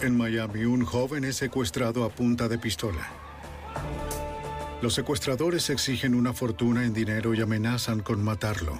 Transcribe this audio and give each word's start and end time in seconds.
En 0.00 0.16
Miami, 0.16 0.64
un 0.64 0.84
joven 0.84 1.24
es 1.24 1.36
secuestrado 1.36 2.04
a 2.04 2.10
punta 2.10 2.48
de 2.48 2.58
pistola. 2.58 3.08
Los 4.82 4.92
secuestradores 4.92 5.70
exigen 5.70 6.14
una 6.14 6.34
fortuna 6.34 6.84
en 6.84 6.92
dinero 6.92 7.32
y 7.32 7.40
amenazan 7.40 8.00
con 8.00 8.22
matarlo. 8.22 8.78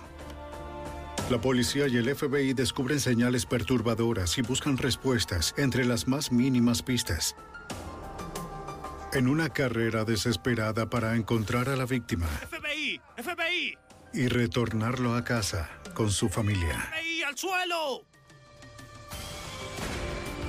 La 1.30 1.40
policía 1.40 1.88
y 1.88 1.96
el 1.96 2.14
FBI 2.14 2.52
descubren 2.52 3.00
señales 3.00 3.46
perturbadoras 3.46 4.36
y 4.36 4.42
buscan 4.42 4.76
respuestas 4.76 5.54
entre 5.56 5.86
las 5.86 6.06
más 6.06 6.30
mínimas 6.30 6.82
pistas. 6.82 7.34
En 9.14 9.26
una 9.26 9.48
carrera 9.48 10.04
desesperada 10.04 10.90
para 10.90 11.16
encontrar 11.16 11.70
a 11.70 11.76
la 11.76 11.86
víctima 11.86 12.26
FBI! 12.26 13.00
FBI! 13.16 13.78
y 14.12 14.28
retornarlo 14.28 15.14
a 15.14 15.24
casa 15.24 15.70
con 15.94 16.10
su 16.10 16.28
familia. 16.28 16.90
FBI 16.92 17.22
al 17.22 17.38
suelo! 17.38 18.15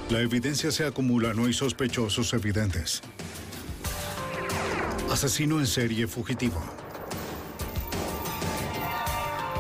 La 0.10 0.22
evidencia 0.22 0.72
se 0.72 0.86
acumula, 0.86 1.34
no 1.34 1.48
hay 1.48 1.54
sospechosos 1.54 2.34
evidentes. 2.34 3.02
Asesino 5.12 5.60
en 5.60 5.68
serie 5.68 6.08
fugitivo. 6.08 6.62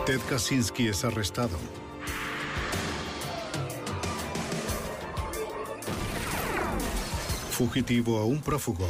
Ted 0.05 0.21
Kaczynski 0.29 0.87
es 0.87 1.03
arrestado. 1.03 1.57
Fugitivo 7.51 8.19
a 8.19 8.25
un 8.25 8.41
prófugo. 8.41 8.87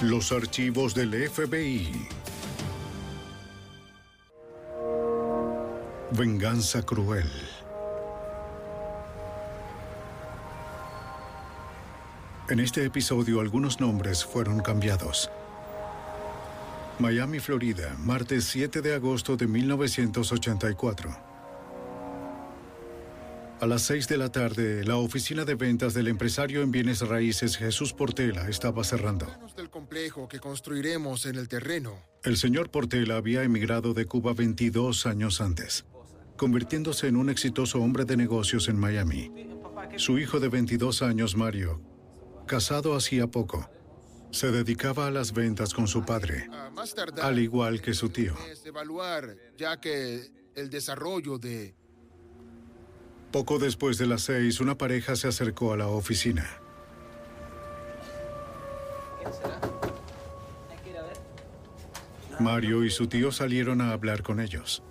Los 0.00 0.30
archivos 0.30 0.94
del 0.94 1.28
FBI. 1.28 2.15
Venganza 6.16 6.82
cruel. 6.82 7.30
En 12.48 12.58
este 12.58 12.86
episodio 12.86 13.40
algunos 13.40 13.80
nombres 13.80 14.24
fueron 14.24 14.60
cambiados. 14.60 15.30
Miami, 16.98 17.38
Florida, 17.38 17.94
martes 17.98 18.44
7 18.44 18.80
de 18.80 18.94
agosto 18.94 19.36
de 19.36 19.46
1984. 19.46 21.14
A 23.60 23.66
las 23.66 23.82
6 23.82 24.08
de 24.08 24.16
la 24.16 24.32
tarde, 24.32 24.84
la 24.84 24.96
oficina 24.96 25.44
de 25.44 25.54
ventas 25.54 25.92
del 25.92 26.08
empresario 26.08 26.62
en 26.62 26.70
bienes 26.70 27.00
raíces 27.00 27.58
Jesús 27.58 27.92
Portela 27.92 28.48
estaba 28.48 28.84
cerrando. 28.84 29.26
del 29.54 29.68
complejo 29.68 30.28
que 30.28 30.38
construiremos 30.38 31.26
en 31.26 31.36
el 31.36 31.48
terreno. 31.48 31.98
El 32.22 32.38
señor 32.38 32.70
Portela 32.70 33.16
había 33.16 33.42
emigrado 33.42 33.92
de 33.92 34.06
Cuba 34.06 34.32
22 34.32 35.06
años 35.06 35.40
antes, 35.40 35.84
convirtiéndose 36.36 37.08
en 37.08 37.16
un 37.16 37.30
exitoso 37.30 37.80
hombre 37.80 38.04
de 38.04 38.16
negocios 38.16 38.68
en 38.68 38.78
Miami. 38.78 39.32
Su 39.96 40.18
hijo 40.18 40.40
de 40.40 40.48
22 40.48 41.02
años, 41.02 41.36
Mario, 41.36 41.80
casado 42.46 42.94
hacía 42.94 43.26
poco, 43.26 43.68
se 44.30 44.50
dedicaba 44.50 45.06
a 45.06 45.10
las 45.10 45.32
ventas 45.32 45.72
con 45.72 45.88
su 45.88 46.04
padre, 46.04 46.48
A 46.52 46.70
más 46.70 46.94
tardar, 46.94 47.24
al 47.24 47.38
igual 47.38 47.80
que 47.80 47.94
su 47.94 48.10
tío. 48.10 48.34
es 48.50 48.64
evaluar, 48.66 49.36
ya 49.56 49.80
que 49.80 50.30
el 50.54 50.70
desarrollo 50.70 51.38
de 51.38 51.74
Poco 53.32 53.58
después 53.58 53.98
de 53.98 54.06
las 54.06 54.22
seis, 54.22 54.60
una 54.60 54.78
pareja 54.78 55.16
se 55.16 55.28
acercó 55.28 55.72
a 55.72 55.76
la 55.76 55.88
oficina. 55.88 56.46
Mario 62.38 62.84
y 62.84 62.90
su 62.90 63.06
tío 63.08 63.32
salieron 63.32 63.80
a 63.80 63.92
hablar 63.92 64.22
con 64.22 64.40
ellos. 64.40 64.82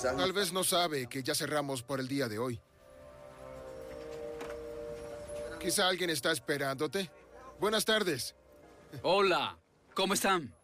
Tal 0.00 0.32
vez 0.32 0.52
no 0.52 0.64
sabe 0.64 1.06
que 1.06 1.22
ya 1.22 1.34
cerramos 1.34 1.82
por 1.82 2.00
el 2.00 2.08
día 2.08 2.28
de 2.28 2.38
hoy. 2.38 2.60
Quizá 5.60 5.88
alguien 5.88 6.10
está 6.10 6.32
esperándote. 6.32 7.10
Buenas 7.60 7.84
tardes. 7.84 8.34
Hola, 9.02 9.58
¿cómo 9.94 10.14
están? 10.14 10.54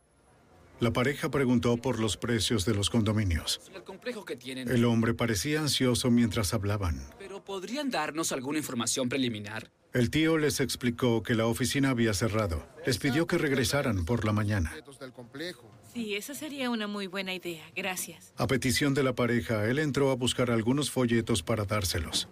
La 0.80 0.92
pareja 0.92 1.28
preguntó 1.28 1.76
por 1.76 1.98
los 1.98 2.16
precios 2.16 2.64
de 2.64 2.74
los 2.74 2.88
condominios. 2.88 3.60
El 3.74 3.82
complejo 3.82 4.24
que 4.24 4.36
tienen. 4.36 4.68
El 4.68 4.84
hombre 4.84 5.12
parecía 5.12 5.60
ansioso 5.60 6.10
mientras 6.10 6.54
hablaban. 6.54 7.00
Pero 7.18 7.44
¿podrían 7.44 7.90
darnos 7.90 8.32
alguna 8.32 8.58
información 8.58 9.08
preliminar? 9.08 9.70
El 9.92 10.10
tío 10.10 10.38
les 10.38 10.60
explicó 10.60 11.22
que 11.22 11.34
la 11.34 11.46
oficina 11.46 11.90
había 11.90 12.14
cerrado. 12.14 12.66
Les 12.86 12.98
pidió 12.98 13.26
que 13.26 13.38
regresaran 13.38 14.04
por 14.04 14.24
la 14.24 14.32
mañana. 14.32 14.72
del 15.00 15.12
complejo. 15.12 15.70
Sí, 15.92 16.14
esa 16.14 16.34
sería 16.34 16.70
una 16.70 16.86
muy 16.86 17.06
buena 17.06 17.34
idea. 17.34 17.64
Gracias. 17.74 18.32
A 18.36 18.46
petición 18.46 18.94
de 18.94 19.02
la 19.02 19.14
pareja, 19.14 19.64
él 19.64 19.78
entró 19.78 20.10
a 20.10 20.14
buscar 20.14 20.50
algunos 20.50 20.90
folletos 20.90 21.42
para 21.42 21.64
dárselos. 21.64 22.28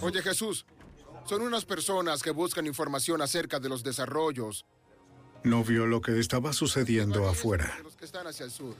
Oye 0.00 0.22
Jesús, 0.22 0.66
son 1.26 1.42
unas 1.42 1.64
personas 1.64 2.22
que 2.22 2.30
buscan 2.30 2.66
información 2.66 3.20
acerca 3.20 3.60
de 3.60 3.68
los 3.68 3.82
desarrollos 3.84 4.64
No 5.44 5.62
vio 5.64 5.86
lo 5.86 6.00
que 6.00 6.18
estaba 6.18 6.52
sucediendo 6.52 7.28
afuera. 7.28 7.74
de 7.76 7.82
los 7.84 7.94
que 7.96 8.04
están 8.06 8.26
hacia 8.26 8.44
el 8.46 8.50
sur. 8.50 8.74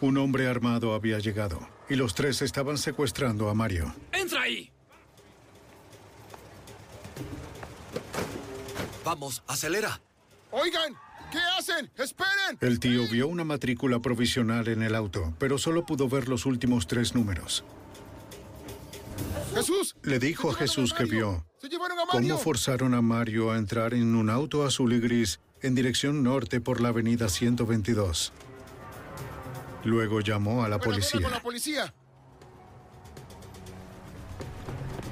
Un 0.00 0.18
hombre 0.18 0.46
armado 0.46 0.94
había 0.94 1.18
llegado 1.18 1.68
y 1.88 1.96
los 1.96 2.14
tres 2.14 2.42
estaban 2.42 2.78
secuestrando 2.78 3.48
a 3.48 3.54
Mario. 3.54 3.92
¡Entra 4.12 4.42
ahí! 4.42 4.70
Vamos, 9.04 9.42
acelera. 9.46 10.00
Oigan, 10.50 10.94
¿qué 11.30 11.38
hacen? 11.58 11.90
¡Esperen! 11.96 12.58
El 12.60 12.80
tío 12.80 13.06
vio 13.08 13.28
una 13.28 13.44
matrícula 13.44 14.00
provisional 14.00 14.68
en 14.68 14.82
el 14.82 14.94
auto, 14.94 15.34
pero 15.38 15.58
solo 15.58 15.84
pudo 15.84 16.08
ver 16.08 16.28
los 16.28 16.46
últimos 16.46 16.86
tres 16.86 17.14
números. 17.14 17.64
Jesús, 19.54 19.96
Le 20.02 20.18
dijo 20.18 20.50
a 20.50 20.54
Jesús 20.54 20.92
que 20.94 21.04
vio 21.04 21.44
se 21.60 21.68
llevaron 21.68 21.98
a 21.98 22.04
Mario. 22.04 22.20
cómo 22.20 22.38
forzaron 22.38 22.94
a 22.94 23.02
Mario 23.02 23.50
a 23.50 23.58
entrar 23.58 23.92
en 23.94 24.14
un 24.14 24.30
auto 24.30 24.64
azul 24.64 24.92
y 24.92 25.00
gris 25.00 25.40
en 25.60 25.74
dirección 25.74 26.22
norte 26.22 26.60
por 26.60 26.80
la 26.80 26.90
avenida 26.90 27.28
122. 27.28 28.32
Luego 29.84 30.20
llamó 30.20 30.64
a 30.64 30.68
la 30.68 30.78
con 30.78 30.92
policía, 30.92 31.28
la 31.28 31.42
policía. 31.42 31.94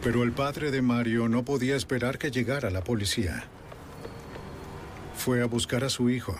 pero 0.02 0.22
el 0.22 0.32
padre 0.32 0.70
de 0.70 0.82
Mario 0.82 1.28
no 1.28 1.44
podía 1.44 1.74
esperar 1.74 2.18
que 2.18 2.30
llegara 2.30 2.70
la 2.70 2.82
policía. 2.84 3.48
Fue 5.26 5.42
a 5.42 5.46
buscar 5.46 5.82
a 5.82 5.88
su 5.88 6.08
hijo. 6.08 6.36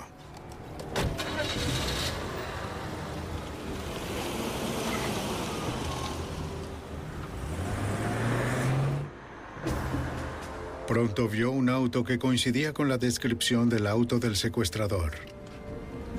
Pronto 10.86 11.28
vio 11.28 11.50
un 11.50 11.68
auto 11.68 12.04
que 12.04 12.20
coincidía 12.20 12.72
con 12.72 12.88
la 12.88 12.96
descripción 12.96 13.68
del 13.68 13.88
auto 13.88 14.20
del 14.20 14.36
secuestrador. 14.36 15.14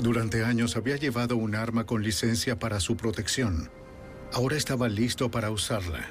Durante 0.03 0.43
años 0.43 0.75
había 0.75 0.97
llevado 0.97 1.37
un 1.37 1.55
arma 1.55 1.85
con 1.85 2.03
licencia 2.03 2.59
para 2.59 2.81
su 2.81 2.97
protección. 2.97 3.69
Ahora 4.33 4.57
estaba 4.57 4.89
listo 4.89 5.31
para 5.31 5.51
usarla. 5.51 6.05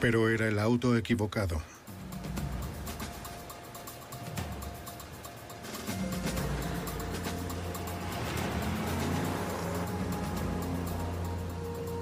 Pero 0.00 0.28
era 0.28 0.48
el 0.48 0.58
auto 0.58 0.96
equivocado. 0.96 1.60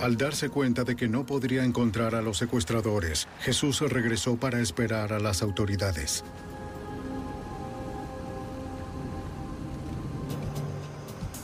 Al 0.06 0.16
darse 0.16 0.50
cuenta 0.50 0.84
de 0.84 0.94
que 0.94 1.08
no 1.08 1.26
podría 1.26 1.64
encontrar 1.64 2.14
a 2.14 2.22
los 2.22 2.38
secuestradores, 2.38 3.26
Jesús 3.40 3.81
regresó 3.81 4.37
para 4.37 4.60
esperar 4.60 5.12
a 5.12 5.19
las 5.19 5.43
autoridades. 5.43 6.22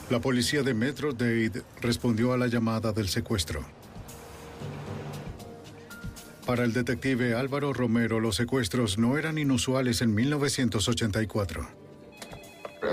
La 0.09 0.21
policía 0.21 0.63
de 0.63 0.73
Metro 0.73 1.11
Dade 1.11 1.63
respondió 1.81 2.31
a 2.31 2.37
la 2.37 2.47
llamada 2.47 2.93
del 2.93 3.09
secuestro. 3.09 3.65
Para 6.45 6.65
el 6.65 6.73
detective 6.73 7.35
Álvaro 7.35 7.71
Romero, 7.71 8.19
los 8.19 8.35
secuestros 8.35 8.97
no 8.97 9.17
eran 9.17 9.37
inusuales 9.37 10.01
en 10.01 10.13
1984. 10.13 11.83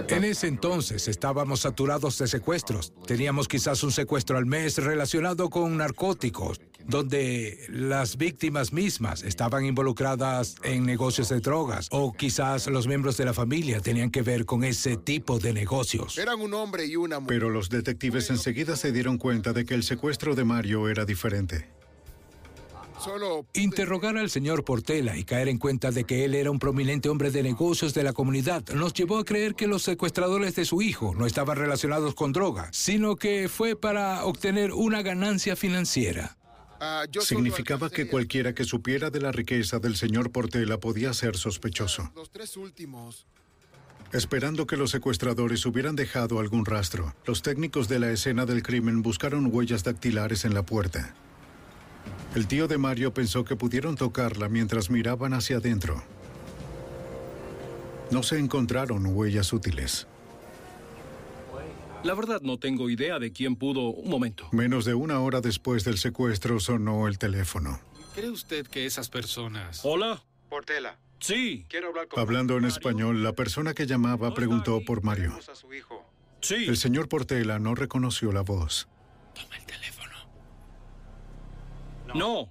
En 0.08 0.22
ese 0.22 0.46
entonces 0.46 1.08
estábamos 1.08 1.60
saturados 1.60 2.16
de 2.18 2.28
secuestros. 2.28 2.92
Teníamos 3.06 3.48
quizás 3.48 3.82
un 3.82 3.90
secuestro 3.90 4.38
al 4.38 4.46
mes 4.46 4.78
relacionado 4.78 5.50
con 5.50 5.76
narcóticos, 5.76 6.60
donde 6.86 7.58
las 7.68 8.16
víctimas 8.16 8.72
mismas 8.72 9.24
estaban 9.24 9.64
involucradas 9.64 10.54
en 10.62 10.86
negocios 10.86 11.28
de 11.28 11.40
drogas 11.40 11.88
o 11.90 12.12
quizás 12.12 12.68
los 12.68 12.86
miembros 12.86 13.16
de 13.16 13.24
la 13.24 13.34
familia 13.34 13.80
tenían 13.80 14.12
que 14.12 14.22
ver 14.22 14.46
con 14.46 14.62
ese 14.62 14.96
tipo 14.96 15.40
de 15.40 15.52
negocios. 15.52 16.18
Eran 16.18 16.40
un 16.40 16.54
hombre 16.54 16.86
y 16.86 16.94
una 16.94 17.18
mujer. 17.18 17.36
Pero 17.36 17.50
los 17.50 17.68
detectives 17.68 18.30
enseguida 18.30 18.76
se 18.76 18.92
dieron 18.92 19.18
cuenta 19.18 19.52
de 19.52 19.64
que 19.64 19.74
el 19.74 19.82
secuestro 19.82 20.36
de 20.36 20.44
Mario 20.44 20.88
era 20.88 21.04
diferente. 21.04 21.79
Solo 23.02 23.46
Interrogar 23.54 24.18
al 24.18 24.28
señor 24.30 24.64
Portela 24.64 25.16
y 25.16 25.24
caer 25.24 25.48
en 25.48 25.58
cuenta 25.58 25.90
de 25.90 26.04
que 26.04 26.24
él 26.24 26.34
era 26.34 26.50
un 26.50 26.58
prominente 26.58 27.08
hombre 27.08 27.30
de 27.30 27.42
negocios 27.42 27.94
de 27.94 28.02
la 28.02 28.12
comunidad 28.12 28.62
nos 28.74 28.92
llevó 28.92 29.18
a 29.18 29.24
creer 29.24 29.54
que 29.54 29.66
los 29.66 29.82
secuestradores 29.82 30.54
de 30.54 30.64
su 30.66 30.82
hijo 30.82 31.14
no 31.14 31.24
estaban 31.26 31.56
relacionados 31.56 32.14
con 32.14 32.32
droga, 32.32 32.68
sino 32.72 33.16
que 33.16 33.48
fue 33.48 33.74
para 33.74 34.24
obtener 34.24 34.72
una 34.72 35.00
ganancia 35.02 35.56
financiera. 35.56 36.36
ah, 36.80 37.04
Significaba 37.20 37.88
que 37.88 38.06
cualquiera 38.06 38.54
que 38.54 38.64
supiera 38.64 39.08
de 39.10 39.20
la 39.20 39.32
riqueza 39.32 39.78
del 39.78 39.96
señor 39.96 40.30
Portela 40.30 40.78
podía 40.78 41.14
ser 41.14 41.36
sospechoso, 41.36 42.10
Los 42.14 42.30
tres 42.30 42.56
últimos. 42.58 43.26
esperando 44.12 44.66
que 44.66 44.76
los 44.76 44.90
secuestradores 44.90 45.64
hubieran 45.64 45.96
dejado 45.96 46.38
algún 46.40 46.66
rastro. 46.66 47.14
Los 47.26 47.40
técnicos 47.42 47.88
de 47.88 47.98
la 48.00 48.10
escena 48.10 48.44
del 48.44 48.62
crimen 48.62 49.02
buscaron 49.02 49.48
huellas 49.54 49.84
dactilares 49.84 50.44
en 50.44 50.52
la 50.52 50.64
puerta. 50.64 51.14
El 52.34 52.46
tío 52.46 52.68
de 52.68 52.78
Mario 52.78 53.12
pensó 53.12 53.44
que 53.44 53.56
pudieron 53.56 53.96
tocarla 53.96 54.48
mientras 54.48 54.90
miraban 54.90 55.34
hacia 55.34 55.56
adentro. 55.56 56.02
No 58.10 58.22
se 58.22 58.38
encontraron 58.38 59.06
huellas 59.06 59.52
útiles. 59.52 60.06
La 62.02 62.14
verdad 62.14 62.40
no 62.40 62.58
tengo 62.58 62.88
idea 62.88 63.18
de 63.18 63.30
quién 63.30 63.56
pudo... 63.56 63.90
Un 63.90 64.08
momento. 64.10 64.48
Menos 64.52 64.84
de 64.84 64.94
una 64.94 65.20
hora 65.20 65.40
después 65.40 65.84
del 65.84 65.98
secuestro 65.98 66.58
sonó 66.58 67.08
el 67.08 67.18
teléfono. 67.18 67.80
¿Cree 68.14 68.30
usted 68.30 68.66
que 68.66 68.86
esas 68.86 69.10
personas... 69.10 69.80
¿Hola? 69.84 70.22
Portela, 70.48 70.98
Sí, 71.20 71.66
quiero 71.68 71.88
hablar 71.88 72.08
con... 72.08 72.18
Hablando 72.18 72.56
en 72.56 72.64
español, 72.64 73.22
la 73.22 73.34
persona 73.34 73.74
que 73.74 73.86
llamaba 73.86 74.32
preguntó 74.32 74.80
por 74.84 75.02
Mario. 75.04 75.38
a 75.50 75.54
su 75.54 75.72
hijo. 75.74 76.04
sí. 76.40 76.64
El 76.66 76.78
señor 76.78 77.08
Portela 77.08 77.58
no 77.58 77.74
reconoció 77.74 78.32
la 78.32 78.40
voz. 78.40 78.88
Toma 79.34 79.56
el 79.58 79.64
teléfono. 79.66 79.99
No. 82.14 82.50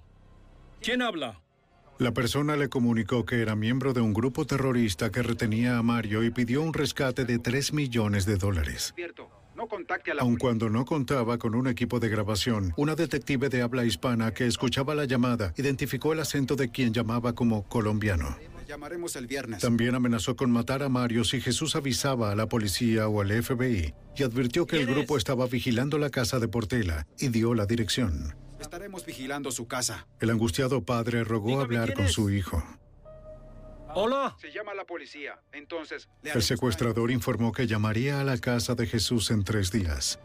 ¿Quién 0.80 1.02
habla? 1.02 1.40
La 1.98 2.12
persona 2.12 2.56
le 2.56 2.70
comunicó 2.70 3.26
que 3.26 3.42
era 3.42 3.54
miembro 3.54 3.92
de 3.92 4.00
un 4.00 4.14
grupo 4.14 4.46
terrorista 4.46 5.10
que 5.10 5.22
retenía 5.22 5.76
a 5.76 5.82
Mario 5.82 6.24
y 6.24 6.30
pidió 6.30 6.62
un 6.62 6.72
rescate 6.72 7.26
de 7.26 7.38
3 7.38 7.74
millones 7.74 8.24
de 8.24 8.36
dólares. 8.36 8.94
Cierto, 8.96 9.28
no 9.54 9.68
contacte 9.68 10.12
a 10.12 10.14
la 10.14 10.22
Aun 10.22 10.36
cuando 10.36 10.70
no 10.70 10.86
contaba 10.86 11.36
con 11.36 11.54
un 11.54 11.66
equipo 11.66 12.00
de 12.00 12.08
grabación, 12.08 12.72
una 12.78 12.94
detective 12.94 13.50
de 13.50 13.60
habla 13.60 13.84
hispana 13.84 14.32
que 14.32 14.46
escuchaba 14.46 14.94
la 14.94 15.04
llamada 15.04 15.52
identificó 15.58 16.14
el 16.14 16.20
acento 16.20 16.56
de 16.56 16.70
quien 16.70 16.94
llamaba 16.94 17.34
como 17.34 17.64
colombiano. 17.64 18.34
Llamaremos 18.66 19.16
el 19.16 19.26
viernes. 19.26 19.60
También 19.60 19.94
amenazó 19.94 20.36
con 20.36 20.50
matar 20.50 20.82
a 20.82 20.88
Mario 20.88 21.24
si 21.24 21.42
Jesús 21.42 21.76
avisaba 21.76 22.30
a 22.30 22.34
la 22.34 22.48
policía 22.48 23.08
o 23.08 23.20
al 23.20 23.30
FBI 23.42 23.92
y 24.16 24.22
advirtió 24.22 24.66
que 24.66 24.76
el 24.76 24.86
grupo 24.86 25.18
estaba 25.18 25.46
vigilando 25.46 25.98
la 25.98 26.08
casa 26.08 26.38
de 26.38 26.48
Portela 26.48 27.06
y 27.18 27.28
dio 27.28 27.52
la 27.52 27.66
dirección. 27.66 28.34
Estaremos 28.60 29.06
vigilando 29.06 29.50
su 29.50 29.66
casa. 29.66 30.06
El 30.20 30.30
angustiado 30.30 30.82
padre 30.84 31.24
rogó 31.24 31.48
Dígame 31.48 31.62
hablar 31.62 31.94
con 31.94 32.08
su 32.08 32.30
hijo. 32.30 32.62
Hola. 33.94 34.36
Se 34.40 34.52
llama 34.52 34.74
la 34.74 34.84
policía. 34.84 35.40
Entonces, 35.52 36.08
le 36.22 36.30
El 36.32 36.42
secuestrador 36.42 37.10
informó 37.10 37.52
que 37.52 37.66
llamaría 37.66 38.20
a 38.20 38.24
la 38.24 38.38
casa 38.38 38.74
de 38.74 38.86
Jesús 38.86 39.30
en 39.30 39.42
tres 39.44 39.72
días. 39.72 40.20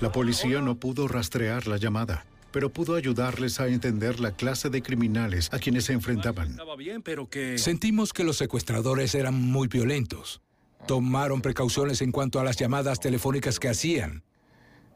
La 0.00 0.10
policía 0.10 0.60
no 0.60 0.74
pudo 0.76 1.06
rastrear 1.06 1.68
la 1.68 1.76
llamada, 1.76 2.26
pero 2.50 2.72
pudo 2.72 2.96
ayudarles 2.96 3.60
a 3.60 3.68
entender 3.68 4.18
la 4.18 4.32
clase 4.32 4.68
de 4.70 4.82
criminales 4.82 5.52
a 5.52 5.58
quienes 5.58 5.84
se 5.84 5.92
enfrentaban. 5.92 6.50
Estaba 6.50 6.74
bien, 6.76 7.02
pero 7.02 7.28
que... 7.28 7.58
Sentimos 7.58 8.12
que 8.12 8.24
los 8.24 8.36
secuestradores 8.36 9.14
eran 9.14 9.34
muy 9.34 9.68
violentos. 9.68 10.40
Tomaron 10.88 11.40
precauciones 11.40 12.02
en 12.02 12.10
cuanto 12.10 12.40
a 12.40 12.44
las 12.44 12.56
llamadas 12.56 12.98
telefónicas 12.98 13.60
que 13.60 13.68
hacían. 13.68 14.24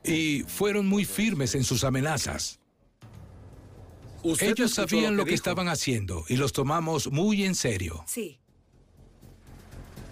Y 0.04 0.42
fueron 0.46 0.86
muy 0.86 1.04
firmes 1.04 1.54
en 1.54 1.64
sus 1.64 1.84
amenazas. 1.84 2.58
Ellos 4.40 4.72
sabían 4.72 5.16
lo 5.16 5.24
que, 5.24 5.34
estaban 5.34 5.68
haciendo 5.68 6.24
y 6.28 6.36
los 6.36 6.52
tomamos 6.52 7.10
muy 7.10 7.44
en 7.44 7.54
serio. 7.54 8.04
Sí. 8.06 8.38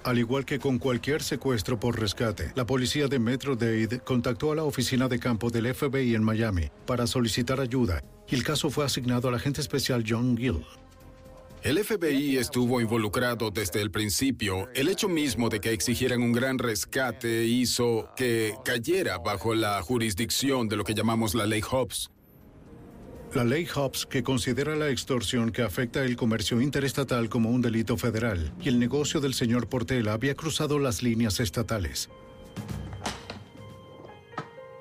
Al 0.05 0.19
igual 0.19 0.45
que 0.45 0.61
con 0.61 0.79
cualquier 0.79 1.23
secuestro 1.23 1.81
por 1.81 1.99
rescate, 1.99 2.53
la 2.55 2.65
policía 2.65 3.09
de 3.09 3.19
Metro 3.19 3.57
Dade 3.57 3.99
contactó 4.05 4.53
a 4.53 4.55
la 4.55 4.63
oficina 4.63 5.09
de 5.09 5.19
campo 5.19 5.51
del 5.51 5.75
FBI 5.75 6.15
en 6.15 6.23
Miami 6.23 6.71
para 6.87 7.09
solicitar 7.09 7.61
ayuda 7.61 8.03
y 8.29 8.37
el 8.37 8.45
caso 8.45 8.71
fue 8.71 8.85
asignado 8.85 9.29
al 9.29 9.35
agente 9.35 9.61
especial 9.61 10.05
John 10.07 10.37
Gill. 10.37 10.65
El 11.67 11.83
FBI 11.83 12.37
estuvo 12.37 12.81
involucrado 12.81 13.51
desde 13.51 13.83
el 13.83 13.91
principio. 13.91 14.69
El 14.73 14.87
hecho 14.87 15.09
mismo 15.09 15.49
de 15.49 15.59
que 15.59 15.73
exigieran 15.73 16.23
un 16.23 16.31
gran 16.31 16.61
rescate 16.61 17.45
hizo 17.45 18.09
que 18.15 18.55
cayera 18.65 19.19
bajo 19.19 19.53
la 19.53 19.83
jurisdicción 19.83 20.69
de 20.69 20.77
lo 20.77 20.85
que 20.85 20.95
llamamos 20.95 21.35
la 21.35 21.45
ley 21.45 21.61
Hobbs. 21.69 22.13
La 23.35 23.43
ley 23.43 23.67
Hobbs, 23.67 24.07
que 24.07 24.23
considera 24.23 24.77
la 24.77 24.91
extorsión 24.91 25.51
que 25.51 25.63
afecta 25.63 26.05
el 26.05 26.15
comercio 26.15 26.61
interestatal 26.61 27.29
como 27.29 27.51
un 27.51 27.63
delito 27.63 27.97
federal, 27.97 28.55
y 28.63 28.69
el 28.69 28.79
negocio 28.79 29.21
del 29.21 29.35
señor 29.35 29.69
Portela 29.69 30.13
había 30.13 30.37
cruzado 30.37 30.79
las 30.79 31.03
líneas 31.03 31.41
estatales. 31.41 32.09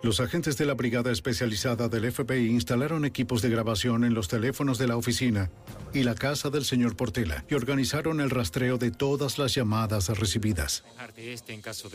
Los 0.05 0.19
agentes 0.19 0.55
de 0.55 0.67
la 0.67 0.75
brigada 0.75 1.11
especializada 1.11 1.89
del 1.89 2.11
FBI 2.11 2.51
instalaron 2.51 3.05
equipos 3.05 3.41
de 3.41 3.49
grabación 3.49 4.03
en 4.03 4.13
los 4.13 4.27
teléfonos 4.27 4.77
de 4.77 4.85
la 4.85 4.97
oficina 4.97 5.49
y 5.95 6.03
la 6.03 6.13
casa 6.13 6.51
del 6.51 6.63
señor 6.63 6.95
Portela 6.95 7.43
y 7.49 7.55
organizaron 7.55 8.21
el 8.21 8.29
rastreo 8.29 8.77
de 8.77 8.91
todas 8.91 9.39
las 9.39 9.55
llamadas 9.55 10.09
recibidas. 10.09 10.83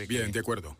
Bien, 0.08 0.32
de 0.32 0.40
acuerdo. 0.40 0.76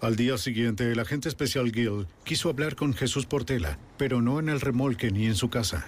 Al 0.00 0.14
día 0.14 0.38
siguiente, 0.38 0.92
el 0.92 1.00
agente 1.00 1.28
especial 1.28 1.72
Gill 1.72 2.06
quiso 2.22 2.48
hablar 2.48 2.76
con 2.76 2.94
Jesús 2.94 3.26
Portela, 3.26 3.80
pero 3.98 4.22
no 4.22 4.38
en 4.38 4.48
el 4.50 4.60
remolque 4.60 5.10
ni 5.10 5.26
en 5.26 5.34
su 5.34 5.50
casa. 5.50 5.84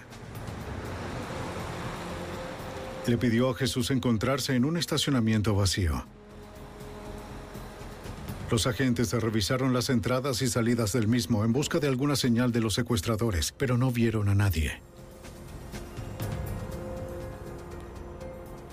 Le 3.07 3.17
pidió 3.17 3.51
a 3.51 3.55
Jesús 3.55 3.93
encontrarse 3.93 4.57
en 4.57 4.65
un 4.65 4.77
estacionamiento 4.77 5.55
vacío. 5.55 6.05
Los 8.51 8.67
agentes 8.69 9.13
revisaron 9.13 9.73
las 9.73 9.91
entradas 9.91 10.41
y 10.41 10.47
salidas 10.47 10.93
del 10.93 11.09
mismo 11.09 11.45
en 11.45 11.53
busca 11.53 11.81
de 11.81 11.89
alguna 11.89 12.15
señal 12.15 12.53
de 12.53 12.61
los 12.61 12.75
secuestradores, 12.75 13.53
pero 13.53 13.77
no 13.77 13.91
vieron 13.91 14.29
a 14.29 14.35
nadie. 14.35 14.81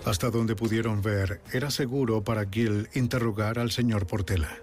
Hasta 0.05 0.29
donde 0.29 0.55
pudieron 0.55 1.01
ver, 1.01 1.41
era 1.53 1.71
seguro 1.71 2.23
para 2.23 2.45
Gill 2.45 2.89
interrogar 2.93 3.57
al 3.57 3.71
señor 3.71 4.05
Portela. 4.05 4.59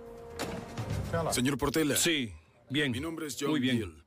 Señor 1.32 1.58
Portela. 1.58 1.96
Sí, 1.96 2.32
bien. 2.68 2.92
Mi 2.92 3.00
nombre 3.00 3.26
es 3.26 3.36
John 3.40 3.50
Muy 3.50 3.60
bien. 3.60 3.78
Gill. 3.78 4.04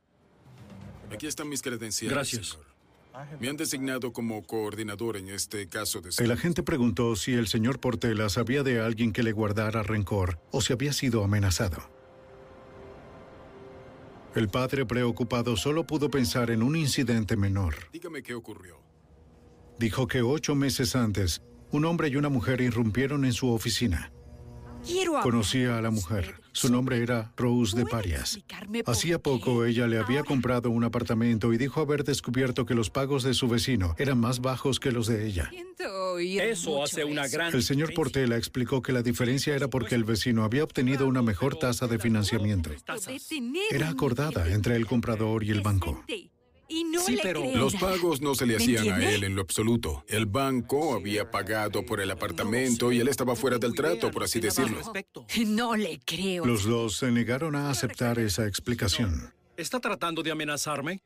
Aquí 1.12 1.26
están 1.26 1.48
mis 1.48 1.60
credenciales. 1.60 2.14
Gracias. 2.14 2.48
señor. 2.50 2.73
Me 3.38 3.48
han 3.48 3.56
designado 3.56 4.12
como 4.12 4.42
coordinador 4.42 5.16
en 5.16 5.28
este 5.28 5.68
caso 5.68 6.00
de... 6.00 6.10
El 6.18 6.30
agente 6.32 6.62
preguntó 6.62 7.14
si 7.14 7.32
el 7.32 7.46
señor 7.46 7.78
Portela 7.78 8.28
sabía 8.28 8.62
de 8.62 8.80
alguien 8.80 9.12
que 9.12 9.22
le 9.22 9.32
guardara 9.32 9.82
rencor 9.82 10.40
o 10.50 10.60
si 10.60 10.72
había 10.72 10.92
sido 10.92 11.22
amenazado. 11.22 11.90
El 14.34 14.48
padre 14.48 14.84
preocupado 14.84 15.56
solo 15.56 15.86
pudo 15.86 16.10
pensar 16.10 16.50
en 16.50 16.62
un 16.62 16.74
incidente 16.74 17.36
menor. 17.36 17.76
Dígame 17.92 18.22
qué 18.22 18.34
ocurrió. 18.34 18.80
Dijo 19.78 20.08
que 20.08 20.22
ocho 20.22 20.56
meses 20.56 20.96
antes, 20.96 21.40
un 21.70 21.84
hombre 21.84 22.08
y 22.08 22.16
una 22.16 22.28
mujer 22.28 22.60
irrumpieron 22.60 23.24
en 23.24 23.32
su 23.32 23.48
oficina. 23.50 24.12
Quiero 24.86 25.20
Conocía 25.22 25.78
a 25.78 25.82
la 25.82 25.90
mujer. 25.90 26.40
Su 26.52 26.70
nombre 26.70 27.02
era 27.02 27.32
Rose 27.36 27.76
de 27.76 27.84
Parias. 27.84 28.38
Hacía 28.86 29.18
poco 29.18 29.64
ella 29.64 29.86
le 29.86 29.98
había 29.98 30.22
comprado 30.22 30.70
un 30.70 30.84
apartamento 30.84 31.52
y 31.52 31.58
dijo 31.58 31.80
haber 31.80 32.04
descubierto 32.04 32.66
que 32.66 32.74
los 32.74 32.90
pagos 32.90 33.22
de 33.22 33.34
su 33.34 33.48
vecino 33.48 33.94
eran 33.98 34.18
más 34.18 34.40
bajos 34.40 34.78
que 34.78 34.92
los 34.92 35.06
de 35.06 35.26
ella. 35.26 35.50
Eso 36.18 36.82
hace 36.82 37.04
una 37.04 37.26
gran 37.26 37.54
El 37.54 37.62
señor 37.62 37.92
Portela 37.94 38.36
explicó 38.36 38.82
que 38.82 38.92
la 38.92 39.02
diferencia 39.02 39.54
era 39.54 39.68
porque 39.68 39.94
el 39.94 40.04
vecino 40.04 40.44
había 40.44 40.62
obtenido 40.64 41.06
una 41.08 41.22
mejor 41.22 41.56
tasa 41.56 41.86
de 41.86 41.98
financiamiento. 41.98 42.70
Era 43.70 43.88
acordada 43.88 44.48
entre 44.48 44.76
el 44.76 44.86
comprador 44.86 45.44
y 45.44 45.50
el 45.50 45.62
banco. 45.62 46.04
Y 46.68 46.84
no 46.84 47.00
Sí, 47.00 47.16
le 47.16 47.22
pero 47.22 47.44
los 47.54 47.74
pagos 47.76 48.20
no 48.20 48.34
se 48.34 48.46
le 48.46 48.56
¿Me 48.56 48.62
hacían 48.62 48.90
a 48.90 49.10
él 49.10 49.24
en 49.24 49.36
lo 49.36 49.42
absoluto. 49.42 50.04
El 50.08 50.26
banco 50.26 50.94
había 50.94 51.30
pagado 51.30 51.84
por 51.84 52.00
el 52.00 52.10
apartamento 52.10 52.92
y 52.92 53.00
él 53.00 53.08
estaba 53.08 53.36
fuera 53.36 53.58
del 53.58 53.74
trato, 53.74 54.10
por 54.10 54.24
así 54.24 54.40
decirlo. 54.40 54.80
No 55.46 55.76
le 55.76 56.00
creo. 56.04 56.44
Los 56.46 56.64
dos 56.64 56.96
se 56.96 57.10
negaron 57.10 57.54
a 57.56 57.70
aceptar 57.70 58.18
esa 58.18 58.46
explicación. 58.46 59.32
¿Está 59.56 59.80
tratando 59.80 60.22
de 60.22 60.30
amenazarme? 60.30 61.02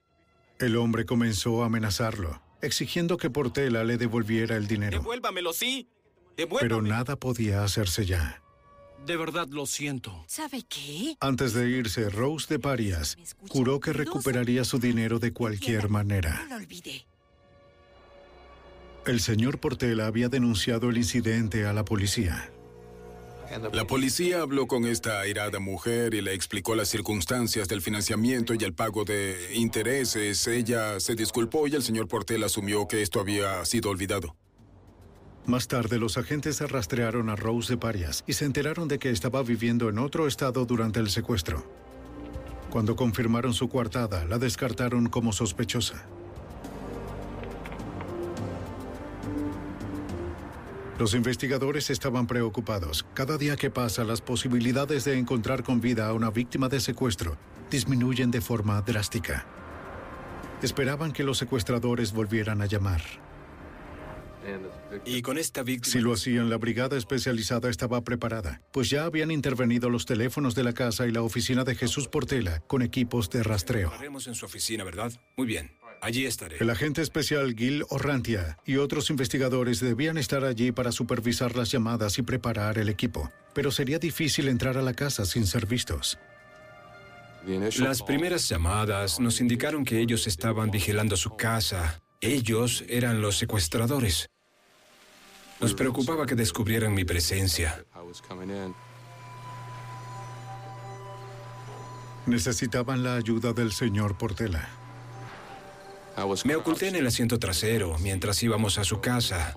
El 0.58 0.76
hombre 0.76 1.04
comenzó 1.04 1.62
a 1.62 1.66
amenazarlo, 1.66 2.40
exigiendo 2.62 3.16
que 3.16 3.30
Portela 3.30 3.84
le 3.84 3.98
devolviera 3.98 4.56
el 4.56 4.66
dinero. 4.66 4.98
Devuélvamelo, 4.98 5.52
sí. 5.52 5.88
Pero 6.60 6.82
nada 6.82 7.16
podía 7.16 7.64
hacerse 7.64 8.06
ya. 8.06 8.42
De 9.06 9.16
verdad 9.16 9.48
lo 9.48 9.66
siento. 9.66 10.24
¿Sabe 10.26 10.64
qué? 10.68 11.16
Antes 11.20 11.54
de 11.54 11.68
irse, 11.68 12.10
Rose 12.10 12.46
de 12.48 12.58
Parias 12.58 13.16
juró 13.48 13.80
que 13.80 13.92
recuperaría 13.92 14.64
su 14.64 14.78
dinero 14.78 15.18
de 15.18 15.32
cualquier 15.32 15.88
manera. 15.88 16.42
No 16.44 16.50
lo 16.50 16.56
olvidé. 16.56 17.06
El 19.06 19.20
señor 19.20 19.58
Portela 19.58 20.06
había 20.06 20.28
denunciado 20.28 20.90
el 20.90 20.98
incidente 20.98 21.64
a 21.66 21.72
la 21.72 21.84
policía. 21.84 22.50
La 23.72 23.86
policía 23.86 24.42
habló 24.42 24.66
con 24.66 24.84
esta 24.84 25.20
airada 25.20 25.58
mujer 25.58 26.12
y 26.12 26.20
le 26.20 26.34
explicó 26.34 26.74
las 26.74 26.88
circunstancias 26.88 27.66
del 27.66 27.80
financiamiento 27.80 28.52
y 28.52 28.62
el 28.62 28.74
pago 28.74 29.04
de 29.04 29.54
intereses. 29.54 30.46
Ella 30.46 31.00
se 31.00 31.14
disculpó 31.14 31.66
y 31.66 31.74
el 31.74 31.82
señor 31.82 32.08
Portela 32.08 32.46
asumió 32.46 32.86
que 32.86 33.00
esto 33.00 33.20
había 33.20 33.64
sido 33.64 33.88
olvidado. 33.88 34.36
Más 35.48 35.66
tarde, 35.66 35.98
los 35.98 36.18
agentes 36.18 36.60
rastrearon 36.60 37.30
a 37.30 37.34
Rose 37.34 37.72
de 37.72 37.78
Parias 37.78 38.22
y 38.26 38.34
se 38.34 38.44
enteraron 38.44 38.86
de 38.86 38.98
que 38.98 39.08
estaba 39.08 39.42
viviendo 39.42 39.88
en 39.88 39.98
otro 39.98 40.26
estado 40.26 40.66
durante 40.66 41.00
el 41.00 41.08
secuestro. 41.08 41.64
Cuando 42.68 42.96
confirmaron 42.96 43.54
su 43.54 43.66
coartada, 43.70 44.26
la 44.26 44.36
descartaron 44.36 45.08
como 45.08 45.32
sospechosa. 45.32 46.04
Los 50.98 51.14
investigadores 51.14 51.88
estaban 51.88 52.26
preocupados. 52.26 53.06
Cada 53.14 53.38
día 53.38 53.56
que 53.56 53.70
pasa, 53.70 54.04
las 54.04 54.20
posibilidades 54.20 55.06
de 55.06 55.16
encontrar 55.16 55.62
con 55.62 55.80
vida 55.80 56.08
a 56.08 56.12
una 56.12 56.28
víctima 56.28 56.68
de 56.68 56.80
secuestro 56.80 57.38
disminuyen 57.70 58.30
de 58.30 58.42
forma 58.42 58.82
drástica. 58.82 59.46
Esperaban 60.60 61.10
que 61.10 61.24
los 61.24 61.38
secuestradores 61.38 62.12
volvieran 62.12 62.60
a 62.60 62.66
llamar. 62.66 63.00
Y 65.04 65.22
con 65.22 65.38
esta 65.38 65.62
víctima... 65.62 65.92
Si 65.92 66.00
lo 66.00 66.12
hacían, 66.12 66.50
la 66.50 66.56
brigada 66.56 66.96
especializada 66.96 67.70
estaba 67.70 68.02
preparada, 68.02 68.60
pues 68.72 68.90
ya 68.90 69.04
habían 69.04 69.30
intervenido 69.30 69.90
los 69.90 70.06
teléfonos 70.06 70.54
de 70.54 70.64
la 70.64 70.72
casa 70.72 71.06
y 71.06 71.12
la 71.12 71.22
oficina 71.22 71.64
de 71.64 71.74
Jesús 71.74 72.08
Portela 72.08 72.60
con 72.66 72.82
equipos 72.82 73.30
de 73.30 73.42
rastreo. 73.42 73.88
Estaremos 73.88 74.26
en 74.26 74.34
su 74.34 74.46
oficina, 74.46 74.84
¿verdad? 74.84 75.12
Muy 75.36 75.46
bien. 75.46 75.72
Allí 76.00 76.26
estaré. 76.26 76.56
El 76.60 76.70
agente 76.70 77.02
especial 77.02 77.54
Gil 77.56 77.84
Orrantia 77.88 78.58
y 78.64 78.76
otros 78.76 79.10
investigadores 79.10 79.80
debían 79.80 80.16
estar 80.16 80.44
allí 80.44 80.70
para 80.70 80.92
supervisar 80.92 81.56
las 81.56 81.70
llamadas 81.72 82.18
y 82.18 82.22
preparar 82.22 82.78
el 82.78 82.88
equipo, 82.88 83.32
pero 83.52 83.70
sería 83.70 83.98
difícil 83.98 84.48
entrar 84.48 84.78
a 84.78 84.82
la 84.82 84.94
casa 84.94 85.26
sin 85.26 85.46
ser 85.46 85.66
vistos. 85.66 86.18
Las 87.78 88.02
primeras 88.02 88.48
llamadas 88.48 89.18
nos 89.20 89.40
indicaron 89.40 89.84
que 89.84 90.00
ellos 90.00 90.26
estaban 90.26 90.70
vigilando 90.70 91.16
su 91.16 91.36
casa. 91.36 92.00
Ellos 92.20 92.84
eran 92.88 93.20
los 93.20 93.36
secuestradores. 93.38 94.28
Nos 95.60 95.74
preocupaba 95.74 96.26
que 96.26 96.34
descubrieran 96.34 96.94
mi 96.94 97.04
presencia. 97.04 97.84
Necesitaban 102.26 103.02
la 103.02 103.14
ayuda 103.16 103.52
del 103.52 103.72
señor 103.72 104.16
Portela. 104.16 104.68
Me 106.44 106.56
oculté 106.56 106.88
en 106.88 106.96
el 106.96 107.06
asiento 107.06 107.38
trasero 107.38 107.96
mientras 107.98 108.42
íbamos 108.42 108.78
a 108.78 108.84
su 108.84 109.00
casa. 109.00 109.54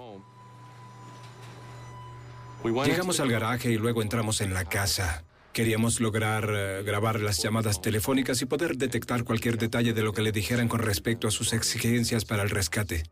Llegamos 2.63 3.19
al 3.19 3.31
garaje 3.31 3.71
y 3.71 3.77
luego 3.77 4.01
entramos 4.01 4.41
en 4.41 4.53
la 4.53 4.65
casa. 4.65 5.23
Queríamos 5.53 5.99
lograr 5.99 6.47
eh, 6.49 6.83
grabar 6.83 7.19
las 7.19 7.41
llamadas 7.43 7.81
telefónicas 7.81 8.41
y 8.41 8.45
poder 8.45 8.77
detectar 8.77 9.25
cualquier 9.25 9.57
detalle 9.57 9.91
de 9.93 10.01
lo 10.01 10.13
que 10.13 10.21
le 10.21 10.31
dijeran 10.31 10.69
con 10.69 10.79
respecto 10.79 11.27
a 11.27 11.31
sus 11.31 11.51
exigencias 11.51 12.23
para 12.23 12.43
el 12.43 12.49
rescate. 12.49 13.03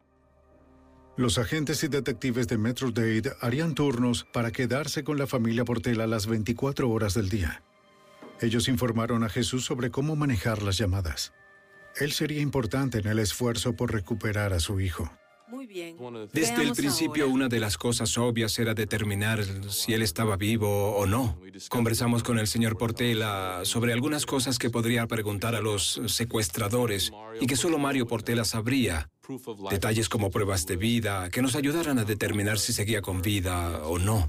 Los 1.19 1.38
agentes 1.38 1.83
y 1.83 1.89
detectives 1.89 2.47
de 2.47 2.57
Metro 2.57 2.91
Dade 2.91 3.33
harían 3.41 3.75
turnos 3.75 4.25
para 4.31 4.51
quedarse 4.51 5.03
con 5.03 5.17
la 5.17 5.27
familia 5.27 5.65
Portela 5.65 6.07
las 6.07 6.27
24 6.27 6.89
horas 6.89 7.13
del 7.13 7.27
día. 7.27 7.61
Ellos 8.39 8.69
informaron 8.69 9.25
a 9.25 9.29
Jesús 9.29 9.65
sobre 9.65 9.91
cómo 9.91 10.15
manejar 10.15 10.63
las 10.63 10.77
llamadas. 10.77 11.33
Él 11.97 12.13
sería 12.13 12.39
importante 12.39 12.99
en 12.99 13.07
el 13.07 13.19
esfuerzo 13.19 13.73
por 13.73 13.91
recuperar 13.91 14.53
a 14.53 14.61
su 14.61 14.79
hijo. 14.79 15.11
Muy 15.49 15.67
bien. 15.67 15.97
Desde 16.31 16.61
el 16.61 16.71
principio, 16.71 17.25
ahora. 17.25 17.35
una 17.35 17.47
de 17.49 17.59
las 17.59 17.77
cosas 17.77 18.17
obvias 18.17 18.57
era 18.57 18.73
determinar 18.73 19.43
si 19.69 19.93
él 19.93 20.03
estaba 20.03 20.38
vivo 20.38 20.95
o 20.95 21.05
no. 21.05 21.38
Conversamos 21.67 22.23
con 22.23 22.39
el 22.39 22.47
señor 22.47 22.77
Portela 22.77 23.59
sobre 23.63 23.91
algunas 23.91 24.25
cosas 24.25 24.57
que 24.57 24.69
podría 24.69 25.05
preguntar 25.05 25.53
a 25.53 25.59
los 25.59 25.99
secuestradores 26.05 27.11
y 27.41 27.45
que 27.45 27.57
solo 27.57 27.77
Mario 27.77 28.07
Portela 28.07 28.45
sabría. 28.45 29.09
Detalles 29.69 30.09
como 30.09 30.31
pruebas 30.31 30.65
de 30.65 30.75
vida 30.75 31.29
que 31.29 31.41
nos 31.41 31.55
ayudaran 31.55 32.00
a 32.00 32.05
determinar 32.05 32.59
si 32.59 32.74
seguía 32.74 33.01
con 33.01 33.21
vida 33.21 33.86
o 33.86 34.00
no. 34.00 34.27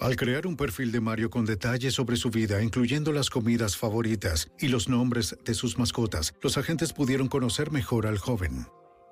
Al 0.00 0.16
crear 0.16 0.46
un 0.46 0.56
perfil 0.56 0.92
de 0.92 1.00
Mario 1.00 1.28
con 1.28 1.44
detalles 1.44 1.92
sobre 1.92 2.16
su 2.16 2.30
vida, 2.30 2.62
incluyendo 2.62 3.12
las 3.12 3.28
comidas 3.28 3.76
favoritas 3.76 4.50
y 4.58 4.68
los 4.68 4.88
nombres 4.88 5.36
de 5.44 5.52
sus 5.52 5.78
mascotas, 5.78 6.34
los 6.40 6.56
agentes 6.56 6.94
pudieron 6.94 7.28
conocer 7.28 7.70
mejor 7.70 8.06
al 8.06 8.16
joven. 8.16 8.66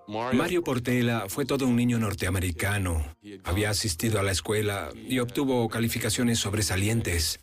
Mario 0.09 0.65
Portela 0.65 1.27
fue 1.29 1.45
todo 1.45 1.67
un 1.67 1.77
niño 1.77 1.99
norteamericano. 1.99 3.05
Había 3.45 3.69
asistido 3.69 4.19
a 4.19 4.23
la 4.23 4.33
escuela 4.33 4.89
y 4.95 5.19
obtuvo 5.19 5.69
calificaciones 5.69 6.39
sobresalientes. 6.39 7.41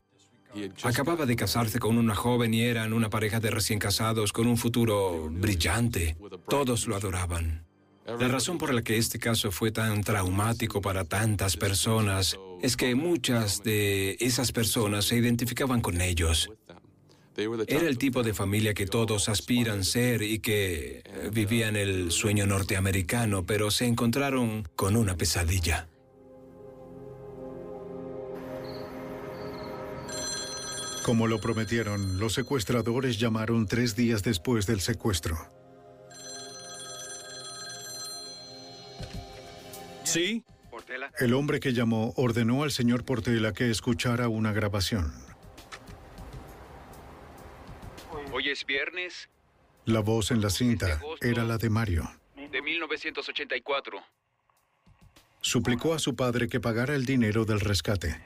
Acababa 0.83 1.25
de 1.25 1.35
casarse 1.35 1.79
con 1.79 1.97
una 1.97 2.15
joven 2.15 2.53
y 2.53 2.61
eran 2.61 2.93
una 2.93 3.09
pareja 3.09 3.39
de 3.39 3.51
recién 3.51 3.79
casados 3.79 4.31
con 4.31 4.47
un 4.47 4.57
futuro 4.57 5.29
brillante. 5.29 6.15
Todos 6.47 6.87
lo 6.87 6.95
adoraban. 6.95 7.65
La 8.05 8.27
razón 8.27 8.59
por 8.59 8.73
la 8.73 8.83
que 8.83 8.97
este 8.97 9.17
caso 9.17 9.51
fue 9.51 9.71
tan 9.71 10.03
traumático 10.03 10.79
para 10.79 11.05
tantas 11.05 11.57
personas 11.57 12.37
es 12.61 12.77
que 12.77 12.93
muchas 12.93 13.63
de 13.63 14.15
esas 14.19 14.51
personas 14.51 15.05
se 15.05 15.17
identificaban 15.17 15.81
con 15.81 15.99
ellos. 16.01 16.49
Era 17.67 17.87
el 17.87 17.97
tipo 17.97 18.23
de 18.23 18.33
familia 18.33 18.73
que 18.73 18.85
todos 18.85 19.27
aspiran 19.27 19.83
ser 19.83 20.21
y 20.21 20.39
que 20.39 21.03
vivían 21.33 21.75
el 21.75 22.11
sueño 22.11 22.45
norteamericano, 22.45 23.45
pero 23.45 23.71
se 23.71 23.87
encontraron 23.87 24.67
con 24.75 24.95
una 24.95 25.17
pesadilla. 25.17 25.87
Como 31.05 31.27
lo 31.27 31.39
prometieron, 31.39 32.17
los 32.17 32.33
secuestradores 32.33 33.19
llamaron 33.19 33.67
tres 33.67 33.95
días 33.95 34.23
después 34.23 34.65
del 34.65 34.81
secuestro. 34.81 35.37
¿Sí? 40.03 40.43
El 41.19 41.35
hombre 41.35 41.59
que 41.59 41.73
llamó 41.73 42.11
ordenó 42.15 42.63
al 42.63 42.71
señor 42.71 43.05
Portela 43.05 43.53
que 43.53 43.69
escuchara 43.69 44.29
una 44.29 44.51
grabación. 44.51 45.13
Hoy 48.33 48.49
es 48.49 48.65
viernes 48.65 49.29
La 49.85 49.99
voz 49.99 50.31
en 50.31 50.41
la 50.41 50.49
cinta 50.49 50.99
era 51.21 51.43
la 51.43 51.59
de 51.59 51.69
Mario. 51.69 52.09
de 52.35 52.61
1984. 52.63 53.99
Suplicó 55.39 55.93
a 55.93 55.99
su 55.99 56.15
padre 56.15 56.47
que 56.47 56.59
pagara 56.59 56.95
el 56.95 57.05
dinero 57.05 57.45
del 57.45 57.59
rescate, 57.59 58.19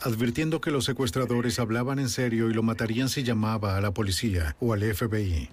advirtiendo 0.00 0.60
que 0.60 0.70
los 0.70 0.84
secuestradores 0.84 1.58
hablaban 1.58 1.98
en 1.98 2.08
serio 2.08 2.50
y 2.50 2.54
lo 2.54 2.62
matarían 2.62 3.08
si 3.08 3.22
llamaba 3.22 3.76
a 3.76 3.80
la 3.80 3.92
policía 3.92 4.56
o 4.60 4.72
al 4.72 4.82
FBI. 4.82 5.48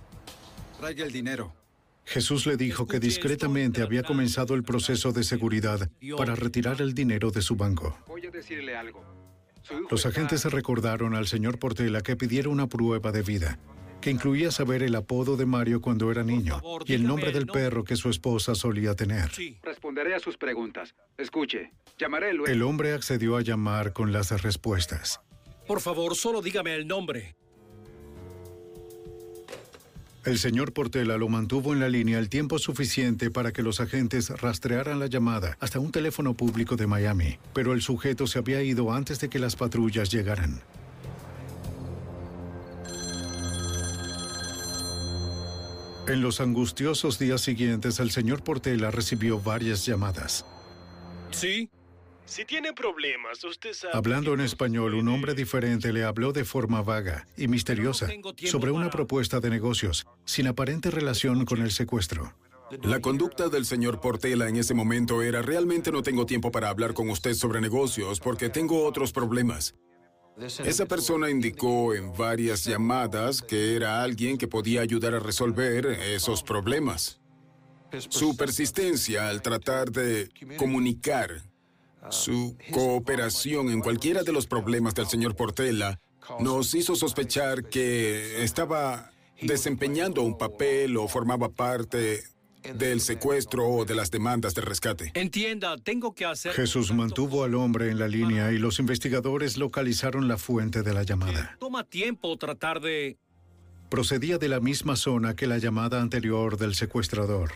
Traiga 0.79 1.05
el 1.05 1.11
dinero. 1.11 1.53
Jesús 2.05 2.45
le 2.45 2.55
dijo 2.55 2.87
que 2.87 3.01
discretamente 3.01 3.81
había 3.81 4.03
comenzado 4.03 4.53
el 4.53 4.63
proceso 4.63 5.11
de 5.11 5.23
seguridad 5.23 5.89
para 6.17 6.35
retirar 6.35 6.81
el 6.81 6.93
dinero 6.93 7.31
de 7.31 7.41
su 7.41 7.57
banco. 7.57 7.97
Voy 8.07 8.25
a 8.25 8.31
decirle 8.31 8.77
algo. 8.77 9.03
Los 9.91 10.05
agentes 10.05 10.45
recordaron 10.45 11.15
al 11.15 11.27
señor 11.27 11.59
Portela 11.59 12.01
que 12.01 12.15
pidiera 12.15 12.47
una 12.47 12.67
prueba 12.67 13.11
de 13.11 13.23
vida, 13.23 13.59
que 14.07 14.11
incluía 14.11 14.51
saber 14.51 14.83
el 14.83 14.95
apodo 14.95 15.35
de 15.35 15.45
Mario 15.45 15.81
cuando 15.81 16.09
era 16.09 16.23
niño 16.23 16.61
y 16.85 16.93
el 16.93 17.03
nombre 17.03 17.33
del 17.33 17.45
perro 17.45 17.83
que 17.83 17.97
su 17.97 18.09
esposa 18.09 18.55
solía 18.55 18.95
tener. 18.95 19.29
Responderé 19.61 20.15
a 20.15 20.19
sus 20.21 20.37
preguntas. 20.37 20.95
Escuche, 21.17 21.73
llamaré 21.99 22.31
luego. 22.31 22.49
El 22.49 22.63
hombre 22.63 22.93
accedió 22.93 23.35
a 23.35 23.41
llamar 23.41 23.91
con 23.91 24.13
las 24.13 24.41
respuestas. 24.41 25.19
Por 25.67 25.81
favor, 25.81 26.15
solo 26.15 26.41
dígame 26.41 26.73
el 26.73 26.87
nombre. 26.87 27.35
El 30.23 30.39
señor 30.39 30.71
Portela 30.71 31.17
lo 31.17 31.27
mantuvo 31.27 31.73
en 31.73 31.81
la 31.81 31.89
línea 31.89 32.17
el 32.17 32.29
tiempo 32.29 32.59
suficiente 32.59 33.29
para 33.29 33.51
que 33.51 33.61
los 33.61 33.81
agentes 33.81 34.29
rastrearan 34.29 34.99
la 34.99 35.07
llamada 35.07 35.57
hasta 35.59 35.81
un 35.81 35.91
teléfono 35.91 36.33
público 36.33 36.77
de 36.77 36.87
Miami, 36.87 37.39
pero 37.53 37.73
el 37.73 37.81
sujeto 37.81 38.25
se 38.25 38.39
había 38.39 38.63
ido 38.63 38.93
antes 38.93 39.19
de 39.19 39.27
que 39.27 39.39
las 39.39 39.57
patrullas 39.57 40.09
llegaran. 40.09 40.61
En 46.07 46.21
los 46.21 46.39
angustiosos 46.39 47.19
días 47.19 47.41
siguientes, 47.41 47.99
el 47.99 48.11
señor 48.11 48.41
Portela 48.41 48.91
recibió 48.91 49.41
varias 49.41 49.85
llamadas. 49.85 50.45
¿Sí? 51.31 51.69
Si 52.25 52.45
tiene 52.45 52.71
problemas, 52.71 53.43
usted 53.43 53.73
sabe... 53.73 53.93
Hablando 53.93 54.33
en 54.33 54.39
español, 54.39 54.93
un 54.93 55.09
hombre 55.09 55.33
diferente 55.33 55.91
le 55.91 56.05
habló 56.05 56.31
de 56.31 56.45
forma 56.45 56.81
vaga 56.81 57.27
y 57.35 57.49
misteriosa 57.49 58.07
sobre 58.45 58.71
una 58.71 58.89
propuesta 58.89 59.41
de 59.41 59.49
negocios, 59.49 60.07
sin 60.23 60.47
aparente 60.47 60.91
relación 60.91 61.43
con 61.43 61.61
el 61.61 61.71
secuestro. 61.71 62.33
La 62.83 63.01
conducta 63.01 63.49
del 63.49 63.65
señor 63.65 63.99
Portela 63.99 64.47
en 64.47 64.57
ese 64.57 64.73
momento 64.73 65.21
era 65.21 65.41
realmente 65.41 65.91
no 65.91 66.03
tengo 66.03 66.25
tiempo 66.25 66.51
para 66.51 66.69
hablar 66.69 66.93
con 66.93 67.09
usted 67.09 67.33
sobre 67.33 67.61
negocios 67.61 68.19
porque 68.19 68.49
tengo 68.49 68.85
otros 68.85 69.11
problemas. 69.11 69.75
Esa 70.39 70.85
persona 70.85 71.31
indicó 71.31 71.95
en 71.95 72.13
varias 72.15 72.63
llamadas 72.63 73.41
que 73.41 73.75
era 73.75 74.03
alguien 74.03 74.37
que 74.37 74.47
podía 74.47 74.81
ayudar 74.81 75.15
a 75.15 75.19
resolver 75.19 75.87
esos 75.87 76.43
problemas. 76.43 77.19
Su 78.09 78.37
persistencia 78.37 79.29
al 79.29 79.41
tratar 79.41 79.91
de 79.91 80.29
comunicar 80.57 81.41
su 82.09 82.55
cooperación 82.71 83.69
en 83.69 83.81
cualquiera 83.81 84.23
de 84.23 84.31
los 84.31 84.45
problemas 84.45 84.93
del 84.93 85.07
señor 85.07 85.35
Portela 85.35 85.99
nos 86.39 86.75
hizo 86.75 86.95
sospechar 86.95 87.65
que 87.65 88.43
estaba 88.43 89.11
desempeñando 89.41 90.21
un 90.21 90.37
papel 90.37 90.97
o 90.97 91.07
formaba 91.07 91.49
parte 91.49 92.23
del 92.75 93.01
secuestro 93.01 93.67
o 93.67 93.85
de 93.85 93.95
las 93.95 94.11
demandas 94.11 94.53
de 94.55 94.61
rescate. 94.61 95.11
Entienda, 95.13 95.77
tengo 95.77 96.13
que 96.13 96.25
hacer... 96.25 96.53
Jesús 96.53 96.93
mantuvo 96.93 97.43
al 97.43 97.55
hombre 97.55 97.89
en 97.89 97.99
la 97.99 98.07
línea 98.07 98.51
y 98.51 98.57
los 98.57 98.79
investigadores 98.79 99.57
localizaron 99.57 100.27
la 100.27 100.37
fuente 100.37 100.83
de 100.83 100.93
la 100.93 101.03
llamada. 101.03 101.55
Toma 101.59 101.83
tiempo 101.83 102.35
tratar 102.37 102.81
de... 102.81 103.17
Procedía 103.89 104.37
de 104.37 104.49
la 104.49 104.59
misma 104.59 104.95
zona 104.95 105.35
que 105.35 105.47
la 105.47 105.57
llamada 105.57 106.01
anterior 106.01 106.57
del 106.57 106.75
secuestrador. 106.75 107.51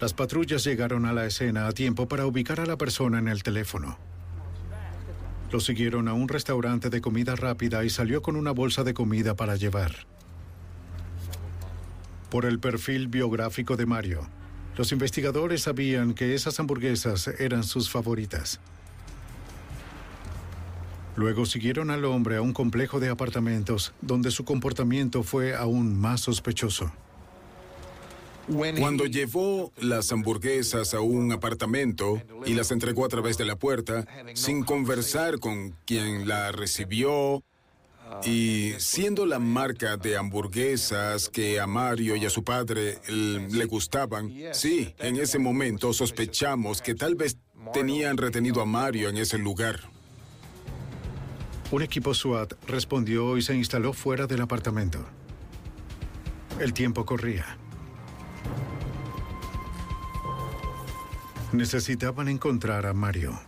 Las 0.00 0.12
patrullas 0.12 0.64
llegaron 0.64 1.06
a 1.06 1.12
la 1.12 1.26
escena 1.26 1.68
a 1.68 1.72
tiempo 1.72 2.08
para 2.08 2.26
ubicar 2.26 2.60
a 2.60 2.66
la 2.66 2.76
persona 2.76 3.18
en 3.18 3.28
el 3.28 3.42
teléfono. 3.42 3.96
Lo 5.52 5.60
siguieron 5.60 6.08
a 6.08 6.14
un 6.14 6.28
restaurante 6.28 6.90
de 6.90 7.00
comida 7.00 7.36
rápida 7.36 7.84
y 7.84 7.90
salió 7.90 8.20
con 8.20 8.34
una 8.34 8.50
bolsa 8.50 8.82
de 8.82 8.92
comida 8.92 9.36
para 9.36 9.54
llevar. 9.54 10.06
Por 12.34 12.46
el 12.46 12.58
perfil 12.58 13.06
biográfico 13.06 13.76
de 13.76 13.86
Mario, 13.86 14.28
los 14.76 14.90
investigadores 14.90 15.62
sabían 15.62 16.14
que 16.14 16.34
esas 16.34 16.58
hamburguesas 16.58 17.28
eran 17.28 17.62
sus 17.62 17.88
favoritas. 17.88 18.58
Luego 21.14 21.46
siguieron 21.46 21.92
al 21.92 22.04
hombre 22.04 22.34
a 22.34 22.42
un 22.42 22.52
complejo 22.52 22.98
de 22.98 23.08
apartamentos 23.08 23.94
donde 24.00 24.32
su 24.32 24.44
comportamiento 24.44 25.22
fue 25.22 25.54
aún 25.54 25.96
más 25.96 26.22
sospechoso. 26.22 26.90
Cuando 28.80 29.06
llevó 29.06 29.72
las 29.80 30.10
hamburguesas 30.10 30.92
a 30.92 30.98
un 30.98 31.30
apartamento 31.30 32.20
y 32.46 32.54
las 32.54 32.72
entregó 32.72 33.04
a 33.04 33.08
través 33.08 33.38
de 33.38 33.44
la 33.44 33.54
puerta, 33.54 34.08
sin 34.32 34.64
conversar 34.64 35.38
con 35.38 35.76
quien 35.86 36.26
la 36.26 36.50
recibió, 36.50 37.44
y 38.24 38.74
siendo 38.78 39.26
la 39.26 39.38
marca 39.38 39.96
de 39.96 40.16
hamburguesas 40.16 41.28
que 41.28 41.60
a 41.60 41.66
Mario 41.66 42.16
y 42.16 42.24
a 42.24 42.30
su 42.30 42.44
padre 42.44 42.98
le 43.08 43.64
gustaban, 43.64 44.32
sí, 44.52 44.94
en 44.98 45.16
ese 45.16 45.38
momento 45.38 45.92
sospechamos 45.92 46.80
que 46.80 46.94
tal 46.94 47.14
vez 47.14 47.38
tenían 47.72 48.16
retenido 48.16 48.60
a 48.60 48.66
Mario 48.66 49.08
en 49.08 49.16
ese 49.16 49.38
lugar. 49.38 49.80
Un 51.70 51.82
equipo 51.82 52.14
SWAT 52.14 52.52
respondió 52.68 53.36
y 53.36 53.42
se 53.42 53.54
instaló 53.54 53.92
fuera 53.92 54.26
del 54.26 54.42
apartamento. 54.42 55.04
El 56.60 56.72
tiempo 56.72 57.04
corría. 57.04 57.58
Necesitaban 61.52 62.28
encontrar 62.28 62.86
a 62.86 62.92
Mario. 62.92 63.38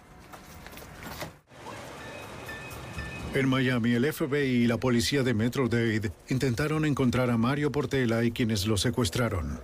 En 3.37 3.51
Miami, 3.51 3.93
el 3.93 4.11
FBI 4.11 4.63
y 4.63 4.67
la 4.67 4.79
policía 4.79 5.23
de 5.23 5.35
Metro-Dade 5.35 6.11
intentaron 6.31 6.87
encontrar 6.87 7.29
a 7.29 7.37
Mario 7.37 7.71
Portela 7.71 8.25
y 8.25 8.31
quienes 8.33 8.67
lo 8.67 8.79
secuestraron. 8.79 9.61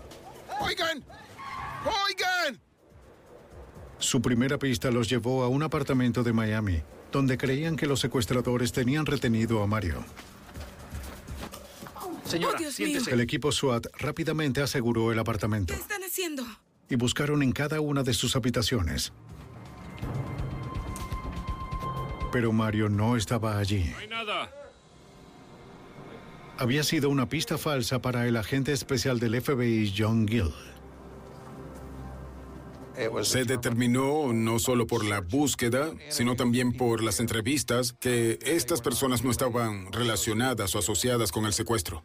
¡Oigan! 0.60 1.02
¡Oigan! 1.86 2.60
Su 3.96 4.20
primera 4.20 4.58
pista 4.58 4.90
los 4.90 5.08
llevó 5.08 5.42
a 5.42 5.48
un 5.48 5.62
apartamento 5.62 6.22
de 6.22 6.34
Miami, 6.34 6.82
donde 7.10 7.38
creían 7.38 7.76
que 7.76 7.86
los 7.86 7.98
secuestradores 8.00 8.72
tenían 8.72 9.06
retenido 9.06 9.62
a 9.62 9.66
Mario. 9.66 10.04
Señora, 12.26 12.58
Oh, 12.60 12.70
siéntese. 12.70 13.10
El 13.10 13.22
equipo 13.22 13.52
SWAT 13.52 13.86
rápidamente 13.98 14.60
aseguró 14.60 15.12
el 15.12 15.18
apartamento 15.18 15.72
¿Qué 15.72 15.80
están 15.80 16.02
haciendo? 16.02 16.44
y 16.90 16.96
buscaron 16.96 17.42
en 17.42 17.52
cada 17.52 17.80
una 17.80 18.02
de 18.02 18.12
sus 18.12 18.36
habitaciones. 18.36 19.14
Pero 22.32 22.52
Mario 22.52 22.88
no 22.88 23.16
estaba 23.16 23.58
allí. 23.58 23.84
No 23.90 23.98
hay 23.98 24.08
nada. 24.08 24.50
Había 26.58 26.82
sido 26.82 27.10
una 27.10 27.28
pista 27.28 27.58
falsa 27.58 28.00
para 28.00 28.26
el 28.26 28.36
agente 28.36 28.72
especial 28.72 29.18
del 29.20 29.40
FBI, 29.40 29.92
John 29.96 30.26
Gill. 30.26 30.52
Se 33.22 33.44
determinó 33.44 34.32
no 34.32 34.58
solo 34.58 34.86
por 34.86 35.04
la 35.04 35.20
búsqueda, 35.20 35.92
sino 36.08 36.36
también 36.36 36.72
por 36.72 37.02
las 37.02 37.20
entrevistas 37.20 37.94
que 37.94 38.38
estas 38.44 38.80
personas 38.80 39.24
no 39.24 39.30
estaban 39.30 39.90
relacionadas 39.92 40.74
o 40.74 40.78
asociadas 40.78 41.32
con 41.32 41.46
el 41.46 41.52
secuestro. 41.52 42.04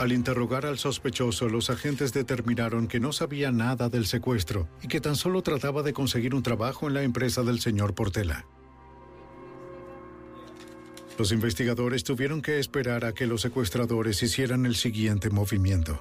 Al 0.00 0.12
interrogar 0.12 0.64
al 0.64 0.78
sospechoso, 0.78 1.50
los 1.50 1.68
agentes 1.68 2.14
determinaron 2.14 2.88
que 2.88 3.00
no 3.00 3.12
sabía 3.12 3.52
nada 3.52 3.90
del 3.90 4.06
secuestro 4.06 4.66
y 4.80 4.88
que 4.88 4.98
tan 4.98 5.14
solo 5.14 5.42
trataba 5.42 5.82
de 5.82 5.92
conseguir 5.92 6.34
un 6.34 6.42
trabajo 6.42 6.88
en 6.88 6.94
la 6.94 7.02
empresa 7.02 7.42
del 7.42 7.60
señor 7.60 7.94
Portela. 7.94 8.46
Los 11.18 11.32
investigadores 11.32 12.02
tuvieron 12.02 12.40
que 12.40 12.58
esperar 12.58 13.04
a 13.04 13.12
que 13.12 13.26
los 13.26 13.42
secuestradores 13.42 14.22
hicieran 14.22 14.64
el 14.64 14.74
siguiente 14.74 15.28
movimiento. 15.28 16.00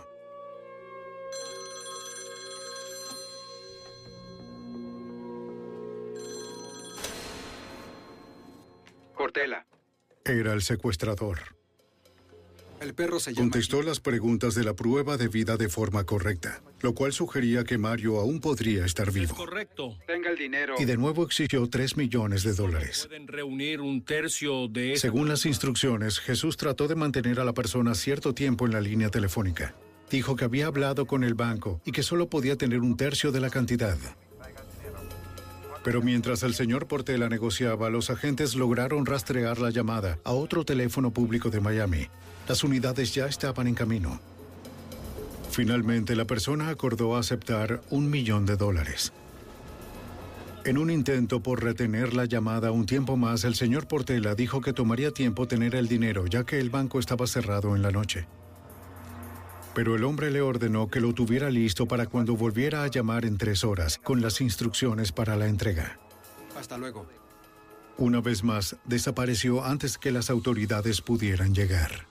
Portela. 9.17 9.67
Era 10.23 10.53
el 10.53 10.62
secuestrador. 10.62 11.59
El 12.82 12.94
perro 12.94 13.20
se 13.20 13.34
llama... 13.34 13.44
Contestó 13.44 13.82
las 13.82 14.00
preguntas 14.00 14.56
de 14.56 14.63
la 14.63 14.74
prueba 14.74 15.18
de 15.18 15.28
vida 15.28 15.58
de 15.58 15.68
forma 15.70 16.06
correcta, 16.06 16.62
lo 16.82 16.94
cual 16.94 17.12
sugería 17.12 17.63
que 17.63 17.78
Mario 17.78 18.20
aún 18.20 18.39
podría 18.39 18.86
estar 18.86 19.12
vivo. 19.12 19.36
Correcto. 19.36 19.98
Tenga 20.08 20.30
el 20.30 20.38
dinero. 20.38 20.76
Y 20.80 20.86
de 20.86 20.98
nuevo 20.98 21.24
exigió 21.24 21.70
3 21.70 21.98
millones 21.98 22.44
de 22.44 22.54
dólares. 22.54 23.06
Pueden 23.08 23.28
reunir 23.28 23.82
un 23.82 24.04
tercio 24.04 24.68
de 24.68 24.96
Según 24.98 25.28
las 25.28 25.46
instrucciones, 25.46 26.20
Jesús 26.20 26.56
trató 26.58 26.88
de 26.88 26.96
mantener 26.96 27.39
a 27.39 27.44
la 27.44 27.54
persona 27.54 27.96
cierto 27.96 28.34
tiempo 28.34 28.65
en 28.65 28.72
la 28.72 28.82
línea 28.82 29.10
telefónica. 29.10 29.76
Dijo 30.10 30.36
que 30.36 30.46
había 30.46 30.68
hablado 30.68 31.06
con 31.06 31.24
el 31.24 31.34
banco 31.34 31.82
y 31.86 31.92
que 31.92 32.02
solo 32.02 32.30
podía 32.30 32.56
tener 32.56 32.80
un 32.80 32.98
tercio 32.98 33.32
de 33.32 33.42
la 33.42 33.50
cantidad. 33.50 33.98
Pero 35.84 36.02
mientras 36.02 36.44
el 36.44 36.54
señor 36.54 36.88
Portela 36.88 37.30
negociaba, 37.30 37.89
los 37.89 38.10
agentes 38.10 38.56
lograron 38.56 39.06
rastrear 39.06 39.60
la 39.60 39.70
llamada 39.70 40.20
a 40.24 40.32
otro 40.32 40.65
teléfono 40.65 41.12
público 41.12 41.50
de 41.50 41.62
Miami. 41.62 42.08
Las 42.49 42.63
unidades 42.63 43.13
ya 43.13 43.27
estaban 43.27 43.67
en 43.67 43.75
camino. 43.75 44.19
Finalmente, 45.51 46.15
la 46.15 46.25
persona 46.25 46.69
acordó 46.69 47.15
aceptar 47.15 47.83
un 47.91 48.09
millón 48.09 48.47
de 48.47 48.57
dólares. 48.57 49.13
En 50.65 50.79
un 50.79 50.89
intento 50.89 51.43
por 51.43 51.63
retener 51.63 52.15
la 52.15 52.25
llamada 52.25 52.71
un 52.71 52.88
tiempo 52.88 53.17
más, 53.17 53.43
el 53.43 53.53
señor 53.53 53.88
Portela 53.88 54.33
dijo 54.33 54.62
que 54.62 54.73
tomaría 54.73 55.12
tiempo 55.12 55.47
tener 55.47 55.75
el 55.75 55.88
dinero, 55.88 56.25
ya 56.25 56.43
que 56.43 56.59
el 56.59 56.71
banco 56.71 56.97
estaba 56.97 57.27
cerrado 57.27 57.75
en 57.75 57.83
la 57.83 57.91
noche. 57.91 58.25
Pero 59.75 59.95
el 59.95 60.03
hombre 60.03 60.31
le 60.31 60.41
ordenó 60.41 60.89
que 60.89 61.01
lo 61.01 61.13
tuviera 61.13 61.51
listo 61.51 61.85
para 61.85 62.07
cuando 62.07 62.35
volviera 62.35 62.83
a 62.83 62.88
llamar 62.88 63.25
en 63.25 63.38
tres 63.38 63.63
horas, 63.63 63.99
con 63.99 64.23
las 64.23 64.41
instrucciones 64.41 65.12
para 65.12 65.35
la 65.35 65.45
entrega. 65.45 65.99
Hasta 66.57 66.79
luego. 66.79 67.05
Una 67.99 68.21
vez 68.21 68.43
más, 68.43 68.75
desapareció 68.85 69.63
antes 69.63 69.99
que 69.99 70.12
las 70.12 70.31
autoridades 70.31 71.01
pudieran 71.01 71.53
llegar. 71.53 72.09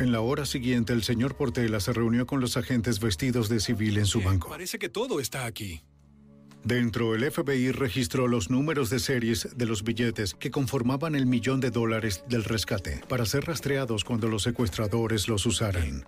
En 0.00 0.12
la 0.12 0.22
hora 0.22 0.46
siguiente, 0.46 0.94
el 0.94 1.02
señor 1.02 1.36
Portela 1.36 1.78
se 1.78 1.92
reunió 1.92 2.26
con 2.26 2.40
los 2.40 2.56
agentes 2.56 3.00
vestidos 3.00 3.50
de 3.50 3.60
civil 3.60 3.98
en 3.98 4.06
su 4.06 4.22
banco. 4.22 4.48
Parece 4.48 4.78
que 4.78 4.88
todo 4.88 5.20
está 5.20 5.44
aquí. 5.44 5.82
Dentro, 6.64 7.14
el 7.14 7.30
FBI 7.30 7.70
registró 7.72 8.26
los 8.26 8.48
números 8.48 8.88
de 8.88 8.98
series 8.98 9.48
de 9.54 9.66
los 9.66 9.84
billetes 9.84 10.32
que 10.32 10.50
conformaban 10.50 11.14
el 11.14 11.26
millón 11.26 11.60
de 11.60 11.70
dólares 11.70 12.24
del 12.28 12.44
rescate 12.44 13.02
para 13.10 13.26
ser 13.26 13.44
rastreados 13.44 14.02
cuando 14.04 14.28
los 14.28 14.42
secuestradores 14.42 15.28
los 15.28 15.44
usaran. 15.44 16.06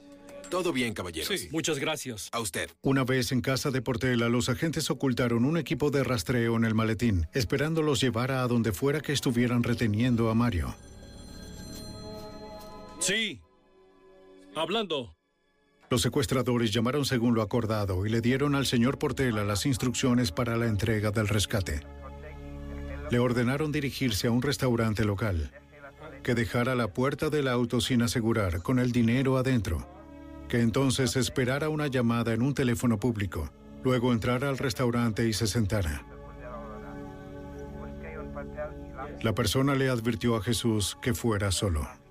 Todo 0.48 0.72
bien, 0.72 0.94
caballeros. 0.94 1.28
Sí, 1.28 1.48
muchas 1.50 1.78
gracias. 1.78 2.30
A 2.32 2.40
usted. 2.40 2.70
Una 2.80 3.04
vez 3.04 3.30
en 3.30 3.42
casa 3.42 3.70
de 3.70 3.82
Portela, 3.82 4.30
los 4.30 4.48
agentes 4.48 4.88
ocultaron 4.88 5.44
un 5.44 5.58
equipo 5.58 5.90
de 5.90 6.02
rastreo 6.02 6.56
en 6.56 6.64
el 6.64 6.74
maletín, 6.74 7.26
esperándolos 7.34 8.00
llevar 8.00 8.30
a 8.30 8.46
donde 8.46 8.72
fuera 8.72 9.02
que 9.02 9.12
estuvieran 9.12 9.62
reteniendo 9.62 10.30
a 10.30 10.34
Mario. 10.34 10.74
Sí. 13.00 13.38
Hablando. 14.54 15.16
Los 15.88 16.02
secuestradores 16.02 16.72
llamaron 16.72 17.04
según 17.04 17.34
lo 17.34 17.42
acordado 17.42 18.06
y 18.06 18.10
le 18.10 18.20
dieron 18.20 18.54
al 18.54 18.66
señor 18.66 18.98
Portela 18.98 19.44
las 19.44 19.66
instrucciones 19.66 20.30
para 20.30 20.56
la 20.56 20.66
entrega 20.66 21.10
del 21.10 21.28
rescate. 21.28 21.80
Le 23.10 23.18
ordenaron 23.18 23.72
dirigirse 23.72 24.26
a 24.26 24.30
un 24.30 24.42
restaurante 24.42 25.04
local, 25.04 25.52
que 26.22 26.34
dejara 26.34 26.74
la 26.74 26.88
puerta 26.88 27.30
del 27.30 27.48
auto 27.48 27.80
sin 27.80 28.02
asegurar, 28.02 28.62
con 28.62 28.78
el 28.78 28.92
dinero 28.92 29.36
adentro, 29.36 29.88
que 30.48 30.60
entonces 30.60 31.16
esperara 31.16 31.68
una 31.68 31.86
llamada 31.86 32.32
en 32.32 32.42
un 32.42 32.54
teléfono 32.54 32.98
público, 32.98 33.50
luego 33.82 34.12
entrara 34.12 34.48
al 34.48 34.58
restaurante 34.58 35.26
y 35.26 35.32
se 35.32 35.46
sentara. 35.46 36.06
La 39.22 39.34
persona 39.34 39.74
le 39.74 39.88
advirtió 39.88 40.36
a 40.36 40.42
Jesús 40.42 40.96
que 41.02 41.14
fuera 41.14 41.50
solo. 41.50 42.01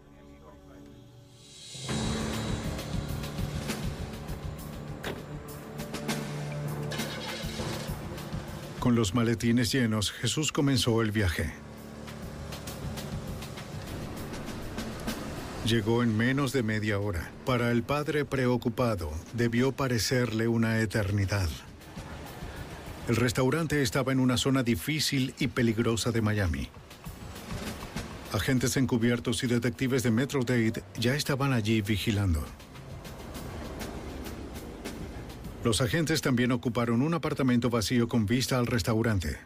Con 8.82 8.96
los 8.96 9.13
maletines 9.13 9.72
llenos, 9.72 10.12
Jesús 10.12 10.52
comenzó 10.52 11.04
el 11.04 11.12
viaje. 11.12 11.54
Llegó 15.67 16.02
en 16.02 16.17
menos 16.17 16.52
de 16.52 16.63
media 16.63 16.98
hora. 16.98 17.30
Para 17.46 17.70
el 17.70 17.84
padre 17.84 18.26
preocupado, 18.26 19.12
debió 19.34 19.72
parecerle 19.72 20.48
una 20.48 20.80
eternidad. 20.80 21.48
El 23.08 23.17
restaurante 23.17 23.84
estaba 23.84 24.13
en 24.13 24.20
una 24.20 24.38
zona 24.38 24.63
difícil 24.63 25.36
y 25.38 25.50
peligrosa 25.50 26.12
de 26.12 26.24
Miami. 26.24 26.67
Agentes 28.34 28.78
encubiertos 28.78 29.44
y 29.44 29.48
detectives 29.48 30.02
de 30.02 30.10
Metro-Dade 30.10 30.82
ya 30.98 31.13
estaban 31.13 31.54
allí 31.54 31.84
vigilando. 31.84 32.44
Los 35.63 35.80
agentes 35.80 36.21
también 36.21 36.52
ocuparon 36.52 37.04
un 37.04 37.13
apartamento 37.13 37.69
vacío 37.69 38.08
con 38.08 38.26
vista 38.26 38.58
al 38.58 38.65
restaurante. 38.65 39.38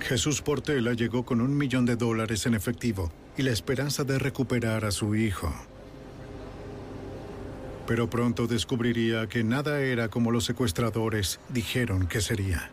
Jesús 0.00 0.42
Portela 0.42 0.92
llegó 0.92 1.24
con 1.24 1.40
un 1.40 1.56
millón 1.56 1.84
de 1.86 1.96
dólares 1.96 2.46
en 2.46 2.54
efectivo 2.54 3.10
y 3.36 3.42
la 3.42 3.50
esperanza 3.50 4.04
de 4.04 4.20
recuperar 4.20 4.84
a 4.84 4.92
su 4.92 5.16
hijo. 5.16 5.52
Pero 7.88 8.08
pronto 8.08 8.46
descubriría 8.46 9.26
que 9.28 9.42
nada 9.42 9.80
era 9.80 10.08
como 10.08 10.30
los 10.30 10.44
secuestradores 10.44 11.40
dijeron 11.48 12.06
que 12.06 12.20
sería. 12.20 12.70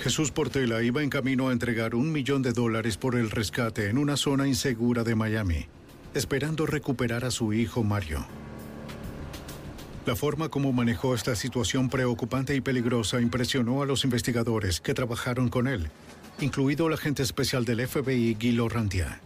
Jesús 0.00 0.30
Portela 0.30 0.82
iba 0.82 1.02
en 1.02 1.08
camino 1.08 1.48
a 1.48 1.52
entregar 1.52 1.94
un 1.94 2.12
millón 2.12 2.42
de 2.42 2.52
dólares 2.52 2.98
por 2.98 3.14
el 3.14 3.30
rescate 3.30 3.88
en 3.88 3.96
una 3.96 4.18
zona 4.18 4.46
insegura 4.46 5.04
de 5.04 5.14
Miami 5.14 5.68
esperando 6.14 6.66
recuperar 6.66 7.24
a 7.24 7.30
su 7.30 7.52
hijo 7.52 7.82
Mario. 7.82 8.26
La 10.04 10.16
forma 10.16 10.48
como 10.48 10.72
manejó 10.72 11.14
esta 11.14 11.36
situación 11.36 11.88
preocupante 11.88 12.56
y 12.56 12.60
peligrosa 12.60 13.20
impresionó 13.20 13.82
a 13.82 13.86
los 13.86 14.04
investigadores 14.04 14.80
que 14.80 14.94
trabajaron 14.94 15.48
con 15.48 15.68
él, 15.68 15.90
incluido 16.40 16.88
el 16.88 16.94
agente 16.94 17.22
especial 17.22 17.64
del 17.64 17.86
FBI, 17.86 18.34
Guilo 18.34 18.68
Rantia. 18.68 19.20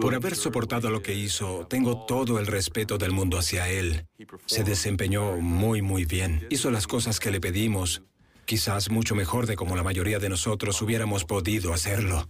Por 0.00 0.14
haber 0.14 0.36
soportado 0.36 0.90
lo 0.90 1.02
que 1.02 1.14
hizo, 1.14 1.66
tengo 1.68 2.06
todo 2.06 2.38
el 2.38 2.46
respeto 2.46 2.98
del 2.98 3.10
mundo 3.10 3.36
hacia 3.36 3.68
él. 3.68 4.06
Se 4.46 4.62
desempeñó 4.62 5.38
muy, 5.38 5.82
muy 5.82 6.04
bien. 6.04 6.46
Hizo 6.50 6.70
las 6.70 6.86
cosas 6.86 7.18
que 7.18 7.32
le 7.32 7.40
pedimos, 7.40 8.02
quizás 8.44 8.90
mucho 8.90 9.16
mejor 9.16 9.46
de 9.46 9.56
como 9.56 9.74
la 9.74 9.82
mayoría 9.82 10.20
de 10.20 10.28
nosotros 10.28 10.80
hubiéramos 10.82 11.24
podido 11.24 11.74
hacerlo. 11.74 12.28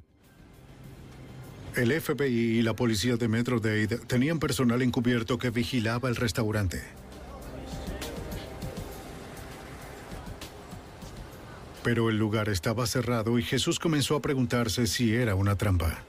El 1.77 1.93
FBI 2.01 2.59
y 2.59 2.63
la 2.63 2.75
policía 2.75 3.17
de 3.17 3.29
Metro-Dade 3.29 3.99
tenían 4.07 4.41
personal 4.41 4.83
encubierto 4.83 5.39
que 5.39 5.51
vigilaba 5.51 6.09
el 6.09 6.17
restaurante. 6.17 6.83
Pero 11.85 12.11
el 12.11 12.19
lugar 12.19 12.49
estaba 12.49 12.87
cerrado 12.87 13.39
y 13.39 13.45
Jesús 13.45 13.79
comenzó 13.79 14.17
a 14.17 14.21
preguntarse 14.21 14.89
si 14.89 15.15
era 15.15 15.37
una 15.37 15.57
trampa. 15.57 16.03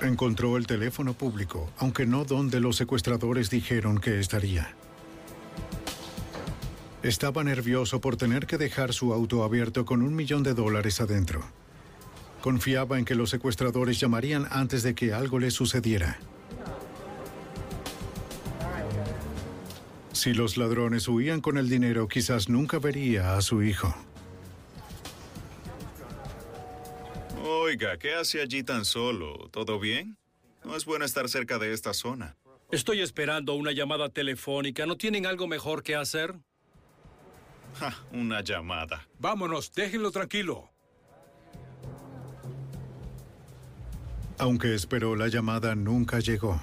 Encontró 0.00 0.56
el 0.56 0.68
teléfono 0.68 1.14
público, 1.14 1.68
aunque 1.78 2.06
no 2.06 2.24
donde 2.24 2.60
los 2.60 2.76
secuestradores 2.76 3.50
dijeron 3.50 3.98
que 3.98 4.20
estaría. 4.20 4.74
Estaba 7.08 7.42
nervioso 7.42 8.02
por 8.02 8.18
tener 8.18 8.46
que 8.46 8.58
dejar 8.58 8.92
su 8.92 9.14
auto 9.14 9.42
abierto 9.42 9.86
con 9.86 10.02
un 10.02 10.14
millón 10.14 10.42
de 10.42 10.52
dólares 10.52 11.00
adentro. 11.00 11.40
Confiaba 12.42 12.98
en 12.98 13.06
que 13.06 13.14
los 13.14 13.30
secuestradores 13.30 13.98
llamarían 13.98 14.46
antes 14.50 14.82
de 14.82 14.94
que 14.94 15.14
algo 15.14 15.38
le 15.38 15.50
sucediera. 15.50 16.18
Si 20.12 20.34
los 20.34 20.58
ladrones 20.58 21.08
huían 21.08 21.40
con 21.40 21.56
el 21.56 21.70
dinero, 21.70 22.08
quizás 22.08 22.50
nunca 22.50 22.78
vería 22.78 23.38
a 23.38 23.40
su 23.40 23.62
hijo. 23.62 23.94
Oiga, 27.42 27.96
¿qué 27.96 28.16
hace 28.16 28.42
allí 28.42 28.62
tan 28.62 28.84
solo? 28.84 29.48
¿Todo 29.50 29.80
bien? 29.80 30.18
No 30.62 30.76
es 30.76 30.84
bueno 30.84 31.06
estar 31.06 31.26
cerca 31.30 31.58
de 31.58 31.72
esta 31.72 31.94
zona. 31.94 32.36
Estoy 32.70 33.00
esperando 33.00 33.54
una 33.54 33.72
llamada 33.72 34.10
telefónica. 34.10 34.84
¿No 34.84 34.98
tienen 34.98 35.24
algo 35.24 35.46
mejor 35.46 35.82
que 35.82 35.96
hacer? 35.96 36.34
Ja, 37.74 37.94
una 38.12 38.40
llamada. 38.42 39.06
Vámonos, 39.18 39.72
déjenlo 39.72 40.10
tranquilo. 40.10 40.70
Aunque 44.38 44.74
esperó, 44.74 45.16
la 45.16 45.28
llamada 45.28 45.74
nunca 45.74 46.20
llegó. 46.20 46.60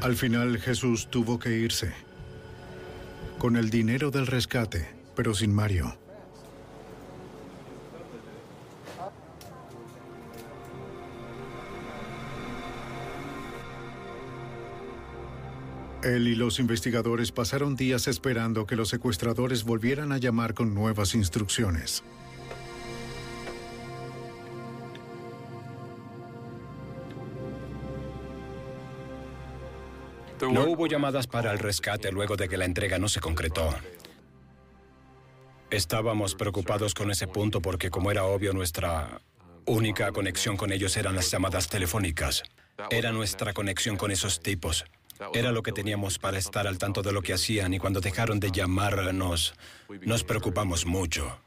Al 0.00 0.16
final, 0.16 0.58
Jesús 0.58 1.08
tuvo 1.08 1.38
que 1.38 1.56
irse. 1.56 1.94
Con 3.38 3.56
el 3.56 3.70
dinero 3.70 4.10
del 4.10 4.26
rescate, 4.26 4.94
pero 5.16 5.34
sin 5.34 5.54
Mario. 5.54 5.96
Él 16.04 16.28
y 16.28 16.34
los 16.34 16.58
investigadores 16.58 17.32
pasaron 17.32 17.76
días 17.76 18.08
esperando 18.08 18.66
que 18.66 18.76
los 18.76 18.90
secuestradores 18.90 19.64
volvieran 19.64 20.12
a 20.12 20.18
llamar 20.18 20.52
con 20.52 20.74
nuevas 20.74 21.14
instrucciones. 21.14 22.04
No 30.42 30.64
hubo 30.64 30.86
llamadas 30.86 31.26
para 31.26 31.52
el 31.52 31.58
rescate 31.58 32.12
luego 32.12 32.36
de 32.36 32.50
que 32.50 32.58
la 32.58 32.66
entrega 32.66 32.98
no 32.98 33.08
se 33.08 33.20
concretó. 33.20 33.74
Estábamos 35.70 36.34
preocupados 36.34 36.92
con 36.92 37.10
ese 37.10 37.26
punto 37.26 37.62
porque, 37.62 37.88
como 37.88 38.10
era 38.10 38.24
obvio, 38.24 38.52
nuestra 38.52 39.22
única 39.64 40.12
conexión 40.12 40.58
con 40.58 40.70
ellos 40.70 40.98
eran 40.98 41.16
las 41.16 41.30
llamadas 41.30 41.68
telefónicas. 41.68 42.42
Era 42.90 43.10
nuestra 43.10 43.54
conexión 43.54 43.96
con 43.96 44.10
esos 44.10 44.40
tipos. 44.40 44.84
Era 45.32 45.52
lo 45.52 45.62
que 45.62 45.72
teníamos 45.72 46.18
para 46.18 46.38
estar 46.38 46.66
al 46.66 46.78
tanto 46.78 47.02
de 47.02 47.12
lo 47.12 47.22
que 47.22 47.32
hacían 47.32 47.74
y 47.74 47.78
cuando 47.78 48.00
dejaron 48.00 48.40
de 48.40 48.50
llamarnos, 48.50 49.54
nos 50.02 50.24
preocupamos 50.24 50.86
mucho. 50.86 51.40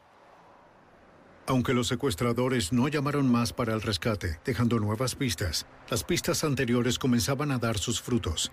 Aunque 1.48 1.74
los 1.74 1.88
secuestradores 1.88 2.74
no 2.74 2.88
llamaron 2.90 3.32
más 3.32 3.54
para 3.54 3.74
el 3.74 3.82
rescate, 3.82 4.40
dejando 4.44 4.80
nuevas 4.80 5.16
pistas, 5.16 5.66
las 5.90 6.04
pistas 6.04 6.44
anteriores 6.44 7.00
comenzaban 7.00 7.52
a 7.52 7.58
dar 7.58 7.78
sus 7.78 8.02
frutos. 8.02 8.52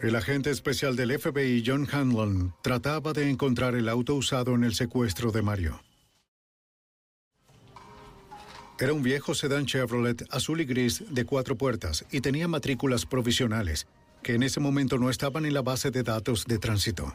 El 0.00 0.16
agente 0.16 0.50
especial 0.50 0.96
del 0.96 1.18
FBI, 1.18 1.62
John 1.66 1.86
Hanlon, 1.90 2.54
trataba 2.62 3.12
de 3.12 3.28
encontrar 3.28 3.74
el 3.74 3.88
auto 3.88 4.14
usado 4.14 4.54
en 4.54 4.64
el 4.64 4.74
secuestro 4.74 5.30
de 5.32 5.42
Mario. 5.42 5.80
Era 8.80 8.94
un 8.94 9.02
viejo 9.02 9.34
sedán 9.34 9.66
Chevrolet 9.66 10.24
azul 10.30 10.62
y 10.62 10.64
gris 10.64 11.04
de 11.10 11.26
cuatro 11.26 11.54
puertas 11.54 12.06
y 12.10 12.22
tenía 12.22 12.48
matrículas 12.48 13.04
provisionales, 13.04 13.86
que 14.22 14.34
en 14.34 14.42
ese 14.42 14.58
momento 14.58 14.96
no 14.96 15.10
estaban 15.10 15.44
en 15.44 15.52
la 15.52 15.60
base 15.60 15.90
de 15.90 16.02
datos 16.02 16.46
de 16.46 16.58
tránsito. 16.58 17.14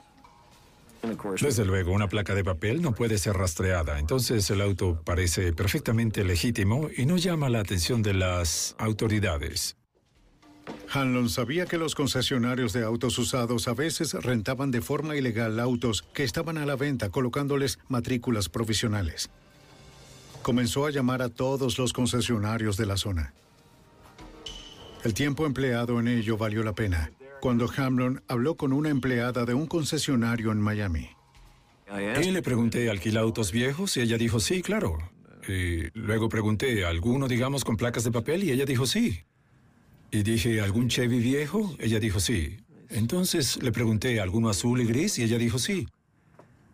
Desde 1.42 1.66
luego, 1.66 1.92
una 1.92 2.08
placa 2.08 2.36
de 2.36 2.44
papel 2.44 2.84
no 2.84 2.94
puede 2.94 3.18
ser 3.18 3.34
rastreada, 3.34 3.98
entonces 3.98 4.48
el 4.52 4.62
auto 4.62 5.02
parece 5.04 5.54
perfectamente 5.54 6.24
legítimo 6.24 6.90
y 6.96 7.08
no 7.08 7.18
llama 7.18 7.50
la 7.50 7.62
atención 7.62 8.04
de 8.04 8.14
las 8.14 8.76
autoridades. 8.78 9.76
Hanlon 10.92 11.30
sabía 11.30 11.66
que 11.66 11.80
los 11.80 11.96
concesionarios 11.96 12.74
de 12.74 12.84
autos 12.84 13.18
usados 13.18 13.68
a 13.68 13.74
veces 13.74 14.14
rentaban 14.14 14.70
de 14.70 14.82
forma 14.82 15.16
ilegal 15.16 15.60
autos 15.60 16.04
que 16.14 16.24
estaban 16.24 16.60
a 16.60 16.66
la 16.68 16.76
venta 16.76 17.10
colocándoles 17.10 17.80
matrículas 17.88 18.50
provisionales. 18.50 19.32
Comenzó 20.46 20.86
a 20.86 20.92
llamar 20.92 21.24
a 21.24 21.30
todos 21.30 21.80
los 21.80 21.92
concesionarios 21.92 22.78
de 22.78 22.86
la 22.86 22.98
zona. 22.98 23.34
El 25.04 25.16
tiempo 25.16 25.48
empleado 25.48 26.00
en 26.00 26.08
ello 26.08 26.38
valió 26.38 26.62
la 26.62 26.74
pena 26.74 27.12
cuando 27.42 27.68
Hamlin 27.76 28.22
habló 28.28 28.56
con 28.56 28.72
una 28.72 28.90
empleada 28.90 29.44
de 29.46 29.56
un 29.56 29.66
concesionario 29.66 30.52
en 30.52 30.62
Miami. 30.62 31.10
Y 32.22 32.30
le 32.30 32.44
pregunté, 32.44 32.92
¿alquila 32.92 33.22
autos 33.22 33.52
viejos? 33.52 33.98
Y 33.98 34.02
ella 34.02 34.20
dijo, 34.20 34.40
sí, 34.40 34.62
claro. 34.62 35.00
Y 35.48 35.90
luego 35.98 36.30
pregunté, 36.30 36.86
¿alguno, 36.86 37.28
digamos, 37.28 37.66
con 37.66 37.76
placas 37.76 38.04
de 38.04 38.12
papel? 38.12 38.44
Y 38.44 38.52
ella 38.52 38.66
dijo, 38.66 38.86
sí. 38.86 39.24
Y 40.12 40.22
dije, 40.22 40.62
¿algún 40.62 40.90
Chevy 40.90 41.22
viejo? 41.22 41.76
Ella 41.80 42.00
dijo, 42.00 42.20
sí. 42.20 42.58
Entonces 42.90 43.64
le 43.64 43.72
pregunté, 43.72 44.22
¿alguno 44.22 44.50
azul 44.50 44.80
y 44.80 44.86
gris? 44.86 45.18
Y 45.18 45.24
ella 45.24 45.40
dijo, 45.40 45.58
sí. 45.58 45.88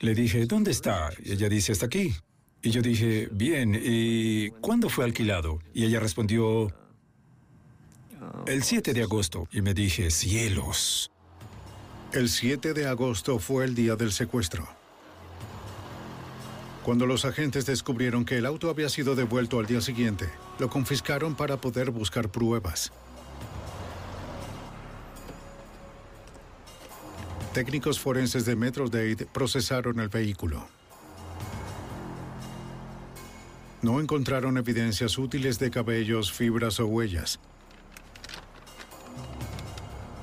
Le 0.02 0.14
dije, 0.14 0.46
¿dónde 0.46 0.72
está? 0.72 1.10
Y 1.24 1.32
ella 1.32 1.48
dice, 1.48 1.72
está 1.72 1.86
aquí. 1.86 2.14
Y 2.63 2.69
yo 2.69 2.82
dije, 2.82 3.28
bien, 3.32 3.80
¿y 3.82 4.52
cuándo 4.62 4.89
fue 4.89 5.06
alquilado? 5.06 5.60
Y 5.74 5.86
ella 5.86 6.00
respondió, 6.00 6.71
el 8.45 8.63
7 8.63 8.93
de 8.93 9.04
agosto. 9.04 9.47
Y 9.52 9.62
me 9.62 9.74
dije, 9.74 10.12
cielos. 10.12 11.12
El 12.13 12.30
7 12.30 12.74
de 12.74 12.88
agosto 12.88 13.39
fue 13.39 13.65
el 13.65 13.74
día 13.74 13.95
del 13.95 14.12
secuestro. 14.12 14.67
Cuando 16.84 17.06
los 17.06 17.26
agentes 17.26 17.65
descubrieron 17.65 18.26
que 18.26 18.38
el 18.38 18.45
auto 18.45 18.69
había 18.69 18.89
sido 18.89 19.15
devuelto 19.15 19.60
al 19.60 19.67
día 19.67 19.82
siguiente, 19.82 20.30
lo 20.60 20.69
confiscaron 20.69 21.36
para 21.36 21.58
poder 21.58 21.91
buscar 21.91 22.30
pruebas. 22.30 22.91
Técnicos 27.54 28.00
forenses 28.00 28.45
de 28.45 28.56
Metro-Dade 28.56 29.28
procesaron 29.32 30.00
el 30.00 30.10
vehículo. 30.10 30.67
No 33.82 34.00
encontraron 34.00 34.58
evidencias 34.58 35.17
útiles 35.17 35.58
de 35.58 35.72
cabellos, 35.72 36.32
fibras 36.32 36.80
o 36.80 36.86
huellas. 36.86 37.39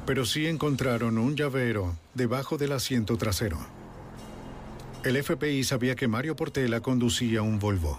Pero 0.07 0.25
sí 0.25 0.47
encontraron 0.47 1.19
un 1.19 1.37
llavero 1.37 1.97
debajo 2.15 2.57
del 2.57 2.73
asiento 2.73 3.17
trasero. 3.17 3.59
El 5.05 5.23
FBI 5.23 5.65
sabía 5.65 5.97
que 5.97 6.09
Mario 6.09 6.37
Portela 6.37 6.81
conducía 6.81 7.43
un 7.43 7.59
Volvo. 7.59 7.99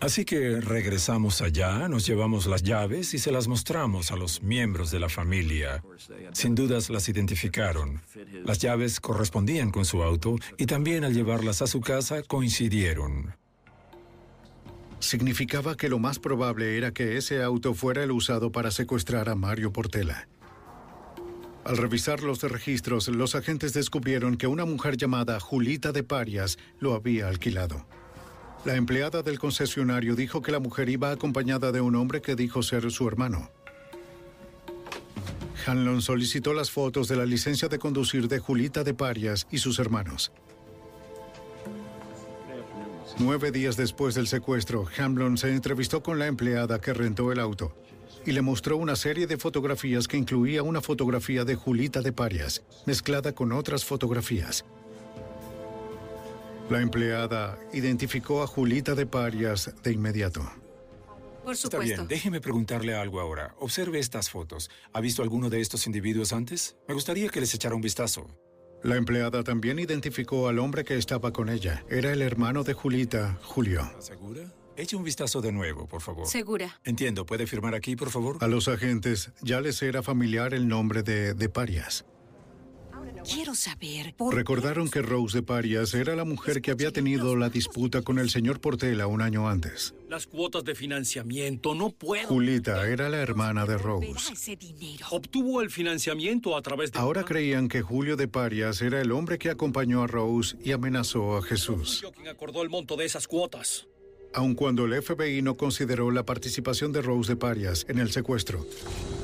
Así 0.00 0.24
que 0.24 0.60
regresamos 0.60 1.40
allá, 1.42 1.88
nos 1.88 2.06
llevamos 2.06 2.46
las 2.46 2.62
llaves 2.62 3.14
y 3.14 3.18
se 3.18 3.32
las 3.32 3.48
mostramos 3.48 4.10
a 4.10 4.16
los 4.16 4.42
miembros 4.42 4.90
de 4.90 5.00
la 5.00 5.08
familia. 5.08 5.82
Sin 6.32 6.54
dudas 6.54 6.90
las 6.90 7.08
identificaron. 7.08 8.02
Las 8.44 8.58
llaves 8.58 9.00
correspondían 9.00 9.70
con 9.70 9.84
su 9.84 10.02
auto 10.02 10.36
y 10.58 10.66
también 10.66 11.04
al 11.04 11.14
llevarlas 11.14 11.62
a 11.62 11.66
su 11.66 11.80
casa 11.80 12.22
coincidieron. 12.22 13.34
Significaba 14.98 15.76
que 15.76 15.88
lo 15.88 15.98
más 15.98 16.18
probable 16.18 16.76
era 16.76 16.92
que 16.92 17.16
ese 17.16 17.42
auto 17.42 17.74
fuera 17.74 18.02
el 18.02 18.12
usado 18.12 18.50
para 18.50 18.70
secuestrar 18.70 19.28
a 19.28 19.34
Mario 19.34 19.72
Portela. 19.72 20.26
Al 21.64 21.76
revisar 21.76 22.22
los 22.22 22.42
registros, 22.42 23.08
los 23.08 23.34
agentes 23.34 23.72
descubrieron 23.72 24.36
que 24.36 24.46
una 24.46 24.64
mujer 24.64 24.96
llamada 24.96 25.40
Julita 25.40 25.90
de 25.90 26.04
Parias 26.04 26.58
lo 26.78 26.94
había 26.94 27.28
alquilado. 27.28 27.86
La 28.66 28.74
empleada 28.74 29.22
del 29.22 29.38
concesionario 29.38 30.16
dijo 30.16 30.42
que 30.42 30.50
la 30.50 30.58
mujer 30.58 30.88
iba 30.88 31.12
acompañada 31.12 31.70
de 31.70 31.80
un 31.80 31.94
hombre 31.94 32.20
que 32.20 32.34
dijo 32.34 32.64
ser 32.64 32.90
su 32.90 33.06
hermano. 33.06 33.48
Hanlon 35.64 36.02
solicitó 36.02 36.52
las 36.52 36.72
fotos 36.72 37.06
de 37.06 37.14
la 37.14 37.26
licencia 37.26 37.68
de 37.68 37.78
conducir 37.78 38.26
de 38.26 38.40
Julita 38.40 38.82
de 38.82 38.92
Parias 38.92 39.46
y 39.52 39.58
sus 39.58 39.78
hermanos. 39.78 40.32
Nueve 43.20 43.52
días 43.52 43.76
después 43.76 44.16
del 44.16 44.26
secuestro, 44.26 44.84
Hamlin 44.98 45.38
se 45.38 45.52
entrevistó 45.52 46.02
con 46.02 46.18
la 46.18 46.26
empleada 46.26 46.80
que 46.80 46.92
rentó 46.92 47.30
el 47.30 47.38
auto 47.38 47.72
y 48.26 48.32
le 48.32 48.42
mostró 48.42 48.78
una 48.78 48.96
serie 48.96 49.28
de 49.28 49.36
fotografías 49.36 50.08
que 50.08 50.16
incluía 50.16 50.64
una 50.64 50.80
fotografía 50.80 51.44
de 51.44 51.54
Julita 51.54 52.02
de 52.02 52.12
Parias, 52.12 52.64
mezclada 52.84 53.32
con 53.32 53.52
otras 53.52 53.84
fotografías. 53.84 54.64
La 56.68 56.80
empleada 56.80 57.58
identificó 57.72 58.42
a 58.42 58.46
Julita 58.48 58.96
de 58.96 59.06
Parias 59.06 59.72
de 59.84 59.92
inmediato. 59.92 60.44
Por 61.44 61.54
Está 61.54 61.78
bien, 61.78 62.08
déjeme 62.08 62.40
preguntarle 62.40 62.96
algo 62.96 63.20
ahora. 63.20 63.54
Observe 63.60 64.00
estas 64.00 64.30
fotos. 64.30 64.68
¿Ha 64.92 65.00
visto 65.00 65.22
alguno 65.22 65.48
de 65.48 65.60
estos 65.60 65.86
individuos 65.86 66.32
antes? 66.32 66.76
Me 66.88 66.94
gustaría 66.94 67.28
que 67.28 67.38
les 67.38 67.54
echara 67.54 67.76
un 67.76 67.82
vistazo. 67.82 68.26
La 68.82 68.96
empleada 68.96 69.44
también 69.44 69.78
identificó 69.78 70.48
al 70.48 70.58
hombre 70.58 70.82
que 70.82 70.96
estaba 70.96 71.32
con 71.32 71.48
ella. 71.48 71.84
Era 71.88 72.12
el 72.12 72.20
hermano 72.20 72.64
de 72.64 72.72
Julita, 72.72 73.38
Julio. 73.44 73.88
¿Segura? 74.00 74.52
Eche 74.76 74.96
un 74.96 75.04
vistazo 75.04 75.40
de 75.40 75.52
nuevo, 75.52 75.86
por 75.86 76.00
favor. 76.00 76.26
Segura. 76.26 76.80
Entiendo. 76.82 77.24
¿Puede 77.26 77.46
firmar 77.46 77.76
aquí, 77.76 77.94
por 77.94 78.10
favor? 78.10 78.38
A 78.40 78.48
los 78.48 78.66
agentes 78.66 79.30
ya 79.40 79.60
les 79.60 79.80
era 79.82 80.02
familiar 80.02 80.52
el 80.52 80.66
nombre 80.66 81.04
de 81.04 81.32
De 81.32 81.48
Parias. 81.48 82.04
Quiero 83.26 83.56
saber 83.56 84.14
por 84.16 84.34
Recordaron 84.34 84.88
que 84.88 85.02
Rose 85.02 85.38
de 85.38 85.42
Parias 85.42 85.94
era 85.94 86.14
la 86.14 86.24
mujer 86.24 86.62
que 86.62 86.70
había 86.70 86.92
tenido 86.92 87.34
la 87.34 87.48
disputa 87.48 88.02
con 88.02 88.20
el 88.20 88.30
señor 88.30 88.60
Portela 88.60 89.08
un 89.08 89.20
año 89.20 89.48
antes. 89.48 89.94
Las 90.08 90.26
cuotas 90.26 90.64
de 90.64 90.76
financiamiento, 90.76 91.74
no 91.74 91.90
puedo. 91.90 92.28
Julita 92.28 92.88
era 92.88 93.08
la 93.08 93.18
hermana 93.18 93.66
de 93.66 93.78
Rose. 93.78 94.32
ese 94.32 94.54
dinero. 94.54 95.06
Obtuvo 95.10 95.60
el 95.60 95.70
financiamiento 95.70 96.56
a 96.56 96.62
través 96.62 96.92
de... 96.92 97.00
Ahora 97.00 97.24
creían 97.24 97.68
que 97.68 97.82
Julio 97.82 98.16
de 98.16 98.28
Parias 98.28 98.80
era 98.80 99.00
el 99.00 99.10
hombre 99.10 99.38
que 99.38 99.50
acompañó 99.50 100.04
a 100.04 100.06
Rose 100.06 100.56
y 100.62 100.70
amenazó 100.70 101.36
a 101.36 101.42
Jesús. 101.42 102.00
Yo 102.02 102.12
quien 102.12 102.28
acordó 102.28 102.62
el 102.62 102.68
monto 102.68 102.96
de 102.96 103.06
esas 103.06 103.26
cuotas. 103.26 103.88
Aun 104.34 104.54
cuando 104.54 104.84
el 104.84 105.02
FBI 105.02 105.42
no 105.42 105.56
consideró 105.56 106.10
la 106.10 106.24
participación 106.24 106.92
de 106.92 107.02
Rose 107.02 107.32
de 107.32 107.36
Parias 107.36 107.86
en 107.88 107.98
el 107.98 108.12
secuestro, 108.12 108.66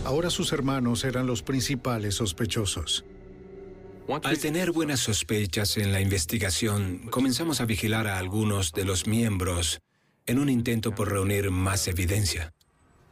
ahora 0.04 0.30
sus 0.30 0.52
hermanos 0.52 1.04
eran 1.04 1.26
los 1.26 1.42
principales 1.42 2.16
sospechosos. 2.16 3.04
Al 4.08 4.38
tener 4.38 4.72
buenas 4.72 5.00
sospechas 5.00 5.76
en 5.76 5.92
la 5.92 6.00
investigación, 6.00 7.06
comenzamos 7.10 7.60
a 7.60 7.66
vigilar 7.66 8.08
a 8.08 8.18
algunos 8.18 8.72
de 8.72 8.84
los 8.84 9.06
miembros 9.06 9.80
en 10.26 10.38
un 10.38 10.48
intento 10.48 10.94
por 10.94 11.10
reunir 11.10 11.50
más 11.50 11.86
evidencia. 11.86 12.52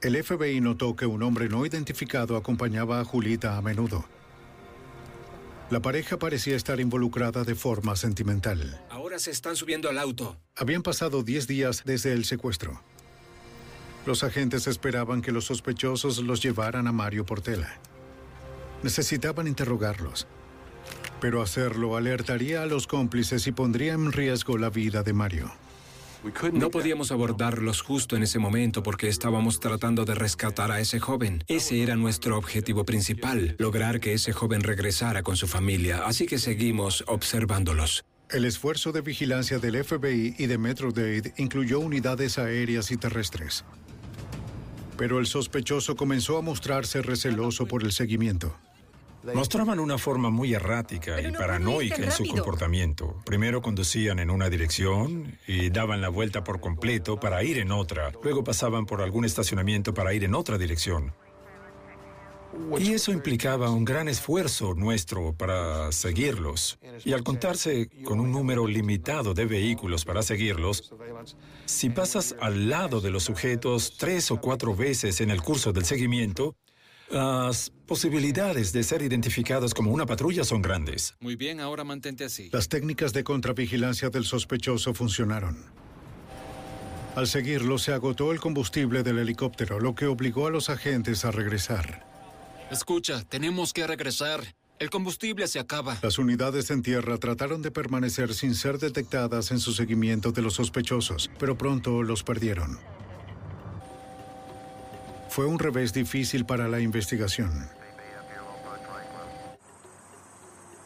El 0.02 0.22
FBI 0.22 0.60
notó 0.60 0.96
que 0.96 1.06
un 1.06 1.22
hombre 1.22 1.48
no 1.48 1.64
identificado 1.64 2.36
acompañaba 2.36 3.00
a 3.00 3.04
Julita 3.04 3.56
a 3.56 3.62
menudo. 3.62 4.04
La 5.70 5.80
pareja 5.80 6.18
parecía 6.18 6.56
estar 6.56 6.80
involucrada 6.80 7.44
de 7.44 7.54
forma 7.54 7.94
sentimental. 7.94 8.84
Ahora 8.90 9.20
se 9.20 9.30
están 9.30 9.54
subiendo 9.54 9.88
al 9.88 9.98
auto. 9.98 10.36
Habían 10.56 10.82
pasado 10.82 11.22
10 11.22 11.46
días 11.46 11.82
desde 11.84 12.12
el 12.12 12.24
secuestro. 12.24 12.82
Los 14.06 14.24
agentes 14.24 14.66
esperaban 14.66 15.22
que 15.22 15.30
los 15.30 15.44
sospechosos 15.44 16.18
los 16.18 16.42
llevaran 16.42 16.88
a 16.88 16.92
Mario 16.92 17.24
Portela. 17.24 17.78
Necesitaban 18.82 19.46
interrogarlos, 19.46 20.26
pero 21.20 21.42
hacerlo 21.42 21.96
alertaría 21.96 22.62
a 22.62 22.66
los 22.66 22.86
cómplices 22.86 23.46
y 23.46 23.52
pondría 23.52 23.92
en 23.92 24.12
riesgo 24.12 24.58
la 24.58 24.70
vida 24.70 25.02
de 25.02 25.12
Mario. 25.12 25.52
No 26.52 26.70
podíamos 26.70 27.12
abordarlos 27.12 27.80
justo 27.80 28.14
en 28.14 28.22
ese 28.22 28.38
momento 28.38 28.82
porque 28.82 29.08
estábamos 29.08 29.58
tratando 29.58 30.04
de 30.04 30.14
rescatar 30.14 30.70
a 30.70 30.80
ese 30.80 31.00
joven. 31.00 31.42
Ese 31.48 31.82
era 31.82 31.96
nuestro 31.96 32.36
objetivo 32.36 32.84
principal, 32.84 33.56
lograr 33.58 34.00
que 34.00 34.12
ese 34.12 34.32
joven 34.32 34.62
regresara 34.62 35.22
con 35.22 35.36
su 35.36 35.46
familia, 35.46 36.04
así 36.04 36.26
que 36.26 36.38
seguimos 36.38 37.04
observándolos. 37.06 38.04
El 38.30 38.44
esfuerzo 38.44 38.92
de 38.92 39.00
vigilancia 39.00 39.58
del 39.58 39.82
FBI 39.82 40.36
y 40.38 40.46
de 40.46 40.58
Metro-Dade 40.58 41.32
incluyó 41.38 41.80
unidades 41.80 42.38
aéreas 42.38 42.90
y 42.90 42.96
terrestres. 42.96 43.64
Pero 44.96 45.18
el 45.18 45.26
sospechoso 45.26 45.96
comenzó 45.96 46.36
a 46.36 46.42
mostrarse 46.42 47.00
receloso 47.00 47.66
por 47.66 47.82
el 47.82 47.92
seguimiento. 47.92 48.54
Mostraban 49.22 49.78
una 49.80 49.98
forma 49.98 50.30
muy 50.30 50.54
errática 50.54 51.20
y 51.20 51.30
paranoica 51.32 51.96
en 51.96 52.10
su 52.10 52.26
comportamiento. 52.26 53.16
Primero 53.26 53.60
conducían 53.60 54.18
en 54.18 54.30
una 54.30 54.48
dirección 54.48 55.38
y 55.46 55.70
daban 55.70 56.00
la 56.00 56.08
vuelta 56.08 56.42
por 56.42 56.60
completo 56.60 57.20
para 57.20 57.42
ir 57.44 57.58
en 57.58 57.70
otra. 57.70 58.12
Luego 58.22 58.42
pasaban 58.42 58.86
por 58.86 59.02
algún 59.02 59.24
estacionamiento 59.24 59.92
para 59.92 60.14
ir 60.14 60.24
en 60.24 60.34
otra 60.34 60.56
dirección. 60.56 61.12
Y 62.78 62.92
eso 62.92 63.12
implicaba 63.12 63.70
un 63.70 63.84
gran 63.84 64.08
esfuerzo 64.08 64.74
nuestro 64.74 65.34
para 65.34 65.92
seguirlos. 65.92 66.78
Y 67.04 67.12
al 67.12 67.22
contarse 67.22 67.88
con 68.04 68.20
un 68.20 68.32
número 68.32 68.66
limitado 68.66 69.34
de 69.34 69.44
vehículos 69.46 70.04
para 70.04 70.22
seguirlos, 70.22 70.92
si 71.64 71.90
pasas 71.90 72.34
al 72.40 72.68
lado 72.68 73.00
de 73.00 73.10
los 73.10 73.24
sujetos 73.24 73.96
tres 73.98 74.30
o 74.30 74.40
cuatro 74.40 74.74
veces 74.74 75.20
en 75.20 75.30
el 75.30 75.42
curso 75.42 75.72
del 75.72 75.84
seguimiento, 75.84 76.56
las 77.10 77.72
posibilidades 77.86 78.72
de 78.72 78.82
ser 78.82 79.02
identificados 79.02 79.74
como 79.74 79.92
una 79.92 80.06
patrulla 80.06 80.44
son 80.44 80.62
grandes. 80.62 81.14
Muy 81.20 81.36
bien, 81.36 81.60
ahora 81.60 81.84
mantente 81.84 82.24
así. 82.24 82.50
Las 82.52 82.68
técnicas 82.68 83.12
de 83.12 83.24
contravigilancia 83.24 84.10
del 84.10 84.24
sospechoso 84.24 84.94
funcionaron. 84.94 85.64
Al 87.16 87.26
seguirlo 87.26 87.78
se 87.78 87.92
agotó 87.92 88.30
el 88.30 88.38
combustible 88.38 89.02
del 89.02 89.18
helicóptero, 89.18 89.80
lo 89.80 89.94
que 89.94 90.06
obligó 90.06 90.46
a 90.46 90.50
los 90.50 90.70
agentes 90.70 91.24
a 91.24 91.32
regresar. 91.32 92.06
Escucha, 92.70 93.24
tenemos 93.24 93.72
que 93.72 93.86
regresar. 93.86 94.54
El 94.78 94.90
combustible 94.90 95.48
se 95.48 95.58
acaba. 95.58 95.98
Las 96.02 96.18
unidades 96.18 96.70
en 96.70 96.82
tierra 96.82 97.18
trataron 97.18 97.60
de 97.62 97.72
permanecer 97.72 98.32
sin 98.32 98.54
ser 98.54 98.78
detectadas 98.78 99.50
en 99.50 99.58
su 99.58 99.72
seguimiento 99.72 100.30
de 100.30 100.40
los 100.40 100.54
sospechosos, 100.54 101.30
pero 101.38 101.58
pronto 101.58 102.02
los 102.02 102.22
perdieron. 102.22 102.78
Fue 105.30 105.46
un 105.46 105.60
revés 105.60 105.92
difícil 105.92 106.44
para 106.44 106.66
la 106.66 106.80
investigación. 106.80 107.70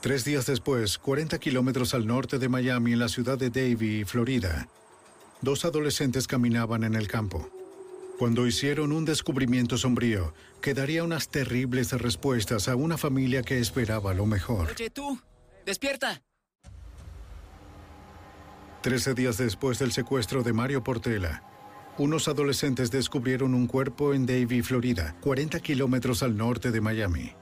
Tres 0.03 0.23
días 0.27 0.45
después, 0.45 0.99
40 0.99 1.39
kilómetros 1.39 1.95
al 1.95 2.07
norte 2.07 2.39
de 2.39 2.51
Miami, 2.51 2.93
en 2.93 2.99
la 2.99 3.09
ciudad 3.09 3.39
de 3.39 3.49
Davie, 3.49 4.05
Florida, 4.05 4.69
dos 5.41 5.65
adolescentes 5.65 6.27
caminaban 6.27 6.85
en 6.85 6.95
el 6.95 7.09
campo. 7.09 7.49
Cuando 8.19 8.47
hicieron 8.47 8.93
un 8.93 9.07
descubrimiento 9.07 9.79
sombrío 9.79 10.35
que 10.61 10.75
daría 10.75 11.05
unas 11.05 11.31
terribles 11.31 11.93
respuestas 11.93 12.69
a 12.69 12.77
una 12.77 12.99
familia 12.99 13.43
que 13.43 13.59
esperaba 13.59 14.13
lo 14.13 14.27
mejor. 14.27 14.73
Oye, 14.73 14.91
tú, 14.91 15.19
despierta. 15.65 16.23
Trece 18.83 19.15
días 19.15 19.39
después 19.39 19.79
del 19.79 19.93
secuestro 19.93 20.43
de 20.43 20.53
Mario 20.53 20.85
Portela, 20.85 21.43
unos 21.99 22.29
adolescentes 22.29 22.91
descubrieron 22.91 23.55
un 23.55 23.67
cuerpo 23.67 24.15
en 24.15 24.27
Davie, 24.27 24.63
Florida, 24.63 25.15
40 25.21 25.61
kilómetros 25.61 26.23
al 26.23 26.37
norte 26.37 26.71
de 26.71 26.81
Miami. 26.81 27.33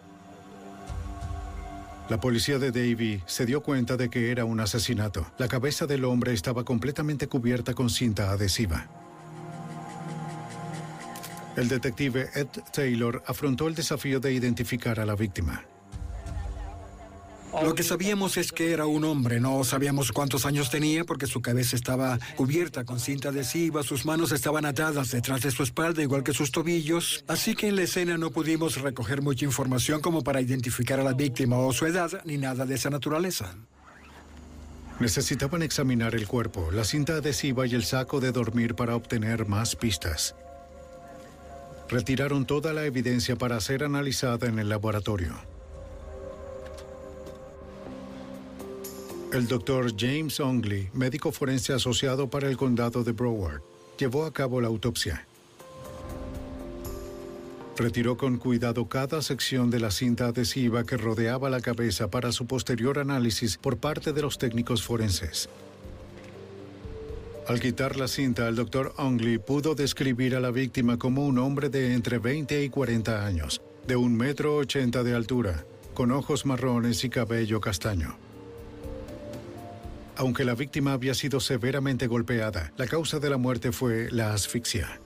La 2.09 2.21
policía 2.21 2.59
de 2.59 2.71
Davie 2.71 3.23
se 3.27 3.47
dio 3.47 3.63
cuenta 3.63 3.97
de 3.97 4.11
que 4.11 4.31
era 4.31 4.45
un 4.45 4.61
asesinato. 4.61 5.27
La 5.39 5.49
cabeza 5.49 5.87
del 5.87 6.05
hombre 6.05 6.35
estaba 6.35 6.65
completamente 6.65 7.27
cubierta 7.27 7.73
con 7.73 7.89
cinta 7.89 8.31
adhesiva. 8.31 8.87
El 11.57 11.69
detective 11.69 12.29
Ed 12.35 12.49
Taylor 12.73 13.23
afrontó 13.27 13.69
el 13.69 13.75
desafío 13.75 14.21
de 14.21 14.33
identificar 14.33 15.01
a 15.01 15.07
la 15.07 15.17
víctima. 15.17 15.65
Lo 17.61 17.75
que 17.75 17.83
sabíamos 17.83 18.39
es 18.39 18.51
que 18.51 18.73
era 18.73 18.87
un 18.87 19.05
hombre, 19.05 19.39
no 19.39 19.63
sabíamos 19.63 20.11
cuántos 20.11 20.47
años 20.47 20.71
tenía 20.71 21.05
porque 21.05 21.27
su 21.27 21.43
cabeza 21.43 21.77
estaba 21.77 22.19
cubierta 22.35 22.85
con 22.85 22.99
cinta 22.99 23.29
adhesiva, 23.29 23.83
sus 23.83 24.07
manos 24.07 24.33
estaban 24.33 24.65
atadas 24.65 25.11
detrás 25.11 25.43
de 25.43 25.51
su 25.51 25.63
espalda 25.63 26.03
igual 26.03 26.25
que 26.25 26.33
sus 26.33 26.51
tobillos, 26.51 27.25
así 27.29 27.55
que 27.55 27.69
en 27.69 27.77
la 27.77 27.83
escena 27.83 28.17
no 28.17 28.31
pudimos 28.31 28.81
recoger 28.81 29.21
mucha 29.21 29.45
información 29.45 30.01
como 30.01 30.25
para 30.25 30.41
identificar 30.41 30.99
a 30.99 31.05
la 31.05 31.13
víctima 31.13 31.59
o 31.59 31.73
su 31.73 31.85
edad 31.85 32.23
ni 32.25 32.39
nada 32.39 32.65
de 32.65 32.75
esa 32.75 32.89
naturaleza. 32.89 33.55
Necesitaban 34.99 35.63
examinar 35.63 36.15
el 36.15 36.27
cuerpo, 36.27 36.71
la 36.71 36.85
cinta 36.85 37.17
adhesiva 37.17 37.67
y 37.67 37.75
el 37.75 37.85
saco 37.85 38.21
de 38.21 38.33
dormir 38.33 38.75
para 38.75 38.97
obtener 38.97 39.47
más 39.47 39.77
pistas. 39.77 40.35
Retiraron 41.89 42.47
toda 42.47 42.73
la 42.73 42.87
evidencia 42.87 43.37
para 43.37 43.61
ser 43.61 43.85
analizada 43.85 44.49
en 44.49 44.59
el 44.59 44.71
laboratorio. 44.71 45.52
El 49.33 49.49
doctor 49.49 49.95
James 49.99 50.39
Ongley, 50.41 50.91
médico 50.93 51.33
forense 51.33 51.73
asociado 51.73 52.29
para 52.29 52.51
el 52.51 52.59
condado 52.59 53.03
de 53.03 53.13
Broward, 53.13 53.63
llevó 53.99 54.27
a 54.27 54.33
cabo 54.35 54.61
la 54.61 54.69
autopsia. 54.69 55.27
Retiró 57.79 58.19
con 58.19 58.37
cuidado 58.37 58.91
cada 58.91 59.23
sección 59.23 59.71
de 59.71 59.81
la 59.81 59.91
cinta 59.91 60.27
adhesiva 60.27 60.85
que 60.85 60.99
rodeaba 60.99 61.49
la 61.49 61.63
cabeza 61.63 62.11
para 62.11 62.31
su 62.31 62.47
posterior 62.47 62.99
análisis 62.99 63.57
por 63.57 63.79
parte 63.79 64.13
de 64.13 64.21
los 64.21 64.37
técnicos 64.37 64.83
forenses. 64.83 65.49
Al 67.49 67.59
quitar 67.59 67.97
la 67.97 68.09
cinta, 68.09 68.47
el 68.49 68.57
doctor 68.57 68.93
Ongley 68.99 69.39
pudo 69.39 69.75
describir 69.75 70.37
a 70.37 70.41
la 70.41 70.51
víctima 70.51 70.99
como 70.99 71.27
un 71.27 71.39
hombre 71.39 71.71
de 71.71 71.95
entre 71.95 72.19
20 72.19 72.63
y 72.63 72.69
40 72.69 73.25
años, 73.25 73.63
de 73.87 73.97
un 73.97 74.15
metro 74.15 74.57
ochenta 74.57 75.03
de 75.03 75.15
altura, 75.15 75.65
con 75.95 76.11
ojos 76.11 76.45
marrones 76.45 77.03
y 77.03 77.09
cabello 77.09 77.63
castaño. 77.63 78.19
Aunque 80.17 80.45
la 80.45 80.55
víctima 80.55 80.93
había 80.93 81.15
sido 81.15 81.41
severamente 81.41 82.07
golpeada, 82.07 82.73
la 82.77 82.87
causa 82.87 83.19
de 83.19 83.31
la 83.31 83.39
muerte 83.39 83.73
fue 83.73 84.11
la 84.11 84.35
asfixia. 84.35 85.01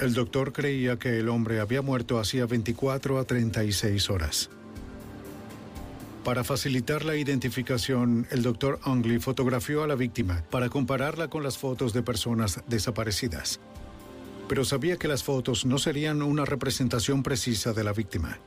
El 0.00 0.14
doctor 0.14 0.52
creía 0.52 0.98
que 0.98 1.20
el 1.20 1.28
hombre 1.28 1.60
había 1.60 1.82
muerto 1.82 2.18
hacía 2.18 2.46
24 2.46 3.18
a 3.18 3.24
36 3.24 4.10
horas. 4.10 4.50
Para 6.24 6.42
facilitar 6.42 7.04
la 7.04 7.16
identificación, 7.16 8.26
el 8.30 8.42
doctor 8.42 8.80
Ongley 8.84 9.18
fotografió 9.18 9.82
a 9.82 9.86
la 9.86 9.94
víctima 9.94 10.42
para 10.50 10.70
compararla 10.70 11.28
con 11.28 11.42
las 11.42 11.58
fotos 11.58 11.92
de 11.92 12.02
personas 12.02 12.62
desaparecidas. 12.66 13.60
Pero 14.48 14.64
sabía 14.64 14.96
que 14.96 15.06
las 15.06 15.22
fotos 15.22 15.66
no 15.66 15.78
serían 15.78 16.22
una 16.22 16.46
representación 16.46 17.22
precisa 17.22 17.74
de 17.74 17.84
la 17.84 17.92
víctima. 17.92 18.38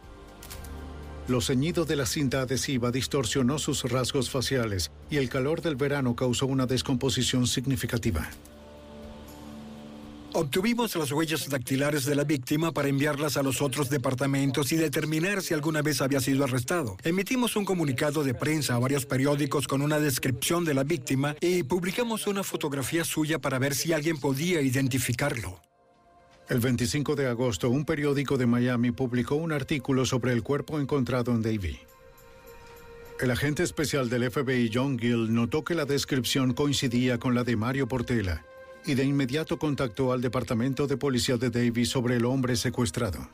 Lo 1.28 1.42
ceñido 1.42 1.84
de 1.84 1.98
la 1.98 2.06
cinta 2.06 2.42
adhesiva 2.42 2.90
distorsionó 2.90 3.60
sus 3.60 3.84
rasgos 3.84 4.30
faciales 4.30 4.92
y 5.10 5.18
el 5.18 5.28
calor 5.28 5.62
del 5.62 5.76
verano 5.76 6.16
causó 6.16 6.46
una 6.46 6.66
descomposición 6.66 7.48
significativa. 7.48 8.30
Obtuvimos 10.34 10.96
las 10.96 11.12
huellas 11.12 11.50
dactilares 11.50 12.06
de 12.06 12.16
la 12.16 12.24
víctima 12.24 12.72
para 12.72 12.88
enviarlas 12.88 13.36
a 13.38 13.44
los 13.44 13.62
otros 13.62 13.90
departamentos 13.90 14.72
y 14.72 14.78
determinar 14.78 15.42
si 15.42 15.54
alguna 15.54 15.82
vez 15.82 16.02
había 16.02 16.22
sido 16.22 16.44
arrestado. 16.44 16.96
Emitimos 17.04 17.56
un 17.56 17.66
comunicado 17.66 18.24
de 18.24 18.34
prensa 18.34 18.76
a 18.76 18.80
varios 18.80 19.06
periódicos 19.06 19.68
con 19.68 19.82
una 19.82 20.00
descripción 20.00 20.64
de 20.64 20.76
la 20.76 20.84
víctima 20.84 21.36
y 21.42 21.64
publicamos 21.64 22.28
una 22.28 22.44
fotografía 22.44 23.04
suya 23.04 23.40
para 23.40 23.60
ver 23.60 23.76
si 23.76 23.92
alguien 23.94 24.18
podía 24.18 24.62
identificarlo. 24.62 25.60
El 26.50 26.60
25 26.62 27.16
de 27.16 27.28
agosto, 27.28 27.70
un 27.70 27.84
periódico 27.84 28.38
de 28.38 28.46
Miami 28.46 28.92
publicó 28.92 29.36
un 29.36 29.52
artículo 29.52 30.06
sobre 30.06 30.32
el 30.32 30.44
cuerpo 30.44 30.80
encontrado 30.80 31.32
en 31.32 31.42
Davie. 31.42 31.82
El 33.20 33.32
agente 33.32 33.64
especial 33.64 34.10
del 34.10 34.32
FBI 34.32 34.72
John 34.74 34.98
Gill 34.98 35.34
notó 35.34 35.66
que 35.66 35.76
la 35.76 35.84
descripción 35.84 36.54
coincidía 36.54 37.18
con 37.18 37.36
la 37.36 37.44
de 37.44 37.58
Mario 37.58 37.88
Portela 37.88 38.46
y 38.86 38.94
de 38.94 39.04
inmediato 39.04 39.60
contactó 39.60 40.14
al 40.14 40.22
Departamento 40.22 40.88
de 40.88 40.96
Policía 40.96 41.36
de 41.36 41.50
Davie 41.50 41.86
sobre 41.86 42.16
el 42.16 42.24
hombre 42.24 42.56
secuestrado. 42.56 43.28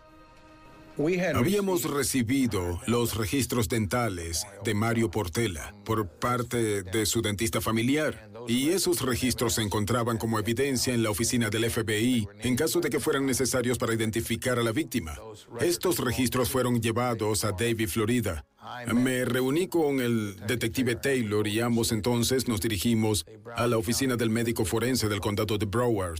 Habíamos 1.35 1.83
recibido 1.83 2.79
los 2.87 3.15
registros 3.15 3.67
dentales 3.67 4.45
de 4.63 4.73
Mario 4.73 5.11
Portela 5.11 5.73
por 5.85 6.07
parte 6.07 6.81
de 6.81 7.05
su 7.05 7.21
dentista 7.21 7.61
familiar 7.61 8.29
y 8.47 8.69
esos 8.69 9.01
registros 9.01 9.53
se 9.53 9.61
encontraban 9.61 10.17
como 10.17 10.39
evidencia 10.39 10.93
en 10.93 11.03
la 11.03 11.09
oficina 11.09 11.49
del 11.49 11.69
FBI 11.69 12.27
en 12.41 12.55
caso 12.55 12.79
de 12.79 12.89
que 12.89 12.99
fueran 12.99 13.25
necesarios 13.25 13.77
para 13.77 13.93
identificar 13.93 14.59
a 14.59 14.63
la 14.63 14.71
víctima. 14.71 15.17
Estos 15.59 15.99
registros 15.99 16.49
fueron 16.49 16.81
llevados 16.81 17.43
a 17.43 17.51
Davie, 17.51 17.87
Florida. 17.87 18.45
Me 18.93 19.25
reuní 19.25 19.67
con 19.67 19.99
el 19.99 20.35
detective 20.47 20.95
Taylor 20.95 21.47
y 21.47 21.59
ambos 21.59 21.91
entonces 21.91 22.47
nos 22.47 22.61
dirigimos 22.61 23.25
a 23.55 23.67
la 23.67 23.77
oficina 23.77 24.15
del 24.15 24.29
médico 24.29 24.65
forense 24.65 25.09
del 25.09 25.19
condado 25.19 25.57
de 25.57 25.65
Broward. 25.65 26.19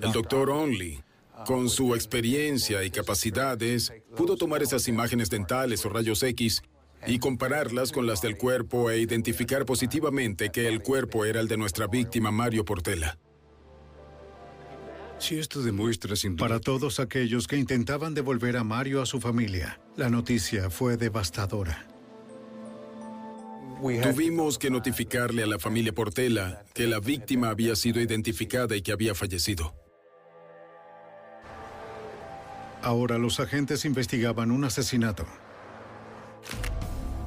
El 0.00 0.12
doctor 0.12 0.50
Onley 0.50 1.02
con 1.44 1.68
su 1.68 1.94
experiencia 1.94 2.84
y 2.84 2.90
capacidades, 2.90 3.92
pudo 4.16 4.36
tomar 4.36 4.62
esas 4.62 4.88
imágenes 4.88 5.30
dentales 5.30 5.84
o 5.84 5.88
rayos 5.88 6.22
X 6.22 6.62
y 7.06 7.18
compararlas 7.18 7.92
con 7.92 8.06
las 8.06 8.20
del 8.20 8.36
cuerpo 8.36 8.90
e 8.90 8.98
identificar 8.98 9.64
positivamente 9.64 10.50
que 10.50 10.68
el 10.68 10.82
cuerpo 10.82 11.24
era 11.24 11.40
el 11.40 11.48
de 11.48 11.56
nuestra 11.56 11.86
víctima 11.86 12.30
Mario 12.30 12.64
Portela. 12.64 13.18
Si 15.18 15.38
esto 15.38 15.62
demuestra 15.62 16.16
sin 16.16 16.36
Para 16.36 16.60
todos 16.60 17.00
aquellos 17.00 17.46
que 17.46 17.56
intentaban 17.56 18.14
devolver 18.14 18.56
a 18.56 18.64
Mario 18.64 19.00
a 19.00 19.06
su 19.06 19.20
familia, 19.20 19.80
la 19.96 20.10
noticia 20.10 20.70
fue 20.70 20.96
devastadora. 20.96 21.86
Tuvimos 23.80 24.58
que 24.58 24.70
notificarle 24.70 25.42
a 25.42 25.46
la 25.46 25.58
familia 25.58 25.92
Portela 25.92 26.64
que 26.72 26.86
la 26.86 27.00
víctima 27.00 27.50
había 27.50 27.76
sido 27.76 28.00
identificada 28.00 28.76
y 28.76 28.82
que 28.82 28.92
había 28.92 29.14
fallecido. 29.14 29.74
Ahora 32.82 33.18
los 33.18 33.40
agentes 33.40 33.84
investigaban 33.84 34.50
un 34.50 34.64
asesinato. 34.64 35.26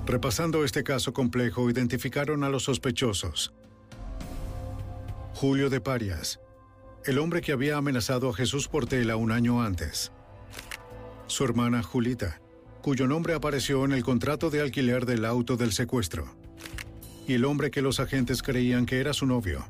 Repasando 0.08 0.64
este 0.64 0.86
caso 0.86 1.12
complejo, 1.12 1.70
identificaron 1.70 2.46
a 2.46 2.50
los 2.50 2.64
sospechosos. 2.64 3.54
Julio 5.34 5.70
de 5.70 5.82
Parias, 5.82 6.40
el 7.04 7.20
hombre 7.20 7.42
que 7.42 7.52
había 7.52 7.76
amenazado 7.76 8.30
a 8.30 8.34
Jesús 8.34 8.70
Portela 8.70 9.18
un 9.18 9.34
año 9.34 9.62
antes. 9.62 10.14
Su 11.28 11.44
hermana 11.44 11.84
Julita, 11.84 12.40
cuyo 12.82 13.06
nombre 13.06 13.34
apareció 13.34 13.84
en 13.84 13.92
el 13.92 14.02
contrato 14.02 14.50
de 14.50 14.62
alquiler 14.62 15.06
del 15.06 15.26
auto 15.26 15.58
del 15.58 15.74
secuestro. 15.74 16.38
Y 17.28 17.34
el 17.34 17.44
hombre 17.44 17.70
que 17.70 17.82
los 17.82 18.00
agentes 18.00 18.42
creían 18.42 18.86
que 18.86 19.02
era 19.02 19.12
su 19.12 19.26
novio. 19.26 19.68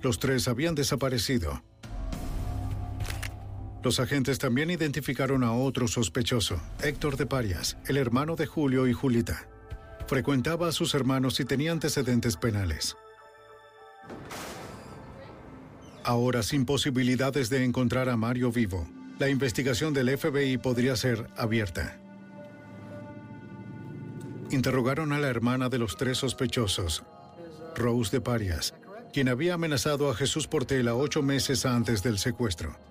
Los 0.00 0.18
tres 0.18 0.48
habían 0.48 0.74
desaparecido. 0.74 1.62
Los 3.86 4.00
agentes 4.00 4.40
también 4.40 4.68
identificaron 4.68 5.44
a 5.44 5.52
otro 5.52 5.86
sospechoso, 5.86 6.60
Héctor 6.82 7.16
de 7.16 7.24
Parias, 7.24 7.76
el 7.86 7.98
hermano 7.98 8.34
de 8.34 8.44
Julio 8.44 8.88
y 8.88 8.92
Julita. 8.92 9.46
Frecuentaba 10.08 10.66
a 10.66 10.72
sus 10.72 10.92
hermanos 10.96 11.38
y 11.38 11.44
tenía 11.44 11.70
antecedentes 11.70 12.36
penales. 12.36 12.96
Ahora, 16.02 16.42
sin 16.42 16.66
posibilidades 16.66 17.48
de 17.48 17.62
encontrar 17.62 18.08
a 18.08 18.16
Mario 18.16 18.50
vivo, 18.50 18.88
la 19.20 19.28
investigación 19.28 19.94
del 19.94 20.18
FBI 20.18 20.58
podría 20.58 20.96
ser 20.96 21.28
abierta. 21.36 21.96
Interrogaron 24.50 25.12
a 25.12 25.20
la 25.20 25.28
hermana 25.28 25.68
de 25.68 25.78
los 25.78 25.96
tres 25.96 26.18
sospechosos, 26.18 27.04
Rose 27.76 28.10
de 28.10 28.20
Parias, 28.20 28.74
quien 29.12 29.28
había 29.28 29.54
amenazado 29.54 30.10
a 30.10 30.16
Jesús 30.16 30.48
Portela 30.48 30.96
ocho 30.96 31.22
meses 31.22 31.64
antes 31.64 32.02
del 32.02 32.18
secuestro. 32.18 32.85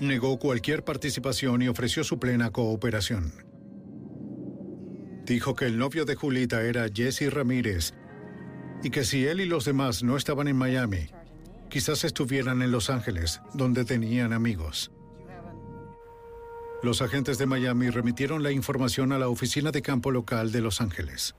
Negó 0.00 0.38
cualquier 0.38 0.84
participación 0.84 1.62
y 1.62 1.68
ofreció 1.68 2.04
su 2.04 2.18
plena 2.18 2.50
cooperación. 2.50 3.32
Dijo 5.24 5.54
que 5.54 5.64
el 5.64 5.78
novio 5.78 6.04
de 6.04 6.14
Julita 6.14 6.62
era 6.62 6.86
Jesse 6.92 7.32
Ramírez 7.32 7.94
y 8.82 8.90
que 8.90 9.04
si 9.04 9.26
él 9.26 9.40
y 9.40 9.46
los 9.46 9.64
demás 9.64 10.02
no 10.02 10.16
estaban 10.16 10.48
en 10.48 10.56
Miami, 10.56 11.08
quizás 11.70 12.04
estuvieran 12.04 12.60
en 12.60 12.70
Los 12.70 12.90
Ángeles, 12.90 13.40
donde 13.54 13.84
tenían 13.84 14.34
amigos. 14.34 14.92
Los 16.82 17.00
agentes 17.00 17.38
de 17.38 17.46
Miami 17.46 17.88
remitieron 17.88 18.42
la 18.42 18.52
información 18.52 19.12
a 19.12 19.18
la 19.18 19.28
oficina 19.28 19.72
de 19.72 19.80
campo 19.80 20.10
local 20.10 20.52
de 20.52 20.60
Los 20.60 20.82
Ángeles. 20.82 21.34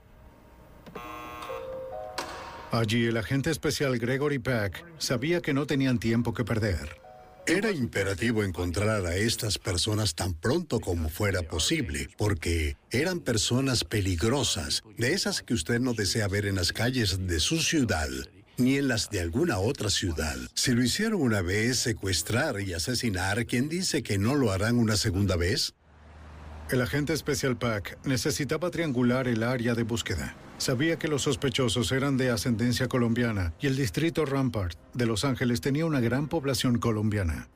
Allí 2.72 3.06
el 3.06 3.16
agente 3.16 3.50
especial 3.50 3.98
Gregory 3.98 4.40
Peck 4.40 4.84
sabía 4.98 5.40
que 5.40 5.54
no 5.54 5.66
tenían 5.66 5.98
tiempo 5.98 6.34
que 6.34 6.44
perder. 6.44 7.07
Era 7.48 7.70
imperativo 7.70 8.44
encontrar 8.44 9.06
a 9.06 9.16
estas 9.16 9.56
personas 9.56 10.14
tan 10.14 10.34
pronto 10.34 10.80
como 10.80 11.08
fuera 11.08 11.40
posible, 11.42 12.10
porque 12.18 12.76
eran 12.90 13.20
personas 13.20 13.84
peligrosas, 13.84 14.82
de 14.98 15.14
esas 15.14 15.40
que 15.40 15.54
usted 15.54 15.80
no 15.80 15.94
desea 15.94 16.28
ver 16.28 16.44
en 16.44 16.56
las 16.56 16.74
calles 16.74 17.26
de 17.26 17.40
su 17.40 17.62
ciudad, 17.62 18.10
ni 18.58 18.76
en 18.76 18.88
las 18.88 19.08
de 19.08 19.20
alguna 19.20 19.60
otra 19.60 19.88
ciudad. 19.88 20.36
Si 20.52 20.72
lo 20.72 20.84
hicieron 20.84 21.22
una 21.22 21.40
vez, 21.40 21.78
secuestrar 21.78 22.60
y 22.60 22.74
asesinar, 22.74 23.46
¿quién 23.46 23.70
dice 23.70 24.02
que 24.02 24.18
no 24.18 24.34
lo 24.34 24.52
harán 24.52 24.76
una 24.76 24.98
segunda 24.98 25.36
vez? 25.36 25.72
El 26.70 26.82
agente 26.82 27.14
especial 27.14 27.56
Pack 27.56 27.96
necesitaba 28.04 28.70
triangular 28.70 29.26
el 29.26 29.42
área 29.42 29.74
de 29.74 29.84
búsqueda. 29.84 30.36
Sabía 30.58 30.98
que 30.98 31.08
los 31.08 31.22
sospechosos 31.22 31.92
eran 31.92 32.18
de 32.18 32.30
ascendencia 32.30 32.88
colombiana 32.88 33.54
y 33.58 33.68
el 33.68 33.76
distrito 33.76 34.26
Rampart 34.26 34.78
de 34.92 35.06
Los 35.06 35.24
Ángeles 35.24 35.62
tenía 35.62 35.86
una 35.86 36.00
gran 36.00 36.28
población 36.28 36.78
colombiana. 36.78 37.48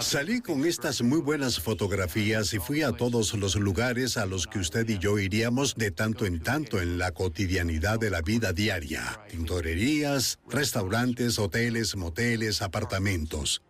Salí 0.00 0.40
con 0.40 0.64
estas 0.64 1.02
muy 1.02 1.20
buenas 1.20 1.60
fotografías 1.60 2.52
y 2.54 2.58
fui 2.58 2.82
a 2.82 2.92
todos 2.92 3.34
los 3.34 3.56
lugares 3.56 4.16
a 4.16 4.24
los 4.24 4.46
que 4.46 4.60
usted 4.60 4.88
y 4.88 4.98
yo 4.98 5.18
iríamos 5.18 5.74
de 5.74 5.90
tanto 5.90 6.26
en 6.26 6.40
tanto 6.40 6.80
en 6.80 6.96
la 6.96 7.10
cotidianidad 7.12 7.98
de 7.98 8.10
la 8.10 8.22
vida 8.22 8.52
diaria. 8.52 9.20
Tintorerías, 9.28 10.38
restaurantes, 10.48 11.38
hoteles, 11.38 11.96
moteles, 11.96 12.62
apartamentos. 12.62 13.62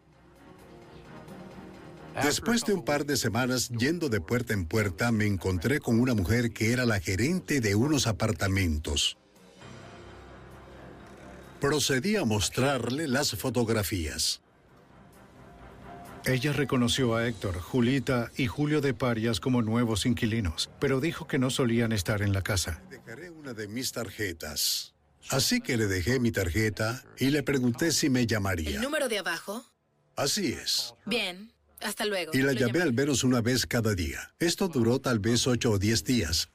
Después 2.22 2.64
de 2.64 2.74
un 2.74 2.84
par 2.84 3.06
de 3.06 3.16
semanas 3.16 3.68
yendo 3.70 4.08
de 4.08 4.20
puerta 4.20 4.52
en 4.52 4.66
puerta, 4.66 5.12
me 5.12 5.26
encontré 5.26 5.80
con 5.80 6.00
una 6.00 6.14
mujer 6.14 6.52
que 6.52 6.72
era 6.72 6.84
la 6.84 7.00
gerente 7.00 7.60
de 7.60 7.74
unos 7.74 8.06
apartamentos. 8.06 9.18
Procedí 11.60 12.16
a 12.16 12.24
mostrarle 12.24 13.08
las 13.08 13.32
fotografías. 13.32 14.40
Ella 16.24 16.52
reconoció 16.52 17.14
a 17.16 17.26
Héctor, 17.26 17.58
Julita 17.58 18.30
y 18.36 18.46
Julio 18.46 18.80
de 18.80 18.94
Parias 18.94 19.40
como 19.40 19.62
nuevos 19.62 20.04
inquilinos, 20.04 20.70
pero 20.78 21.00
dijo 21.00 21.26
que 21.26 21.38
no 21.38 21.50
solían 21.50 21.92
estar 21.92 22.22
en 22.22 22.32
la 22.32 22.42
casa. 22.42 22.82
Dejaré 22.90 23.30
una 23.30 23.54
de 23.54 23.66
mis 23.68 23.92
tarjetas. 23.92 24.94
Así 25.30 25.60
que 25.60 25.76
le 25.76 25.86
dejé 25.86 26.20
mi 26.20 26.32
tarjeta 26.32 27.02
y 27.18 27.30
le 27.30 27.42
pregunté 27.42 27.92
si 27.92 28.10
me 28.10 28.26
llamaría. 28.26 28.76
¿El 28.76 28.82
número 28.82 29.08
de 29.08 29.18
abajo? 29.18 29.64
Así 30.16 30.52
es. 30.52 30.94
Bien. 31.06 31.52
Hasta 31.82 32.04
luego. 32.04 32.32
Y 32.34 32.42
la 32.42 32.52
llamé 32.52 32.80
al 32.80 32.92
menos 32.92 33.24
una 33.24 33.40
vez 33.40 33.66
cada 33.66 33.94
día. 33.94 34.32
Esto 34.38 34.68
duró 34.68 35.00
tal 35.00 35.18
vez 35.18 35.46
ocho 35.46 35.72
o 35.72 35.78
diez 35.78 36.04
días. 36.04 36.50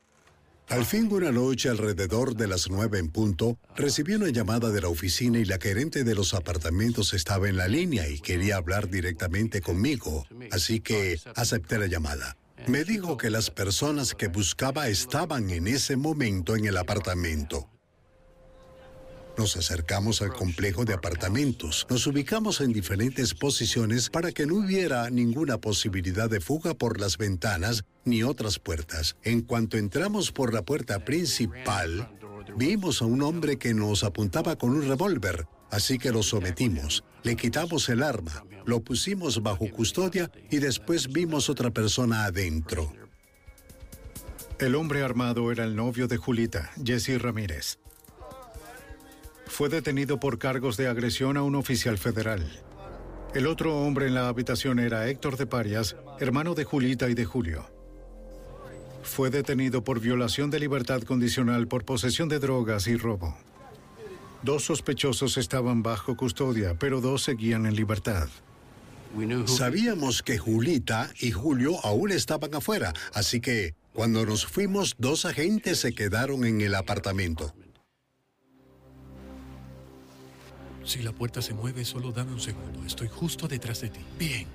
Al 0.69 0.86
fin 0.86 1.09
de 1.09 1.15
una 1.15 1.32
noche, 1.32 1.69
alrededor 1.69 2.36
de 2.36 2.47
las 2.47 2.69
nueve 2.69 2.97
en 2.97 3.09
punto, 3.09 3.57
recibí 3.76 4.13
una 4.15 4.30
llamada 4.30 4.69
de 4.69 4.82
la 4.82 4.88
oficina 4.88 5.38
y 5.38 5.45
la 5.45 5.59
gerente 5.59 6.03
de 6.03 6.15
los 6.15 6.34
apartamentos 6.34 7.13
estaba 7.13 7.49
en 7.49 7.57
la 7.57 7.67
línea 7.67 8.07
y 8.07 8.19
quería 8.19 8.55
hablar 8.57 8.89
directamente 8.89 9.61
conmigo, 9.61 10.26
así 10.51 10.80
que 10.80 11.19
acepté 11.36 11.78
la 11.78 11.88
llamada. 11.88 12.38
Me 12.67 12.86
dijo 12.86 13.17
que 13.17 13.30
las 13.30 13.49
personas 13.49 14.15
que 14.15 14.30
buscaba 14.30 14.88
estaban 14.88 15.49
en 15.49 15.67
ese 15.67 15.97
momento 15.97 16.55
en 16.55 16.65
el 16.65 16.78
apartamento. 16.78 17.69
Nos 19.38 19.57
acercamos 19.57 20.21
al 20.21 20.31
complejo 20.31 20.86
de 20.86 20.93
apartamentos. 20.93 21.88
Nos 21.89 22.05
ubicamos 22.05 22.61
en 22.61 22.71
diferentes 22.71 23.34
posiciones 23.34 24.09
para 24.09 24.31
que 24.31 24.45
no 24.45 24.55
hubiera 24.57 25.09
ninguna 25.09 25.57
posibilidad 25.57 26.29
de 26.29 26.39
fuga 26.39 26.75
por 26.75 26.99
las 26.99 27.17
ventanas 27.17 27.84
ni 28.05 28.21
otras 28.21 28.59
puertas. 28.59 29.15
En 29.23 29.41
cuanto 29.41 29.77
entramos 29.77 30.31
por 30.31 30.53
la 30.53 30.61
puerta 30.61 31.03
principal, 31.03 32.11
vimos 32.57 33.01
a 33.01 33.05
un 33.05 33.23
hombre 33.23 33.57
que 33.57 33.73
nos 33.73 34.03
apuntaba 34.03 34.55
con 34.55 34.69
un 34.69 34.88
revólver, 34.88 35.47
así 35.71 35.97
que 35.97 36.11
lo 36.11 36.21
sometimos. 36.21 37.03
Le 37.23 37.36
quitamos 37.36 37.89
el 37.89 38.03
arma, 38.03 38.45
lo 38.65 38.81
pusimos 38.81 39.41
bajo 39.41 39.67
custodia 39.71 40.29
y 40.51 40.57
después 40.57 41.11
vimos 41.11 41.49
otra 41.49 41.71
persona 41.71 42.25
adentro. 42.25 42.93
El 44.59 44.75
hombre 44.75 45.01
armado 45.01 45.51
era 45.51 45.63
el 45.63 45.75
novio 45.75 46.07
de 46.07 46.17
Julita, 46.17 46.71
Jesse 46.86 47.19
Ramírez 47.19 47.79
fue 49.45 49.69
detenido 49.69 50.19
por 50.19 50.39
cargos 50.39 50.77
de 50.77 50.87
agresión 50.87 51.37
a 51.37 51.43
un 51.43 51.55
oficial 51.55 51.97
federal. 51.97 52.43
El 53.33 53.47
otro 53.47 53.77
hombre 53.77 54.07
en 54.07 54.13
la 54.13 54.27
habitación 54.27 54.79
era 54.79 55.07
Héctor 55.09 55.37
de 55.37 55.47
Parias, 55.47 55.95
hermano 56.19 56.53
de 56.53 56.63
Julita 56.63 57.09
y 57.09 57.13
de 57.13 57.25
Julio. 57.25 57.65
Fue 59.01 59.29
detenido 59.29 59.83
por 59.83 59.99
violación 59.99 60.49
de 60.49 60.59
libertad 60.59 61.01
condicional 61.01 61.67
por 61.67 61.83
posesión 61.83 62.29
de 62.29 62.39
drogas 62.39 62.87
y 62.87 62.95
robo. 62.95 63.35
Dos 64.43 64.65
sospechosos 64.65 65.37
estaban 65.37 65.83
bajo 65.83 66.15
custodia, 66.15 66.75
pero 66.77 67.01
dos 67.01 67.23
seguían 67.23 67.65
en 67.65 67.75
libertad. 67.75 68.27
Sabíamos 69.45 70.23
que 70.23 70.37
Julita 70.37 71.11
y 71.19 71.31
Julio 71.31 71.83
aún 71.83 72.11
estaban 72.11 72.53
afuera, 72.55 72.93
así 73.13 73.39
que 73.39 73.75
cuando 73.93 74.25
nos 74.25 74.45
fuimos, 74.45 74.95
dos 74.97 75.25
agentes 75.25 75.79
se 75.79 75.93
quedaron 75.93 76.45
en 76.45 76.61
el 76.61 76.73
apartamento. 76.73 77.53
Si 80.86 81.01
la 81.01 81.11
puerta 81.11 81.41
se 81.41 81.53
mueve, 81.53 81.86
solo 81.86 82.11
dame 82.11 82.34
un 82.34 82.39
segundo. 82.39 82.86
Estoy 82.86 83.07
justo 83.07 83.47
detrás 83.47 83.81
de 83.81 83.89
ti. 83.89 84.01
Bien. 84.17 84.47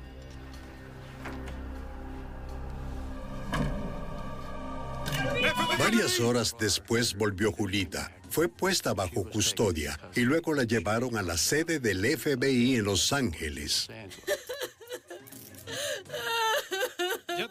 Varias 5.79 6.21
horas 6.21 6.55
después 6.59 7.15
volvió 7.15 7.53
Julita. 7.53 8.13
Fue 8.29 8.49
puesta 8.49 8.93
bajo 8.93 9.25
custodia 9.25 9.99
y 10.15 10.21
luego 10.21 10.53
la 10.53 10.65
llevaron 10.65 11.17
a 11.17 11.23
la 11.23 11.39
sede 11.39 11.81
del 11.81 12.05
FBI 12.05 12.77
en 12.77 12.85
Los 12.85 13.13
Ángeles. 13.13 13.89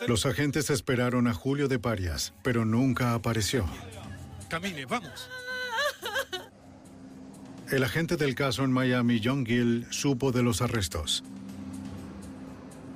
Los 0.07 0.25
agentes 0.25 0.69
esperaron 0.69 1.28
a 1.28 1.34
Julio 1.34 1.67
de 1.67 1.80
Parias, 1.80 2.34
pero 2.43 2.63
nunca 2.63 3.13
apareció. 3.13 3.65
Camine, 4.49 4.86
vamos. 4.86 5.30
El 7.70 7.84
agente 7.84 8.15
del 8.15 8.34
caso 8.34 8.63
en 8.63 8.72
Miami, 8.72 9.20
John 9.22 9.45
Gill, 9.45 9.88
supo 9.89 10.32
de 10.32 10.41
los 10.41 10.61
arrestos. 10.61 11.22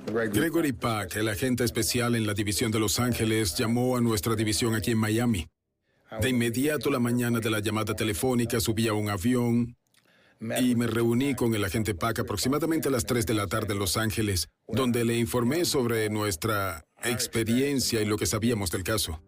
Gregory 0.06 0.72
Pack, 0.72 1.16
el 1.16 1.28
agente 1.28 1.62
especial 1.64 2.14
en 2.14 2.26
la 2.26 2.32
división 2.32 2.72
de 2.72 2.80
Los 2.80 2.98
Ángeles, 2.98 3.54
llamó 3.54 3.98
a 3.98 4.00
nuestra 4.00 4.34
división 4.34 4.74
aquí 4.74 4.92
en 4.92 4.98
Miami. 4.98 5.46
De 6.20 6.30
inmediato 6.30 6.90
la 6.90 6.98
mañana 6.98 7.38
de 7.38 7.50
la 7.50 7.60
llamada 7.60 7.94
telefónica 7.94 8.60
subí 8.60 8.88
a 8.88 8.94
un 8.94 9.10
avión 9.10 9.76
y 10.58 10.74
me 10.74 10.86
reuní 10.86 11.34
con 11.34 11.54
el 11.54 11.64
agente 11.64 11.94
Pack 11.94 12.20
aproximadamente 12.20 12.88
a 12.88 12.90
las 12.90 13.04
3 13.04 13.26
de 13.26 13.34
la 13.34 13.46
tarde 13.46 13.74
en 13.74 13.78
Los 13.78 13.96
Ángeles, 13.98 14.48
donde 14.68 15.04
le 15.04 15.18
informé 15.18 15.66
sobre 15.66 16.08
nuestra 16.08 16.84
experiencia 17.04 18.00
y 18.00 18.06
lo 18.06 18.16
que 18.16 18.26
sabíamos 18.26 18.70
del 18.70 18.84
caso. 18.84 19.22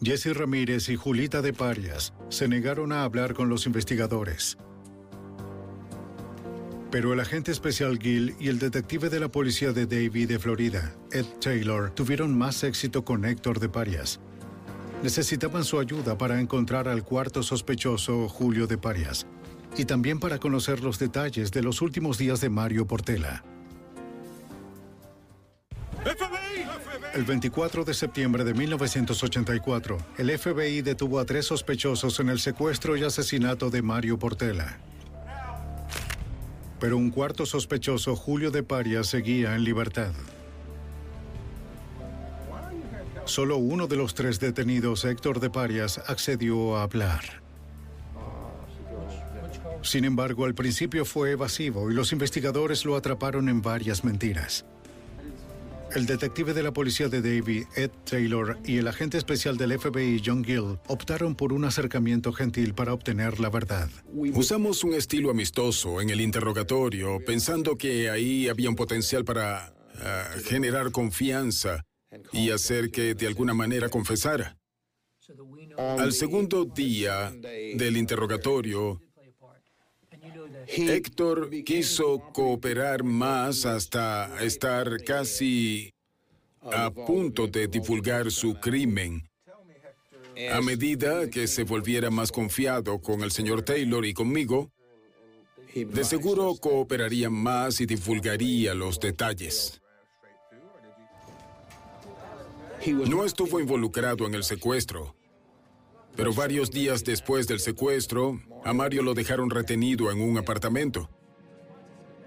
Jesse 0.00 0.34
Ramírez 0.34 0.88
y 0.88 0.96
Julita 0.96 1.42
de 1.42 1.52
Parias 1.52 2.14
se 2.28 2.48
negaron 2.48 2.92
a 2.92 3.04
hablar 3.04 3.34
con 3.34 3.48
los 3.48 3.66
investigadores. 3.66 4.56
Pero 6.94 7.12
el 7.12 7.18
agente 7.18 7.50
especial 7.50 7.98
Gill 8.00 8.36
y 8.38 8.46
el 8.46 8.60
detective 8.60 9.10
de 9.10 9.18
la 9.18 9.26
policía 9.26 9.72
de 9.72 9.84
Davie 9.84 10.28
de 10.28 10.38
Florida, 10.38 10.94
Ed 11.10 11.24
Taylor, 11.40 11.90
tuvieron 11.90 12.38
más 12.38 12.62
éxito 12.62 13.04
con 13.04 13.24
Héctor 13.24 13.58
de 13.58 13.68
Parias. 13.68 14.20
Necesitaban 15.02 15.64
su 15.64 15.80
ayuda 15.80 16.16
para 16.16 16.40
encontrar 16.40 16.86
al 16.86 17.02
cuarto 17.02 17.42
sospechoso, 17.42 18.28
Julio 18.28 18.68
de 18.68 18.78
Parias, 18.78 19.26
y 19.76 19.86
también 19.86 20.20
para 20.20 20.38
conocer 20.38 20.84
los 20.84 21.00
detalles 21.00 21.50
de 21.50 21.64
los 21.64 21.82
últimos 21.82 22.16
días 22.16 22.40
de 22.40 22.48
Mario 22.48 22.86
Portela. 22.86 23.42
El 27.12 27.24
24 27.24 27.84
de 27.84 27.94
septiembre 27.94 28.44
de 28.44 28.54
1984, 28.54 29.98
el 30.18 30.38
FBI 30.38 30.82
detuvo 30.82 31.18
a 31.18 31.24
tres 31.24 31.46
sospechosos 31.46 32.20
en 32.20 32.28
el 32.28 32.38
secuestro 32.38 32.96
y 32.96 33.02
asesinato 33.02 33.68
de 33.68 33.82
Mario 33.82 34.16
Portela. 34.16 34.78
Pero 36.80 36.96
un 36.96 37.10
cuarto 37.10 37.46
sospechoso, 37.46 38.16
Julio 38.16 38.50
de 38.50 38.62
Parias, 38.62 39.06
seguía 39.06 39.54
en 39.54 39.64
libertad. 39.64 40.12
Solo 43.24 43.56
uno 43.56 43.86
de 43.86 43.96
los 43.96 44.14
tres 44.14 44.38
detenidos, 44.38 45.04
Héctor 45.04 45.40
de 45.40 45.48
Parias, 45.48 46.00
accedió 46.06 46.76
a 46.76 46.82
hablar. 46.82 47.42
Sin 49.82 50.04
embargo, 50.04 50.44
al 50.44 50.54
principio 50.54 51.04
fue 51.04 51.32
evasivo 51.32 51.90
y 51.90 51.94
los 51.94 52.12
investigadores 52.12 52.84
lo 52.84 52.96
atraparon 52.96 53.48
en 53.48 53.62
varias 53.62 54.04
mentiras. 54.04 54.64
El 55.94 56.06
detective 56.06 56.54
de 56.54 56.64
la 56.64 56.72
policía 56.72 57.08
de 57.08 57.22
Davie, 57.22 57.68
Ed 57.76 57.90
Taylor, 58.04 58.58
y 58.64 58.78
el 58.78 58.88
agente 58.88 59.16
especial 59.16 59.56
del 59.56 59.78
FBI, 59.78 60.20
John 60.24 60.42
Gill, 60.44 60.80
optaron 60.88 61.36
por 61.36 61.52
un 61.52 61.64
acercamiento 61.64 62.32
gentil 62.32 62.74
para 62.74 62.92
obtener 62.92 63.38
la 63.38 63.48
verdad. 63.48 63.88
Usamos 64.12 64.82
un 64.82 64.94
estilo 64.94 65.30
amistoso 65.30 66.00
en 66.00 66.10
el 66.10 66.20
interrogatorio, 66.20 67.20
pensando 67.24 67.78
que 67.78 68.10
ahí 68.10 68.48
había 68.48 68.68
un 68.68 68.74
potencial 68.74 69.24
para 69.24 69.72
ah, 70.00 70.30
generar 70.44 70.90
confianza 70.90 71.84
y 72.32 72.50
hacer 72.50 72.90
que 72.90 73.14
de 73.14 73.28
alguna 73.28 73.54
manera 73.54 73.88
confesara. 73.88 74.56
Al 75.78 76.12
segundo 76.12 76.64
día 76.64 77.32
del 77.76 77.96
interrogatorio, 77.96 79.00
Héctor 80.66 81.50
quiso 81.64 82.20
cooperar 82.32 83.02
más 83.04 83.66
hasta 83.66 84.42
estar 84.42 85.02
casi 85.04 85.92
a 86.60 86.90
punto 86.90 87.46
de 87.46 87.68
divulgar 87.68 88.30
su 88.30 88.54
crimen. 88.54 89.28
A 90.52 90.60
medida 90.60 91.30
que 91.30 91.46
se 91.46 91.62
volviera 91.62 92.10
más 92.10 92.32
confiado 92.32 93.00
con 93.00 93.22
el 93.22 93.30
señor 93.30 93.62
Taylor 93.62 94.04
y 94.04 94.14
conmigo, 94.14 94.72
de 95.74 96.04
seguro 96.04 96.54
cooperaría 96.56 97.30
más 97.30 97.80
y 97.80 97.86
divulgaría 97.86 98.74
los 98.74 98.98
detalles. 98.98 99.80
No 102.86 103.24
estuvo 103.24 103.60
involucrado 103.60 104.26
en 104.26 104.34
el 104.34 104.44
secuestro, 104.44 105.14
pero 106.16 106.32
varios 106.32 106.70
días 106.70 107.04
después 107.04 107.46
del 107.46 107.60
secuestro, 107.60 108.40
a 108.64 108.72
Mario 108.72 109.02
lo 109.02 109.14
dejaron 109.14 109.50
retenido 109.50 110.10
en 110.10 110.20
un 110.20 110.38
apartamento. 110.38 111.08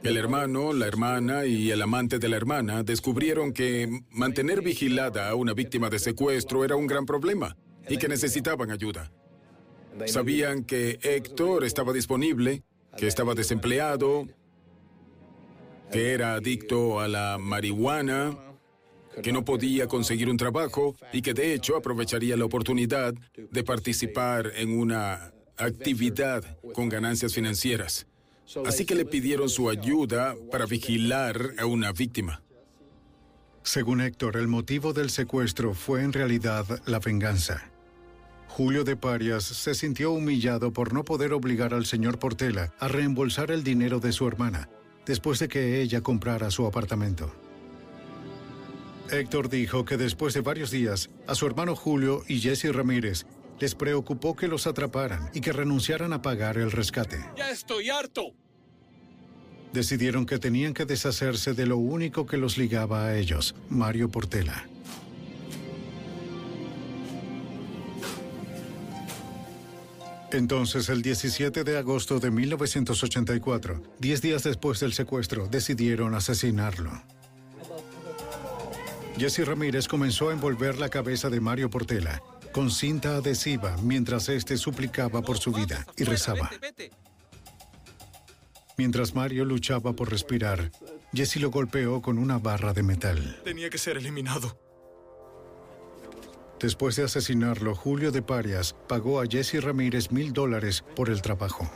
El 0.04 0.18
hermano, 0.18 0.74
la 0.74 0.88
hermana 0.88 1.46
y 1.46 1.72
el 1.72 1.82
amante 1.82 2.20
de 2.20 2.30
la 2.30 2.38
hermana 2.38 2.84
descubrieron 2.84 3.52
que 3.52 4.04
mantener 4.12 4.62
vigilada 4.62 5.30
a 5.30 5.36
una 5.36 5.54
víctima 5.54 5.90
de 5.90 6.00
secuestro 6.00 6.64
era 6.64 6.76
un 6.76 6.88
gran 6.88 7.06
problema 7.06 7.58
y 7.90 7.98
que 7.98 8.08
necesitaban 8.08 8.72
ayuda. 8.72 9.12
Sabían 10.06 10.64
que 10.64 11.00
Héctor 11.02 11.64
estaba 11.64 11.94
disponible, 11.94 12.64
que 12.96 13.08
estaba 13.08 13.34
desempleado, 13.34 14.28
que 15.92 16.14
era 16.14 16.36
adicto 16.36 17.00
a 17.00 17.08
la 17.08 17.38
marihuana 17.40 18.38
que 19.22 19.32
no 19.32 19.46
podía 19.46 19.88
conseguir 19.88 20.30
un 20.30 20.38
trabajo 20.38 20.96
y 21.14 21.22
que 21.22 21.34
de 21.34 21.54
hecho 21.54 21.76
aprovecharía 21.76 22.38
la 22.38 22.46
oportunidad 22.46 23.14
de 23.36 23.64
participar 23.64 24.52
en 24.56 24.78
una 24.78 25.32
actividad 25.58 26.58
con 26.74 26.90
ganancias 26.90 27.34
financieras. 27.34 28.08
Así 28.66 28.86
que 28.86 28.96
le 28.96 29.06
pidieron 29.06 29.50
su 29.50 29.70
ayuda 29.70 30.36
para 30.52 30.66
vigilar 30.66 31.54
a 31.58 31.66
una 31.66 31.92
víctima. 31.92 32.42
Según 33.64 34.00
Héctor, 34.00 34.38
el 34.38 34.48
motivo 34.48 34.94
del 34.94 35.10
secuestro 35.10 35.74
fue 35.74 36.02
en 36.02 36.14
realidad 36.14 36.66
la 36.86 37.00
venganza. 37.00 37.70
Julio 38.48 38.86
de 38.86 38.96
Parias 38.96 39.44
se 39.44 39.76
sintió 39.76 40.12
humillado 40.12 40.72
por 40.72 40.94
no 40.94 41.04
poder 41.04 41.34
obligar 41.34 41.74
al 41.74 41.86
señor 41.86 42.18
Portela 42.18 42.74
a 42.80 42.88
reembolsar 42.88 43.52
el 43.52 43.64
dinero 43.64 44.00
de 44.00 44.14
su 44.14 44.26
hermana, 44.26 44.70
después 45.06 45.40
de 45.40 45.50
que 45.50 45.82
ella 45.82 46.02
comprara 46.02 46.50
su 46.50 46.66
apartamento. 46.66 47.36
Héctor 49.12 49.50
dijo 49.50 49.86
que 49.86 49.98
después 49.98 50.34
de 50.34 50.42
varios 50.42 50.72
días, 50.72 51.10
a 51.28 51.36
su 51.36 51.46
hermano 51.46 51.76
Julio 51.76 52.24
y 52.28 52.40
Jesse 52.40 52.74
Ramírez 52.74 53.26
les 53.60 53.74
preocupó 53.74 54.36
que 54.36 54.48
los 54.48 54.68
atraparan 54.68 55.30
y 55.34 55.42
que 55.42 55.54
renunciaran 55.54 56.14
a 56.14 56.22
pagar 56.22 56.58
el 56.58 56.72
rescate. 56.72 57.24
¡Ya 57.36 57.50
estoy 57.50 57.90
harto! 57.90 58.34
Decidieron 59.74 60.26
que 60.26 60.40
tenían 60.40 60.74
que 60.74 60.86
deshacerse 60.86 61.54
de 61.54 61.66
lo 61.66 61.78
único 61.78 62.26
que 62.26 62.38
los 62.38 62.58
ligaba 62.58 63.06
a 63.06 63.18
ellos, 63.18 63.56
Mario 63.70 64.10
Portela. 64.10 64.68
Entonces, 70.32 70.90
el 70.90 71.02
17 71.02 71.64
de 71.64 71.78
agosto 71.78 72.20
de 72.20 72.32
1984, 72.32 73.82
diez 74.00 74.22
días 74.22 74.44
después 74.44 74.80
del 74.82 74.92
secuestro, 74.92 75.48
decidieron 75.48 76.16
asesinarlo. 76.16 77.02
Jesse 79.18 79.46
Ramírez 79.46 79.88
comenzó 79.88 80.30
a 80.30 80.34
envolver 80.34 80.78
la 80.78 80.90
cabeza 80.90 81.30
de 81.30 81.40
Mario 81.40 81.70
Portela 81.70 82.22
con 82.52 82.70
cinta 82.70 83.18
adhesiva 83.18 83.76
mientras 83.82 84.30
éste 84.30 84.58
suplicaba 84.58 85.22
por 85.22 85.38
su 85.38 85.52
vida 85.52 85.86
y 85.98 86.04
rezaba. 86.04 86.52
Mientras 88.78 89.16
Mario 89.16 89.44
luchaba 89.44 89.94
por 89.94 90.12
respirar, 90.12 90.72
Jesse 91.14 91.38
lo 91.38 91.50
golpeó 91.50 92.02
con 92.02 92.20
una 92.20 92.38
barra 92.38 92.74
de 92.74 92.84
metal. 92.84 93.42
Tenía 93.44 93.72
que 93.72 93.80
ser 93.80 93.98
eliminado. 93.98 94.56
Después 96.60 96.96
de 96.96 97.04
asesinarlo, 97.04 97.76
Julio 97.76 98.12
de 98.12 98.22
Parias 98.22 98.76
pagó 98.88 99.20
a 99.20 99.26
Jesse 99.26 99.64
Ramírez 99.64 100.12
mil 100.12 100.32
dólares 100.32 100.84
por 100.96 101.10
el 101.10 101.22
trabajo. 101.22 101.70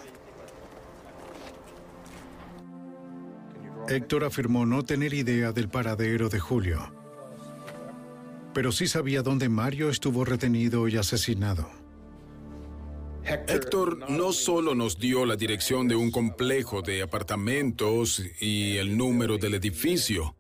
Héctor 3.88 4.24
afirmó 4.26 4.66
no 4.66 4.84
tener 4.84 5.14
idea 5.14 5.52
del 5.52 5.70
paradero 5.70 6.30
de 6.30 6.39
Julio, 6.39 7.01
pero 8.54 8.72
sí 8.72 8.88
sabía 8.88 9.22
dónde 9.22 9.49
Mario 9.49 9.89
estuvo 9.89 10.26
retenido 10.26 10.88
y 10.88 10.97
asesinado. 10.97 11.70
Héctor 13.24 14.10
no 14.10 14.34
solo 14.34 14.74
nos 14.74 14.97
dio 14.97 15.26
la 15.26 15.36
dirección 15.36 15.88
de 15.88 15.95
un 15.95 16.10
complejo 16.10 16.82
de 16.82 17.04
apartamentos 17.04 18.22
y 18.39 18.78
el 18.78 18.97
número 18.97 19.38
del 19.38 19.54
edificio, 19.54 20.36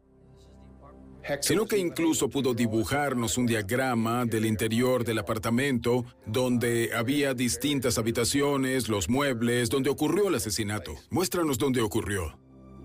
sino 1.41 1.67
que 1.67 1.77
incluso 1.77 2.27
pudo 2.29 2.55
dibujarnos 2.55 3.37
un 3.37 3.45
diagrama 3.45 4.25
del 4.25 4.45
interior 4.45 5.03
del 5.03 5.19
apartamento 5.19 6.05
donde 6.25 6.89
había 6.95 7.35
distintas 7.35 7.99
habitaciones, 7.99 8.89
los 8.89 9.09
muebles, 9.09 9.69
donde 9.69 9.91
ocurrió 9.91 10.29
el 10.29 10.35
asesinato. 10.35 10.95
Muéstranos 11.11 11.59
dónde 11.59 11.81
ocurrió. 11.81 12.37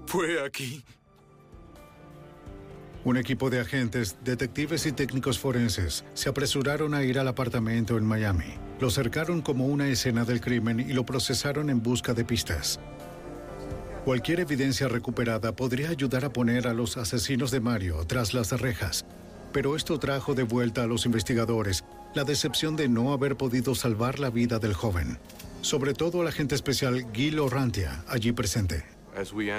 Fue 0.06 0.44
aquí. 0.44 0.84
Un 3.06 3.16
equipo 3.16 3.50
de 3.50 3.60
agentes, 3.60 4.16
detectives 4.24 4.84
y 4.84 4.90
técnicos 4.90 5.38
forenses 5.38 6.04
se 6.14 6.28
apresuraron 6.28 6.92
a 6.92 7.04
ir 7.04 7.20
al 7.20 7.28
apartamento 7.28 7.96
en 7.96 8.04
Miami. 8.04 8.54
Lo 8.80 8.90
cercaron 8.90 9.42
como 9.42 9.66
una 9.66 9.86
escena 9.86 10.24
del 10.24 10.40
crimen 10.40 10.80
y 10.80 10.92
lo 10.92 11.06
procesaron 11.06 11.70
en 11.70 11.80
busca 11.80 12.14
de 12.14 12.24
pistas. 12.24 12.80
Cualquier 14.04 14.40
evidencia 14.40 14.88
recuperada 14.88 15.54
podría 15.54 15.90
ayudar 15.90 16.24
a 16.24 16.32
poner 16.32 16.66
a 16.66 16.74
los 16.74 16.96
asesinos 16.96 17.52
de 17.52 17.60
Mario 17.60 18.04
tras 18.08 18.34
las 18.34 18.50
rejas, 18.60 19.06
pero 19.52 19.76
esto 19.76 20.00
trajo 20.00 20.34
de 20.34 20.42
vuelta 20.42 20.82
a 20.82 20.88
los 20.88 21.06
investigadores 21.06 21.84
la 22.12 22.24
decepción 22.24 22.74
de 22.74 22.88
no 22.88 23.12
haber 23.12 23.36
podido 23.36 23.76
salvar 23.76 24.18
la 24.18 24.30
vida 24.30 24.58
del 24.58 24.74
joven, 24.74 25.20
sobre 25.60 25.94
todo 25.94 26.22
al 26.22 26.26
agente 26.26 26.56
especial 26.56 27.06
Gil 27.12 27.38
Orrantia, 27.38 28.02
allí 28.08 28.32
presente. 28.32 28.95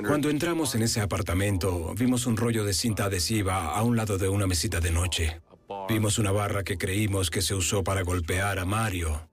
Cuando 0.06 0.30
entramos 0.30 0.76
en 0.76 0.84
ese 0.84 1.02
apartamento, 1.02 1.96
vimos 1.96 2.28
un 2.28 2.38
rollo 2.38 2.64
de 2.64 2.74
cinta 2.74 3.06
adhesiva 3.06 3.74
a 3.74 3.82
un 3.82 3.96
lado 3.96 4.20
de 4.20 4.30
una 4.30 4.46
mesita 4.46 4.80
de 4.80 4.92
noche. 4.92 5.42
Vimos 5.90 6.20
una 6.20 6.32
barra 6.32 6.64
que 6.64 6.78
creímos 6.78 7.32
que 7.32 7.42
se 7.42 7.56
usó 7.56 7.84
para 7.84 8.04
golpear 8.04 8.60
a 8.60 8.66
Mario. 8.66 9.30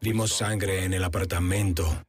Vimos 0.00 0.32
sangre 0.32 0.84
en 0.84 0.94
el 0.94 1.04
apartamento. 1.04 2.06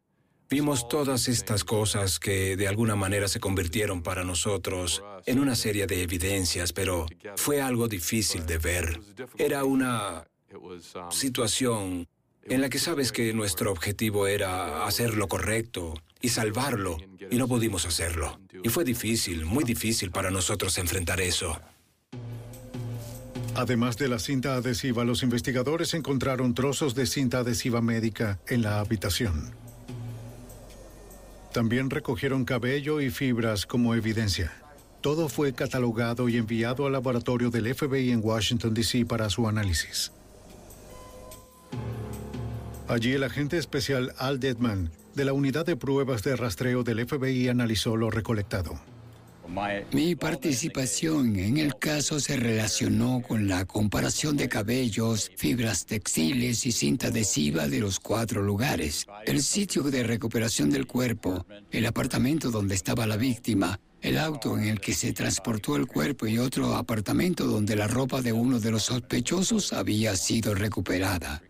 Vimos 0.49 0.87
todas 0.87 1.27
estas 1.27 1.65
cosas 1.65 2.19
que 2.19 2.55
de 2.55 2.69
alguna 2.69 2.95
manera 2.95 3.27
se 3.27 3.41
convirtieron 3.41 4.01
para 4.01 4.23
nosotros 4.23 5.03
en 5.25 5.39
una 5.39 5.55
serie 5.55 5.87
de 5.87 6.03
evidencias, 6.03 6.71
pero 6.71 7.05
fue 7.35 7.61
algo 7.61 7.89
difícil 7.89 8.45
de 8.45 8.59
ver. 8.59 9.01
Era 9.37 9.65
una 9.65 10.25
situación 11.09 12.07
en 12.43 12.61
la 12.61 12.69
que 12.69 12.79
sabes 12.79 13.11
que 13.11 13.33
nuestro 13.33 13.71
objetivo 13.71 14.27
era 14.27 14.85
hacer 14.85 15.15
lo 15.15 15.27
correcto 15.27 15.93
y 16.21 16.29
salvarlo, 16.29 16.97
y 17.29 17.37
no 17.37 17.47
pudimos 17.47 17.85
hacerlo. 17.85 18.39
Y 18.63 18.69
fue 18.69 18.83
difícil, 18.83 19.45
muy 19.45 19.63
difícil 19.63 20.11
para 20.11 20.31
nosotros 20.31 20.77
enfrentar 20.77 21.21
eso. 21.21 21.59
Además 23.55 23.97
de 23.97 24.07
la 24.07 24.19
cinta 24.19 24.55
adhesiva, 24.55 25.03
los 25.03 25.23
investigadores 25.23 25.93
encontraron 25.93 26.53
trozos 26.53 26.95
de 26.95 27.05
cinta 27.05 27.39
adhesiva 27.39 27.81
médica 27.81 28.39
en 28.47 28.61
la 28.61 28.79
habitación. 28.79 29.53
También 31.51 31.89
recogieron 31.89 32.45
cabello 32.45 33.01
y 33.01 33.09
fibras 33.09 33.65
como 33.65 33.93
evidencia. 33.93 34.53
Todo 35.01 35.27
fue 35.27 35.53
catalogado 35.53 36.29
y 36.29 36.37
enviado 36.37 36.85
al 36.85 36.93
laboratorio 36.93 37.49
del 37.49 37.73
FBI 37.75 38.11
en 38.11 38.21
Washington, 38.23 38.73
D.C. 38.73 39.05
para 39.05 39.29
su 39.29 39.47
análisis. 39.47 40.13
Allí 42.87 43.13
el 43.13 43.23
agente 43.23 43.57
especial 43.57 44.13
Al 44.17 44.39
Dedman, 44.39 44.91
de 45.15 45.25
la 45.25 45.33
unidad 45.33 45.65
de 45.65 45.75
pruebas 45.75 46.23
de 46.23 46.35
rastreo 46.35 46.83
del 46.83 47.05
FBI, 47.07 47.49
analizó 47.49 47.95
lo 47.95 48.09
recolectado. 48.09 48.79
Mi 49.91 50.15
participación 50.15 51.35
en 51.35 51.57
el 51.57 51.75
caso 51.77 52.21
se 52.21 52.37
relacionó 52.37 53.21
con 53.21 53.49
la 53.49 53.65
comparación 53.65 54.37
de 54.37 54.47
cabellos, 54.47 55.29
fibras 55.35 55.85
textiles 55.85 56.65
y 56.65 56.71
cinta 56.71 57.07
adhesiva 57.07 57.67
de 57.67 57.79
los 57.79 57.99
cuatro 57.99 58.41
lugares. 58.41 59.05
El 59.25 59.43
sitio 59.43 59.83
de 59.83 60.03
recuperación 60.03 60.69
del 60.69 60.87
cuerpo, 60.87 61.45
el 61.69 61.85
apartamento 61.85 62.49
donde 62.49 62.75
estaba 62.75 63.05
la 63.05 63.17
víctima, 63.17 63.77
el 64.01 64.17
auto 64.17 64.57
en 64.57 64.63
el 64.65 64.79
que 64.79 64.93
se 64.93 65.11
transportó 65.11 65.75
el 65.75 65.85
cuerpo 65.85 66.27
y 66.27 66.39
otro 66.39 66.75
apartamento 66.75 67.45
donde 67.45 67.75
la 67.75 67.87
ropa 67.87 68.21
de 68.21 68.31
uno 68.31 68.59
de 68.59 68.71
los 68.71 68.83
sospechosos 68.83 69.73
había 69.73 70.15
sido 70.15 70.55
recuperada. 70.55 71.41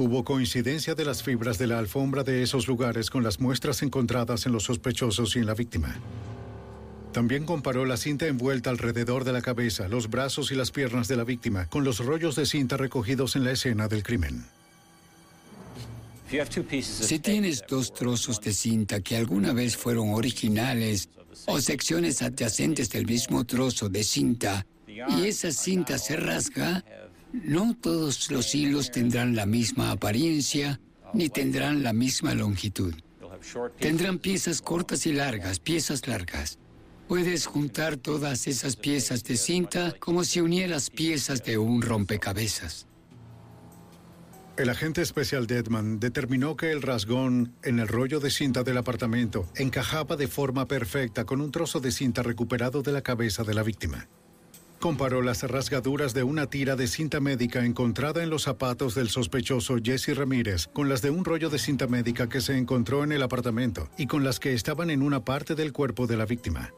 Hubo 0.00 0.24
coincidencia 0.24 0.94
de 0.94 1.04
las 1.04 1.24
fibras 1.24 1.58
de 1.58 1.66
la 1.66 1.80
alfombra 1.80 2.22
de 2.22 2.44
esos 2.44 2.68
lugares 2.68 3.10
con 3.10 3.24
las 3.24 3.40
muestras 3.40 3.82
encontradas 3.82 4.46
en 4.46 4.52
los 4.52 4.62
sospechosos 4.62 5.34
y 5.34 5.40
en 5.40 5.46
la 5.46 5.54
víctima. 5.54 5.96
También 7.12 7.44
comparó 7.44 7.84
la 7.84 7.96
cinta 7.96 8.28
envuelta 8.28 8.70
alrededor 8.70 9.24
de 9.24 9.32
la 9.32 9.42
cabeza, 9.42 9.88
los 9.88 10.08
brazos 10.08 10.52
y 10.52 10.54
las 10.54 10.70
piernas 10.70 11.08
de 11.08 11.16
la 11.16 11.24
víctima 11.24 11.66
con 11.66 11.82
los 11.82 11.98
rollos 11.98 12.36
de 12.36 12.46
cinta 12.46 12.76
recogidos 12.76 13.34
en 13.34 13.42
la 13.42 13.50
escena 13.50 13.88
del 13.88 14.04
crimen. 14.04 14.44
Si 16.70 17.18
tienes 17.18 17.64
dos 17.68 17.92
trozos 17.92 18.40
de 18.40 18.52
cinta 18.52 19.00
que 19.00 19.16
alguna 19.16 19.52
vez 19.52 19.76
fueron 19.76 20.10
originales 20.10 21.08
o 21.46 21.60
secciones 21.60 22.22
adyacentes 22.22 22.88
del 22.90 23.04
mismo 23.04 23.44
trozo 23.44 23.88
de 23.88 24.04
cinta 24.04 24.64
y 24.86 25.26
esa 25.26 25.50
cinta 25.50 25.98
se 25.98 26.14
rasga, 26.14 26.84
no 27.32 27.76
todos 27.80 28.30
los 28.30 28.54
hilos 28.54 28.90
tendrán 28.90 29.36
la 29.36 29.46
misma 29.46 29.90
apariencia 29.90 30.80
ni 31.14 31.28
tendrán 31.28 31.82
la 31.82 31.92
misma 31.92 32.34
longitud. 32.34 32.94
Tendrán 33.78 34.18
piezas 34.18 34.60
cortas 34.60 35.06
y 35.06 35.12
largas, 35.12 35.60
piezas 35.60 36.06
largas. 36.06 36.58
Puedes 37.06 37.46
juntar 37.46 37.96
todas 37.96 38.46
esas 38.46 38.76
piezas 38.76 39.24
de 39.24 39.36
cinta 39.36 39.94
como 39.98 40.24
si 40.24 40.40
unieras 40.40 40.90
piezas 40.90 41.42
de 41.44 41.56
un 41.56 41.80
rompecabezas. 41.80 42.86
El 44.58 44.70
agente 44.70 45.02
especial 45.02 45.46
Deadman 45.46 46.00
determinó 46.00 46.56
que 46.56 46.72
el 46.72 46.82
rasgón 46.82 47.54
en 47.62 47.78
el 47.78 47.86
rollo 47.86 48.18
de 48.18 48.30
cinta 48.30 48.64
del 48.64 48.76
apartamento 48.76 49.48
encajaba 49.54 50.16
de 50.16 50.26
forma 50.26 50.66
perfecta 50.66 51.24
con 51.24 51.40
un 51.40 51.52
trozo 51.52 51.78
de 51.78 51.92
cinta 51.92 52.24
recuperado 52.24 52.82
de 52.82 52.90
la 52.90 53.02
cabeza 53.02 53.44
de 53.44 53.54
la 53.54 53.62
víctima. 53.62 54.08
Comparó 54.80 55.22
las 55.22 55.42
rasgaduras 55.42 56.14
de 56.14 56.22
una 56.22 56.46
tira 56.46 56.76
de 56.76 56.86
cinta 56.86 57.18
médica 57.18 57.64
encontrada 57.64 58.22
en 58.22 58.30
los 58.30 58.44
zapatos 58.44 58.94
del 58.94 59.08
sospechoso 59.08 59.76
Jesse 59.82 60.16
Ramírez 60.16 60.68
con 60.68 60.88
las 60.88 61.02
de 61.02 61.10
un 61.10 61.24
rollo 61.24 61.50
de 61.50 61.58
cinta 61.58 61.88
médica 61.88 62.28
que 62.28 62.40
se 62.40 62.56
encontró 62.56 63.02
en 63.02 63.10
el 63.10 63.22
apartamento 63.22 63.88
y 63.98 64.06
con 64.06 64.22
las 64.22 64.38
que 64.38 64.54
estaban 64.54 64.90
en 64.90 65.02
una 65.02 65.24
parte 65.24 65.56
del 65.56 65.72
cuerpo 65.72 66.06
de 66.06 66.16
la 66.16 66.26
víctima. 66.26 66.72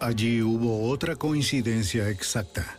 Allí 0.00 0.40
hubo 0.40 0.88
otra 0.88 1.16
coincidencia 1.16 2.08
exacta. 2.08 2.78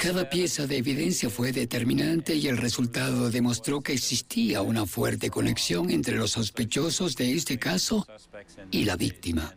Cada 0.00 0.30
pieza 0.30 0.66
de 0.66 0.78
evidencia 0.78 1.28
fue 1.28 1.52
determinante 1.52 2.34
y 2.34 2.46
el 2.46 2.56
resultado 2.56 3.30
demostró 3.30 3.82
que 3.82 3.92
existía 3.92 4.62
una 4.62 4.86
fuerte 4.86 5.28
conexión 5.28 5.90
entre 5.90 6.16
los 6.16 6.30
sospechosos 6.30 7.16
de 7.16 7.34
este 7.34 7.58
caso 7.58 8.06
y 8.70 8.84
la 8.84 8.96
víctima. 8.96 9.54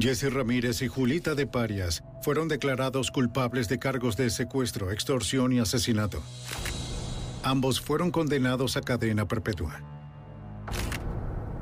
Jesse 0.00 0.32
Ramírez 0.32 0.80
y 0.82 0.88
Julita 0.88 1.34
de 1.34 1.46
Parias 1.46 2.04
fueron 2.22 2.46
declarados 2.46 3.10
culpables 3.10 3.68
de 3.68 3.78
cargos 3.78 4.16
de 4.16 4.30
secuestro, 4.30 4.92
extorsión 4.92 5.52
y 5.52 5.58
asesinato. 5.58 6.22
Ambos 7.42 7.80
fueron 7.80 8.10
condenados 8.10 8.76
a 8.76 8.80
cadena 8.80 9.26
perpetua. 9.26 9.82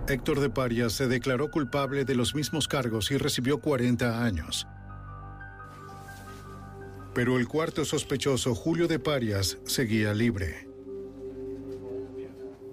Héctor 0.09 0.41
de 0.41 0.51
Parias 0.51 0.93
se 0.93 1.09
declaró 1.09 1.51
culpable 1.51 2.05
de 2.05 2.15
los 2.15 2.35
mismos 2.35 2.69
cargos 2.69 3.11
y 3.11 3.17
recibió 3.17 3.59
40 3.59 4.23
años. 4.23 4.67
Pero 7.15 7.39
el 7.39 7.49
cuarto 7.49 7.85
sospechoso, 7.85 8.55
Julio 8.55 8.87
de 8.87 8.99
Parias, 8.99 9.59
seguía 9.65 10.13
libre. 10.13 10.69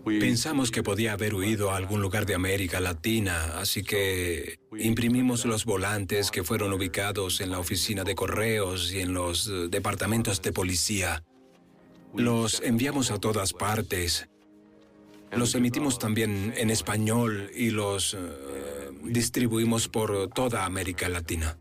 Pensamos 0.06 0.70
que 0.70 0.84
podía 0.84 1.14
haber 1.14 1.34
huido 1.34 1.72
a 1.72 1.78
algún 1.78 2.01
lugar 2.01 2.26
de 2.26 2.36
América 2.36 2.82
Latina, 2.82 3.58
así 3.58 3.84
que 3.84 4.60
imprimimos 4.78 5.45
los 5.45 5.64
volantes 5.64 6.30
que 6.30 6.43
fueron 6.43 6.74
ubicados 6.74 7.39
en 7.39 7.51
la 7.51 7.60
oficina 7.60 8.04
de 8.04 8.14
correos 8.14 8.91
y 8.91 8.99
en 8.99 9.14
los 9.14 9.47
eh, 9.47 9.70
departamentos 9.70 10.41
de 10.41 10.51
policía. 10.51 11.24
Los 12.14 12.62
enviamos 12.62 13.12
a 13.12 13.18
todas 13.18 13.54
partes. 13.54 14.28
Los 15.32 15.56
emitimos 15.56 15.99
también 15.99 16.54
en 16.58 16.70
español 16.70 17.49
y 17.56 17.70
los 17.70 18.14
eh, 18.14 18.20
distribuimos 19.04 19.88
por 19.88 20.28
toda 20.30 20.66
América 20.66 21.08
Latina. 21.08 21.58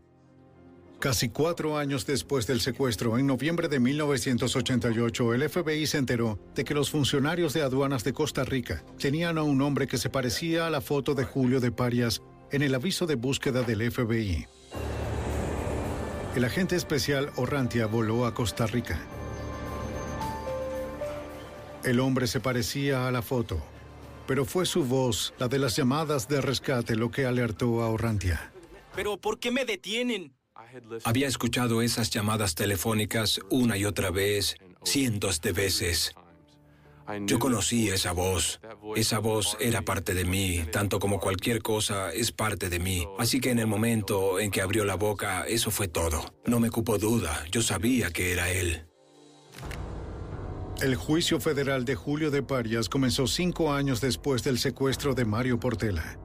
Casi 1.03 1.27
cuatro 1.27 1.77
años 1.77 2.05
después 2.05 2.47
del 2.47 2.61
secuestro, 2.61 3.17
en 3.17 3.27
noviembre 3.27 3.67
de 3.67 3.77
1988, 3.81 5.33
el 5.33 5.49
FBI 5.49 5.85
se 5.85 5.97
enteró 5.97 6.39
de 6.55 6.63
que 6.63 6.73
los 6.73 6.91
funcionarios 6.91 7.51
de 7.51 7.61
aduanas 7.61 8.05
de 8.05 8.13
Costa 8.13 8.45
Rica 8.45 8.85
tenían 8.97 9.37
a 9.37 9.43
un 9.43 9.61
hombre 9.61 9.85
que 9.85 9.97
se 9.97 10.09
parecía 10.09 10.65
a 10.65 10.69
la 10.69 10.79
foto 10.79 11.13
de 11.13 11.25
Julio 11.25 11.59
de 11.59 11.73
Parias 11.73 12.21
en 12.53 12.61
el 12.61 12.73
aviso 12.73 13.05
de 13.05 13.15
búsqueda 13.15 13.63
del 13.63 13.91
FBI. 13.91 14.47
El 16.37 16.45
agente 16.45 16.77
especial 16.77 17.31
Orrantia 17.35 17.85
voló 17.85 18.25
a 18.25 18.33
Costa 18.33 18.65
Rica. 18.65 18.97
El 21.83 21.99
hombre 21.99 22.27
se 22.27 22.39
parecía 22.39 23.09
a 23.09 23.11
la 23.11 23.21
foto, 23.21 23.61
pero 24.25 24.45
fue 24.45 24.65
su 24.65 24.85
voz, 24.85 25.33
la 25.37 25.49
de 25.49 25.59
las 25.59 25.75
llamadas 25.75 26.29
de 26.29 26.39
rescate, 26.39 26.95
lo 26.95 27.11
que 27.11 27.25
alertó 27.25 27.81
a 27.81 27.89
Orrantia. 27.89 28.53
¿Pero 28.95 29.17
por 29.17 29.37
qué 29.39 29.51
me 29.51 29.65
detienen? 29.65 30.33
Había 31.03 31.27
escuchado 31.27 31.81
esas 31.81 32.09
llamadas 32.09 32.55
telefónicas 32.55 33.39
una 33.49 33.77
y 33.77 33.85
otra 33.85 34.11
vez, 34.11 34.55
cientos 34.83 35.41
de 35.41 35.51
veces. 35.51 36.13
Yo 37.25 37.37
conocí 37.37 37.89
esa 37.89 38.13
voz. 38.13 38.61
Esa 38.95 39.19
voz 39.19 39.57
era 39.59 39.81
parte 39.81 40.13
de 40.13 40.23
mí, 40.23 40.63
tanto 40.71 40.99
como 40.99 41.19
cualquier 41.19 41.61
cosa 41.61 42.11
es 42.11 42.31
parte 42.31 42.69
de 42.69 42.79
mí. 42.79 43.05
Así 43.19 43.41
que 43.41 43.51
en 43.51 43.59
el 43.59 43.67
momento 43.67 44.39
en 44.39 44.51
que 44.51 44.61
abrió 44.61 44.85
la 44.85 44.95
boca, 44.95 45.45
eso 45.47 45.69
fue 45.69 45.87
todo. 45.87 46.33
No 46.45 46.59
me 46.59 46.69
cupo 46.69 46.97
duda, 46.97 47.45
yo 47.51 47.61
sabía 47.61 48.11
que 48.11 48.31
era 48.31 48.49
él. 48.49 48.85
El 50.81 50.95
juicio 50.95 51.39
federal 51.39 51.85
de 51.85 51.95
Julio 51.95 52.31
de 52.31 52.41
Parias 52.41 52.89
comenzó 52.89 53.27
cinco 53.27 53.73
años 53.73 54.01
después 54.01 54.43
del 54.43 54.57
secuestro 54.57 55.13
de 55.13 55.25
Mario 55.25 55.59
Portela 55.59 56.17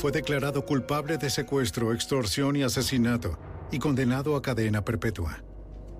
fue 0.00 0.12
declarado 0.12 0.64
culpable 0.64 1.18
de 1.18 1.28
secuestro, 1.28 1.92
extorsión 1.92 2.56
y 2.56 2.62
asesinato 2.62 3.38
y 3.70 3.78
condenado 3.78 4.34
a 4.34 4.40
cadena 4.40 4.82
perpetua. 4.82 5.44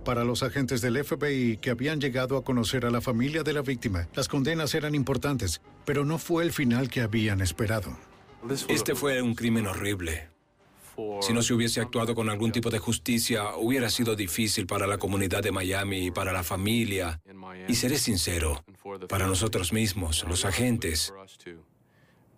Para 0.06 0.24
los 0.24 0.42
agentes 0.42 0.80
del 0.80 1.04
FBI 1.04 1.58
que 1.58 1.68
habían 1.68 2.00
llegado 2.00 2.38
a 2.38 2.42
conocer 2.42 2.86
a 2.86 2.90
la 2.90 3.02
familia 3.02 3.42
de 3.42 3.52
la 3.52 3.60
víctima, 3.60 4.08
las 4.14 4.26
condenas 4.26 4.74
eran 4.74 4.94
importantes, 4.94 5.60
pero 5.84 6.06
no 6.06 6.16
fue 6.16 6.44
el 6.44 6.52
final 6.52 6.88
que 6.88 7.02
habían 7.02 7.42
esperado. 7.42 7.94
Este 8.68 8.94
fue 8.94 9.20
un 9.20 9.34
crimen 9.34 9.66
horrible. 9.66 10.30
Si 11.20 11.34
no 11.34 11.42
se 11.42 11.52
hubiese 11.52 11.82
actuado 11.82 12.14
con 12.14 12.30
algún 12.30 12.52
tipo 12.52 12.70
de 12.70 12.78
justicia, 12.78 13.54
hubiera 13.56 13.90
sido 13.90 14.16
difícil 14.16 14.66
para 14.66 14.86
la 14.86 14.96
comunidad 14.96 15.42
de 15.42 15.52
Miami 15.52 16.06
y 16.06 16.10
para 16.10 16.32
la 16.32 16.42
familia. 16.42 17.20
Y 17.68 17.74
seré 17.74 17.98
sincero, 17.98 18.64
para 19.10 19.26
nosotros 19.26 19.74
mismos, 19.74 20.24
los 20.26 20.46
agentes. 20.46 21.12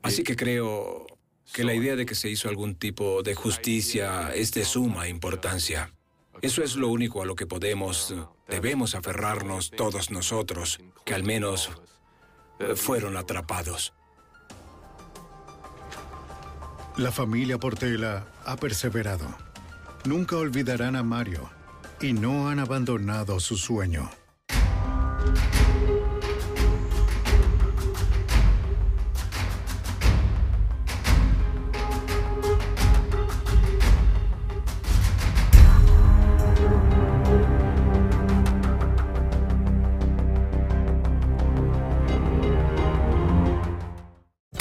Así 0.03 0.25
que 0.25 0.35
creo 0.35 1.07
que 1.53 1.65
la 1.65 1.75
idea 1.75 1.97
de 1.97 2.07
que 2.07 2.15
se 2.15 2.29
hizo 2.29 2.49
algún 2.49 2.75
tipo 2.75 3.23
de 3.23 3.35
justicia 3.35 4.35
es 4.35 4.53
de 4.53 4.65
suma 4.65 5.09
importancia. 5.09 5.93
Eso 6.41 6.63
es 6.63 6.77
lo 6.77 6.89
único 6.89 7.23
a 7.23 7.27
lo 7.27 7.35
que 7.35 7.47
podemos, 7.47 8.15
debemos 8.49 8.95
aferrarnos 8.95 9.71
todos 9.71 10.11
nosotros, 10.11 10.81
que 11.05 11.15
al 11.15 11.25
menos 11.25 11.71
fueron 12.75 13.17
atrapados. 13.17 13.93
La 16.97 17.11
familia 17.11 17.59
Portela 17.59 18.27
ha 18.45 18.57
perseverado. 18.57 19.27
Nunca 20.05 20.37
olvidarán 20.37 20.97
a 20.97 21.03
Mario 21.03 21.49
y 22.01 22.13
no 22.13 22.49
han 22.49 22.59
abandonado 22.59 23.41
su 23.41 23.57
sueño. 23.57 24.11